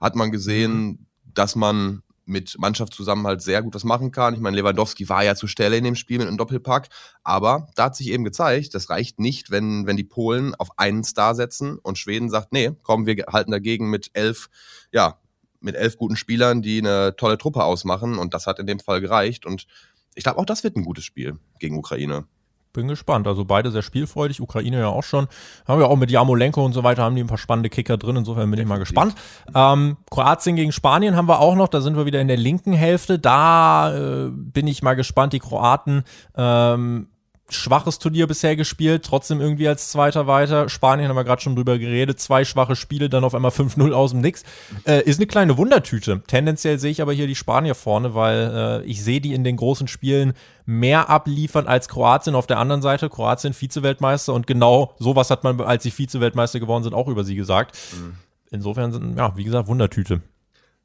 hat 0.00 0.16
man 0.16 0.32
gesehen, 0.32 0.72
mhm. 0.74 1.06
dass 1.32 1.54
man 1.54 2.02
mit 2.26 2.56
Mannschaftszusammenhalt 2.58 3.42
sehr 3.42 3.62
gut 3.62 3.74
was 3.74 3.84
machen 3.84 4.10
kann. 4.10 4.34
Ich 4.34 4.40
meine, 4.40 4.56
Lewandowski 4.56 5.08
war 5.08 5.24
ja 5.24 5.34
zur 5.34 5.48
Stelle 5.48 5.76
in 5.76 5.84
dem 5.84 5.94
Spiel 5.94 6.18
mit 6.18 6.28
einem 6.28 6.38
Doppelpack, 6.38 6.88
aber 7.22 7.68
da 7.74 7.84
hat 7.84 7.96
sich 7.96 8.08
eben 8.08 8.24
gezeigt, 8.24 8.74
das 8.74 8.90
reicht 8.90 9.20
nicht, 9.20 9.50
wenn, 9.50 9.86
wenn 9.86 9.96
die 9.96 10.04
Polen 10.04 10.54
auf 10.54 10.78
einen 10.78 11.04
Star 11.04 11.34
setzen 11.34 11.78
und 11.78 11.98
Schweden 11.98 12.30
sagt, 12.30 12.52
nee, 12.52 12.72
komm, 12.82 13.06
wir 13.06 13.24
halten 13.32 13.50
dagegen 13.50 13.90
mit 13.90 14.10
elf, 14.14 14.48
ja, 14.92 15.18
mit 15.60 15.74
elf 15.74 15.96
guten 15.96 16.16
Spielern, 16.16 16.62
die 16.62 16.78
eine 16.78 17.16
tolle 17.16 17.38
Truppe 17.38 17.64
ausmachen. 17.64 18.18
Und 18.18 18.34
das 18.34 18.46
hat 18.46 18.58
in 18.58 18.66
dem 18.66 18.80
Fall 18.80 19.00
gereicht. 19.00 19.46
Und 19.46 19.66
ich 20.14 20.24
glaube, 20.24 20.38
auch 20.38 20.46
das 20.46 20.62
wird 20.62 20.76
ein 20.76 20.84
gutes 20.84 21.04
Spiel 21.04 21.38
gegen 21.58 21.78
Ukraine 21.78 22.26
bin 22.74 22.88
gespannt. 22.88 23.26
Also 23.26 23.46
beide 23.46 23.70
sehr 23.70 23.80
spielfreudig, 23.80 24.42
Ukraine 24.42 24.80
ja 24.80 24.88
auch 24.88 25.02
schon. 25.02 25.28
Haben 25.66 25.80
wir 25.80 25.88
auch 25.88 25.96
mit 25.96 26.10
Jamolenko 26.10 26.62
und 26.62 26.74
so 26.74 26.84
weiter, 26.84 27.02
haben 27.02 27.16
die 27.16 27.24
ein 27.24 27.28
paar 27.28 27.38
spannende 27.38 27.70
Kicker 27.70 27.96
drin. 27.96 28.16
Insofern 28.16 28.50
bin 28.50 28.60
ich 28.60 28.66
mal 28.66 28.78
gespannt. 28.78 29.14
Ähm, 29.54 29.96
Kroatien 30.10 30.56
gegen 30.56 30.72
Spanien 30.72 31.16
haben 31.16 31.28
wir 31.28 31.40
auch 31.40 31.54
noch. 31.54 31.68
Da 31.68 31.80
sind 31.80 31.96
wir 31.96 32.04
wieder 32.04 32.20
in 32.20 32.28
der 32.28 32.36
linken 32.36 32.74
Hälfte. 32.74 33.18
Da 33.18 33.96
äh, 33.96 34.30
bin 34.30 34.66
ich 34.66 34.82
mal 34.82 34.94
gespannt. 34.94 35.32
Die 35.32 35.38
Kroaten 35.38 36.04
ähm, 36.36 37.06
schwaches 37.54 37.98
Turnier 37.98 38.26
bisher 38.26 38.56
gespielt, 38.56 39.04
trotzdem 39.04 39.40
irgendwie 39.40 39.68
als 39.68 39.90
Zweiter 39.90 40.26
weiter. 40.26 40.68
Spanien 40.68 41.08
haben 41.08 41.16
wir 41.16 41.24
gerade 41.24 41.42
schon 41.42 41.56
drüber 41.56 41.78
geredet, 41.78 42.20
zwei 42.20 42.44
schwache 42.44 42.76
Spiele, 42.76 43.08
dann 43.08 43.24
auf 43.24 43.34
einmal 43.34 43.50
5-0 43.50 43.92
aus 43.92 44.10
dem 44.10 44.20
Nix. 44.20 44.42
Äh, 44.84 45.02
ist 45.02 45.18
eine 45.18 45.26
kleine 45.26 45.56
Wundertüte. 45.56 46.22
Tendenziell 46.26 46.78
sehe 46.78 46.90
ich 46.90 47.02
aber 47.02 47.12
hier 47.12 47.26
die 47.26 47.34
Spanier 47.34 47.74
vorne, 47.74 48.14
weil 48.14 48.82
äh, 48.84 48.84
ich 48.84 49.02
sehe 49.02 49.20
die 49.20 49.34
in 49.34 49.44
den 49.44 49.56
großen 49.56 49.88
Spielen 49.88 50.34
mehr 50.66 51.10
abliefern 51.10 51.66
als 51.66 51.88
Kroatien 51.88 52.34
auf 52.34 52.46
der 52.46 52.58
anderen 52.58 52.82
Seite. 52.82 53.08
Kroatien 53.08 53.52
Vize-Weltmeister 53.52 54.32
und 54.32 54.46
genau 54.46 54.94
sowas 54.98 55.30
hat 55.30 55.44
man, 55.44 55.60
als 55.60 55.82
sie 55.82 55.90
Vize-Weltmeister 55.90 56.60
geworden 56.60 56.84
sind, 56.84 56.94
auch 56.94 57.08
über 57.08 57.24
sie 57.24 57.36
gesagt. 57.36 57.76
Mhm. 57.92 58.14
Insofern 58.50 58.92
sind, 58.92 59.16
ja, 59.16 59.36
wie 59.36 59.44
gesagt, 59.44 59.68
Wundertüte. 59.68 60.22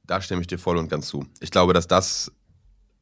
Da 0.08 0.22
stimme 0.22 0.42
ich 0.42 0.48
dir 0.48 0.58
voll 0.58 0.78
und 0.78 0.90
ganz 0.90 1.08
zu. 1.08 1.26
Ich 1.40 1.52
glaube, 1.52 1.74
dass 1.74 1.88
das 1.88 2.32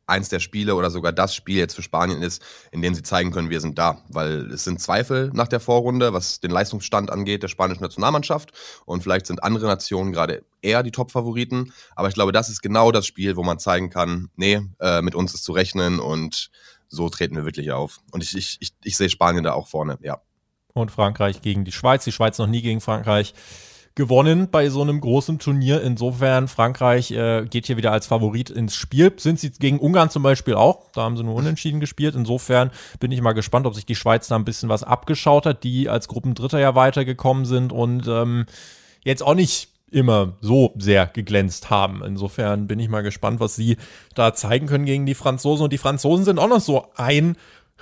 eins 0.07 0.29
der 0.29 0.39
Spiele 0.39 0.75
oder 0.75 0.89
sogar 0.89 1.11
das 1.11 1.35
Spiel 1.35 1.57
jetzt 1.57 1.75
für 1.75 1.83
Spanien 1.83 2.21
ist, 2.21 2.41
in 2.71 2.81
dem 2.81 2.95
sie 2.95 3.03
zeigen 3.03 3.31
können, 3.31 3.49
wir 3.49 3.61
sind 3.61 3.77
da. 3.77 4.01
Weil 4.07 4.51
es 4.51 4.63
sind 4.63 4.81
Zweifel 4.81 5.29
nach 5.33 5.47
der 5.47 5.59
Vorrunde, 5.59 6.13
was 6.13 6.39
den 6.39 6.51
Leistungsstand 6.51 7.11
angeht 7.11 7.43
der 7.43 7.49
spanischen 7.49 7.83
Nationalmannschaft. 7.83 8.51
Und 8.85 9.03
vielleicht 9.03 9.27
sind 9.27 9.43
andere 9.43 9.67
Nationen 9.67 10.13
gerade 10.13 10.43
eher 10.61 10.81
die 10.81 10.91
Top-Favoriten. 10.91 11.73
Aber 11.95 12.07
ich 12.07 12.13
glaube, 12.13 12.31
das 12.31 12.49
ist 12.49 12.61
genau 12.61 12.91
das 12.91 13.05
Spiel, 13.05 13.35
wo 13.35 13.43
man 13.43 13.59
zeigen 13.59 13.89
kann, 13.89 14.29
nee, 14.35 14.61
äh, 14.79 15.01
mit 15.01 15.13
uns 15.13 15.33
ist 15.33 15.43
zu 15.43 15.51
rechnen 15.51 15.99
und 15.99 16.49
so 16.87 17.09
treten 17.09 17.35
wir 17.35 17.45
wirklich 17.45 17.71
auf. 17.71 17.99
Und 18.11 18.23
ich, 18.23 18.35
ich, 18.35 18.57
ich, 18.61 18.73
ich 18.83 18.97
sehe 18.97 19.09
Spanien 19.09 19.43
da 19.43 19.53
auch 19.53 19.67
vorne, 19.67 19.99
ja. 20.01 20.21
Und 20.73 20.91
Frankreich 20.91 21.41
gegen 21.41 21.65
die 21.65 21.71
Schweiz. 21.71 22.03
Die 22.03 22.11
Schweiz 22.11 22.37
noch 22.37 22.47
nie 22.47 22.61
gegen 22.61 22.81
Frankreich 22.81 23.33
gewonnen 23.97 24.47
bei 24.49 24.69
so 24.69 24.81
einem 24.81 25.01
großen 25.01 25.39
Turnier. 25.39 25.81
Insofern, 25.81 26.47
Frankreich 26.47 27.12
äh, 27.12 27.45
geht 27.49 27.65
hier 27.65 27.75
wieder 27.75 27.91
als 27.91 28.07
Favorit 28.07 28.49
ins 28.49 28.75
Spiel. 28.75 29.12
Sind 29.17 29.39
sie 29.39 29.49
gegen 29.49 29.79
Ungarn 29.79 30.10
zum 30.10 30.23
Beispiel 30.23 30.53
auch. 30.53 30.89
Da 30.93 31.01
haben 31.01 31.17
sie 31.17 31.23
nur 31.23 31.36
unentschieden 31.36 31.81
gespielt. 31.81 32.15
Insofern 32.15 32.71
bin 32.99 33.12
ich 33.12 33.21
mal 33.21 33.33
gespannt, 33.33 33.65
ob 33.65 33.75
sich 33.75 33.86
die 33.86 33.95
Schweiz 33.95 34.29
da 34.29 34.36
ein 34.36 34.45
bisschen 34.45 34.69
was 34.69 34.83
abgeschaut 34.83 35.45
hat, 35.45 35.63
die 35.65 35.89
als 35.89 36.07
Gruppendritter 36.07 36.60
ja 36.60 36.75
weitergekommen 36.75 37.45
sind 37.45 37.73
und 37.73 38.07
ähm, 38.07 38.45
jetzt 39.03 39.23
auch 39.23 39.36
nicht 39.36 39.69
immer 39.89 40.38
so 40.41 40.73
sehr 40.77 41.07
geglänzt 41.07 41.69
haben. 41.69 42.03
Insofern 42.05 42.67
bin 42.67 42.79
ich 42.79 42.89
mal 42.89 43.01
gespannt, 43.01 43.39
was 43.39 43.55
sie 43.55 43.77
da 44.15 44.33
zeigen 44.33 44.67
können 44.67 44.86
gegen 44.86 45.05
die 45.05 45.15
Franzosen. 45.15 45.63
Und 45.63 45.73
die 45.73 45.77
Franzosen 45.77 46.23
sind 46.23 46.39
auch 46.39 46.49
noch 46.49 46.62
so 46.62 46.88
einen 46.95 47.36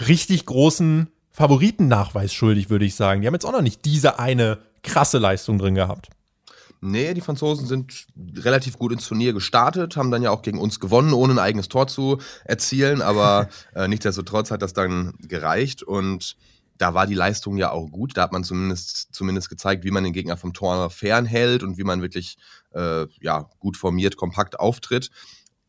richtig 0.08 0.46
großen 0.46 1.10
Favoritennachweis 1.32 2.34
schuldig, 2.34 2.70
würde 2.70 2.86
ich 2.86 2.96
sagen. 2.96 3.20
Die 3.20 3.28
haben 3.28 3.34
jetzt 3.34 3.46
auch 3.46 3.52
noch 3.52 3.62
nicht 3.62 3.84
diese 3.84 4.20
eine 4.20 4.60
krasse 4.86 5.18
Leistung 5.18 5.58
drin 5.58 5.76
gehabt. 5.76 6.10
Nee, 6.82 7.14
die 7.14 7.22
Franzosen 7.22 7.68
sind 7.68 8.06
relativ 8.36 8.78
gut 8.78 8.92
ins 8.92 9.08
Turnier 9.08 9.34
gestartet, 9.34 9.98
haben 9.98 10.12
dann 10.12 10.22
ja 10.22 10.32
auch 10.32 10.44
gegen 10.44 10.60
uns 10.60 10.80
gewonnen, 10.80 11.14
ohne 11.14 11.34
ein 11.34 11.40
eigenes 11.40 11.68
Tor 11.68 11.88
zu 11.88 12.20
erzielen, 12.44 13.02
aber 13.02 13.50
äh, 13.76 13.88
nichtsdestotrotz 13.88 14.52
hat 14.52 14.62
das 14.62 14.74
dann 14.74 15.14
gereicht 15.20 15.82
und 15.84 16.38
da 16.78 16.94
war 16.94 17.08
die 17.08 17.16
Leistung 17.16 17.58
ja 17.58 17.72
auch 17.72 17.90
gut. 17.90 18.18
Da 18.18 18.24
hat 18.24 18.34
man 18.34 18.44
zumindest, 18.44 19.14
zumindest 19.14 19.50
gezeigt, 19.50 19.86
wie 19.86 19.92
man 19.92 20.04
den 20.04 20.14
Gegner 20.14 20.36
vom 20.36 20.54
Tor 20.54 20.90
fernhält 20.90 21.64
und 21.64 21.78
wie 21.78 21.86
man 21.86 22.02
wirklich 22.02 22.38
äh, 22.74 23.08
ja, 23.22 23.50
gut 23.60 23.78
formiert, 23.78 24.18
kompakt 24.18 24.60
auftritt. 24.60 25.10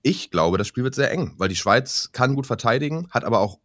Ich 0.02 0.30
glaube, 0.30 0.58
das 0.58 0.66
Spiel 0.66 0.84
wird 0.84 0.96
sehr 0.96 1.12
eng, 1.12 1.34
weil 1.38 1.48
die 1.48 1.56
Schweiz 1.56 2.10
kann 2.12 2.34
gut 2.34 2.46
verteidigen, 2.46 3.08
hat 3.10 3.24
aber 3.24 3.38
auch 3.38 3.58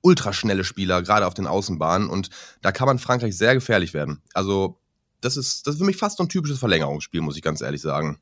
ultraschnelle 0.00 0.64
Spieler, 0.64 1.02
gerade 1.02 1.26
auf 1.26 1.34
den 1.34 1.46
Außenbahnen 1.46 2.08
und 2.08 2.30
da 2.62 2.72
kann 2.72 2.86
man 2.86 2.98
Frankreich 2.98 3.36
sehr 3.36 3.54
gefährlich 3.54 3.92
werden. 3.92 4.22
Also 4.34 4.78
das 5.20 5.36
ist, 5.36 5.66
das 5.66 5.74
ist 5.74 5.80
für 5.80 5.86
mich 5.86 5.96
fast 5.96 6.18
so 6.18 6.24
ein 6.24 6.28
typisches 6.28 6.58
Verlängerungsspiel, 6.58 7.20
muss 7.20 7.36
ich 7.36 7.42
ganz 7.42 7.60
ehrlich 7.60 7.80
sagen. 7.80 8.18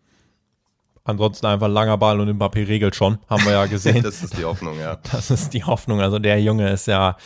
Ansonsten 1.04 1.46
einfach 1.46 1.68
langer 1.68 1.98
Ball 1.98 2.18
und 2.18 2.30
Mbappé 2.30 2.66
regelt 2.66 2.94
schon, 2.96 3.18
haben 3.28 3.44
wir 3.44 3.52
ja 3.52 3.66
gesehen. 3.74 4.02
das 4.02 4.22
ist 4.22 4.38
die 4.38 4.44
Hoffnung, 4.44 4.78
ja. 4.78 4.96
Das 5.12 5.30
ist 5.30 5.50
die 5.50 5.64
Hoffnung. 5.64 6.00
Also 6.00 6.18
der 6.18 6.40
Junge 6.40 6.70
ist 6.70 6.86
ja, 6.86 7.16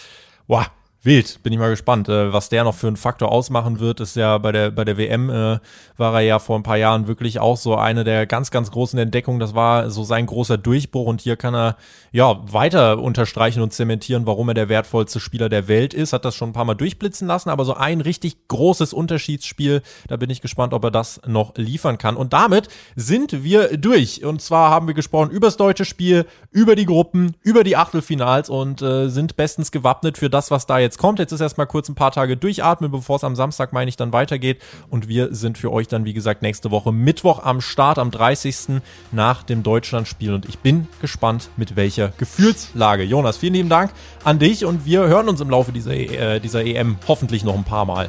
wow, 0.49 0.67
Wild, 1.05 1.45
bin 1.45 1.53
ich 1.53 1.61
mal 1.61 1.71
gespannt. 1.71 2.09
Äh, 2.09 2.33
was 2.33 2.49
der 2.49 2.65
noch 2.65 2.75
für 2.75 2.89
einen 2.89 2.97
Faktor 2.97 3.31
ausmachen 3.31 3.79
wird, 3.79 4.01
ist 4.01 4.17
ja 4.17 4.37
bei 4.39 4.51
der, 4.51 4.73
bei 4.73 4.85
der 4.85 4.99
WM 4.99 5.31
äh, 5.31 5.61
war 5.97 6.15
er 6.15 6.21
ja 6.23 6.39
vor 6.41 6.59
ein 6.59 6.65
paar 6.65 6.77
Jahren 6.77 7.07
wirklich 7.07 7.39
auch 7.39 7.57
so 7.57 7.77
eine 7.77 8.03
der 8.03 8.27
ganz, 8.27 8.51
ganz 8.51 8.73
großen 8.73 8.99
Entdeckungen. 8.99 9.39
Das 9.39 9.55
war 9.55 9.91
so 9.91 10.03
sein 10.03 10.27
großer 10.27 10.59
Durchbruch 10.59 11.07
und 11.07 11.21
hier 11.21 11.37
kann 11.37 11.55
er 11.55 11.77
ja 12.11 12.41
weiter 12.53 12.99
unterstreichen 12.99 13.63
und 13.63 13.73
zementieren, 13.73 14.27
warum 14.27 14.49
er 14.49 14.55
der 14.55 14.69
wertvollste 14.69 15.21
Spieler 15.21 15.49
der 15.49 15.69
Welt 15.69 15.95
ist. 15.95 16.13
Hat 16.13 16.25
das 16.25 16.35
schon 16.35 16.51
ein 16.51 16.53
paar 16.53 16.65
Mal 16.65 16.75
durchblitzen 16.75 17.29
lassen, 17.29 17.51
aber 17.51 17.65
so 17.65 17.75
ein 17.75 18.01
richtig 18.01 18.49
großes 18.49 18.93
Unterschiedsspiel, 18.93 19.83
da 20.09 20.17
bin 20.17 20.31
ich 20.31 20.41
gespannt, 20.41 20.75
ob 20.75 20.83
er 20.83 20.91
das 20.91 21.21
noch 21.29 21.55
liefern 21.57 21.99
kann. 21.99 22.17
Und 22.17 22.33
damit 22.33 22.67
sind 22.97 23.45
wir 23.45 23.77
durch. 23.79 24.25
Und 24.25 24.43
zwar 24.43 24.71
haben 24.71 24.89
wir 24.89 24.95
gesprochen 24.95 25.31
über 25.31 25.47
das 25.47 25.57
deutsche 25.57 25.85
Spiel, 25.85 26.27
über 26.51 26.75
die 26.75 26.87
Gruppen, 26.87 27.37
über 27.43 27.63
die 27.63 27.77
Achtelfinals 27.77 28.51
und 28.51 28.83
äh, 28.83 29.09
sind 29.09 29.37
bestens 29.37 29.71
gewappnet 29.71 30.19
für 30.19 30.29
das, 30.29 30.51
was 30.51 30.67
da 30.67 30.81
jetzt 30.81 30.88
jetzt 30.89 30.99
kommt. 30.99 31.19
Jetzt 31.19 31.33
ist 31.33 31.41
erstmal 31.41 31.67
kurz 31.67 31.89
ein 31.89 31.95
paar 31.95 32.11
Tage 32.11 32.37
durchatmen, 32.37 32.91
bevor 32.91 33.17
es 33.17 33.25
am 33.25 33.37
Samstag, 33.37 33.73
meine 33.73 33.89
ich, 33.89 33.97
dann 33.97 34.13
weitergeht. 34.13 34.63
Und 34.91 35.09
wir 35.09 35.35
sind 35.35 35.59
für 35.59 35.71
euch 35.71 35.87
dann, 35.87 36.05
wie 36.05 36.15
gesagt, 36.15 36.43
nächste 36.43 36.71
Woche 36.71 36.93
Mittwoch 36.93 37.45
am 37.45 37.61
Start, 37.61 37.99
am 37.99 38.11
30. 38.11 38.81
nach 39.13 39.43
dem 39.43 39.63
Deutschlandspiel. 39.63 40.33
Und 40.33 40.49
ich 40.49 40.59
bin 40.59 40.89
gespannt, 41.01 41.51
mit 41.57 41.77
welcher 41.77 42.13
Gefühlslage. 42.17 43.03
Jonas, 43.03 43.37
vielen 43.37 43.55
lieben 43.55 43.69
Dank 43.69 43.93
an 44.25 44.39
dich 44.39 44.65
und 44.65 44.87
wir 44.87 45.01
hören 45.07 45.29
uns 45.29 45.41
im 45.41 45.51
Laufe 45.51 45.73
dieser, 45.73 45.93
äh, 45.93 46.41
dieser 46.41 46.65
EM 46.65 46.97
hoffentlich 47.07 47.45
noch 47.45 47.55
ein 47.55 47.65
paar 47.65 47.85
Mal. 47.85 48.09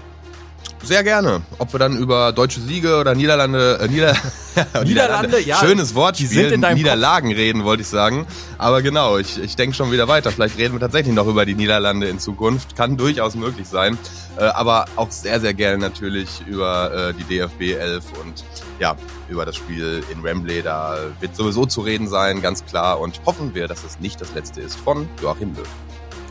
Sehr 0.84 1.04
gerne. 1.04 1.42
Ob 1.58 1.74
wir 1.74 1.80
dann 1.80 1.98
über 1.98 2.32
deutsche 2.32 2.62
Siege 2.62 2.98
oder 2.98 3.14
Niederlande, 3.14 3.80
äh, 3.82 3.88
Nieder 3.88 4.16
Niederlande, 4.84 5.42
ja. 5.42 5.58
Schönes 5.58 5.94
Wortspiel. 5.94 6.30
Die 6.30 6.36
sind 6.36 6.52
in 6.54 6.62
deinem 6.62 6.78
Niederlagen 6.78 7.34
reden, 7.34 7.64
wollte 7.64 7.82
ich 7.82 7.88
sagen. 7.88 8.26
Aber 8.58 8.82
genau, 8.82 9.18
ich, 9.18 9.42
ich 9.42 9.56
denke 9.56 9.76
schon 9.76 9.92
wieder 9.92 10.08
weiter. 10.08 10.32
Vielleicht 10.32 10.58
reden 10.58 10.74
wir 10.74 10.80
tatsächlich 10.80 11.14
noch 11.14 11.28
über 11.28 11.46
die 11.46 11.54
Niederlande 11.54 12.08
in 12.08 12.18
Zukunft. 12.20 12.76
Kann 12.78 12.96
durchaus 12.96 13.36
möglich 13.36 13.68
sein. 13.68 13.98
Äh, 14.38 14.46
aber 14.46 14.86
auch 14.96 15.12
sehr, 15.12 15.40
sehr 15.42 15.54
gerne 15.54 15.78
natürlich 15.78 16.42
über 16.48 17.10
äh, 17.10 17.14
die 17.14 17.24
DFB 17.24 17.78
11 17.78 18.04
und 18.24 18.44
ja, 18.80 18.96
über 19.28 19.46
das 19.46 19.58
Spiel 19.58 20.02
in 20.12 20.24
Wembley. 20.24 20.62
Da 20.62 20.98
wird 21.20 21.36
sowieso 21.36 21.66
zu 21.66 21.82
reden 21.82 22.08
sein, 22.08 22.42
ganz 22.42 22.66
klar. 22.66 23.00
Und 23.02 23.20
hoffen 23.26 23.54
wir, 23.54 23.68
dass 23.68 23.84
es 23.84 24.00
nicht 24.00 24.22
das 24.22 24.34
letzte 24.34 24.62
ist 24.62 24.78
von 24.80 25.10
Joachim 25.22 25.54
Löw. 25.56 25.68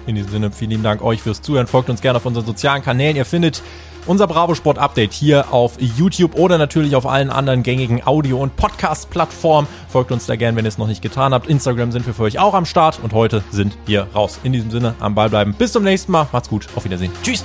In 0.06 0.14
diesem 0.14 0.30
Sinne, 0.30 0.50
vielen 0.50 0.82
Dank 0.82 1.02
euch 1.02 1.20
fürs 1.20 1.42
Zuhören. 1.42 1.66
Folgt 1.66 1.90
uns 1.90 2.00
gerne 2.00 2.16
auf 2.16 2.24
unseren 2.24 2.46
sozialen 2.46 2.82
Kanälen. 2.82 3.14
Ihr 3.14 3.26
findet 3.26 3.62
unser 4.08 4.26
Bravo 4.26 4.54
Sport 4.54 4.78
Update 4.78 5.12
hier 5.12 5.52
auf 5.52 5.80
YouTube 5.80 6.34
oder 6.36 6.58
natürlich 6.58 6.96
auf 6.96 7.06
allen 7.06 7.30
anderen 7.30 7.62
gängigen 7.62 8.06
Audio- 8.06 8.38
und 8.38 8.56
Podcast-Plattformen. 8.56 9.68
Folgt 9.88 10.10
uns 10.10 10.26
da 10.26 10.36
gerne, 10.36 10.56
wenn 10.56 10.64
ihr 10.64 10.70
es 10.70 10.78
noch 10.78 10.88
nicht 10.88 11.02
getan 11.02 11.32
habt. 11.32 11.46
Instagram 11.48 11.92
sind 11.92 12.06
wir 12.06 12.14
für 12.14 12.24
euch 12.24 12.38
auch 12.38 12.54
am 12.54 12.64
Start 12.64 13.00
und 13.02 13.12
heute 13.12 13.44
sind 13.50 13.76
wir 13.86 14.08
raus. 14.14 14.40
In 14.42 14.52
diesem 14.52 14.70
Sinne, 14.70 14.94
am 14.98 15.14
Ball 15.14 15.30
bleiben. 15.30 15.54
Bis 15.54 15.72
zum 15.72 15.84
nächsten 15.84 16.12
Mal. 16.12 16.26
Macht's 16.32 16.48
gut. 16.48 16.66
Auf 16.74 16.84
Wiedersehen. 16.84 17.12
Tschüss. 17.22 17.44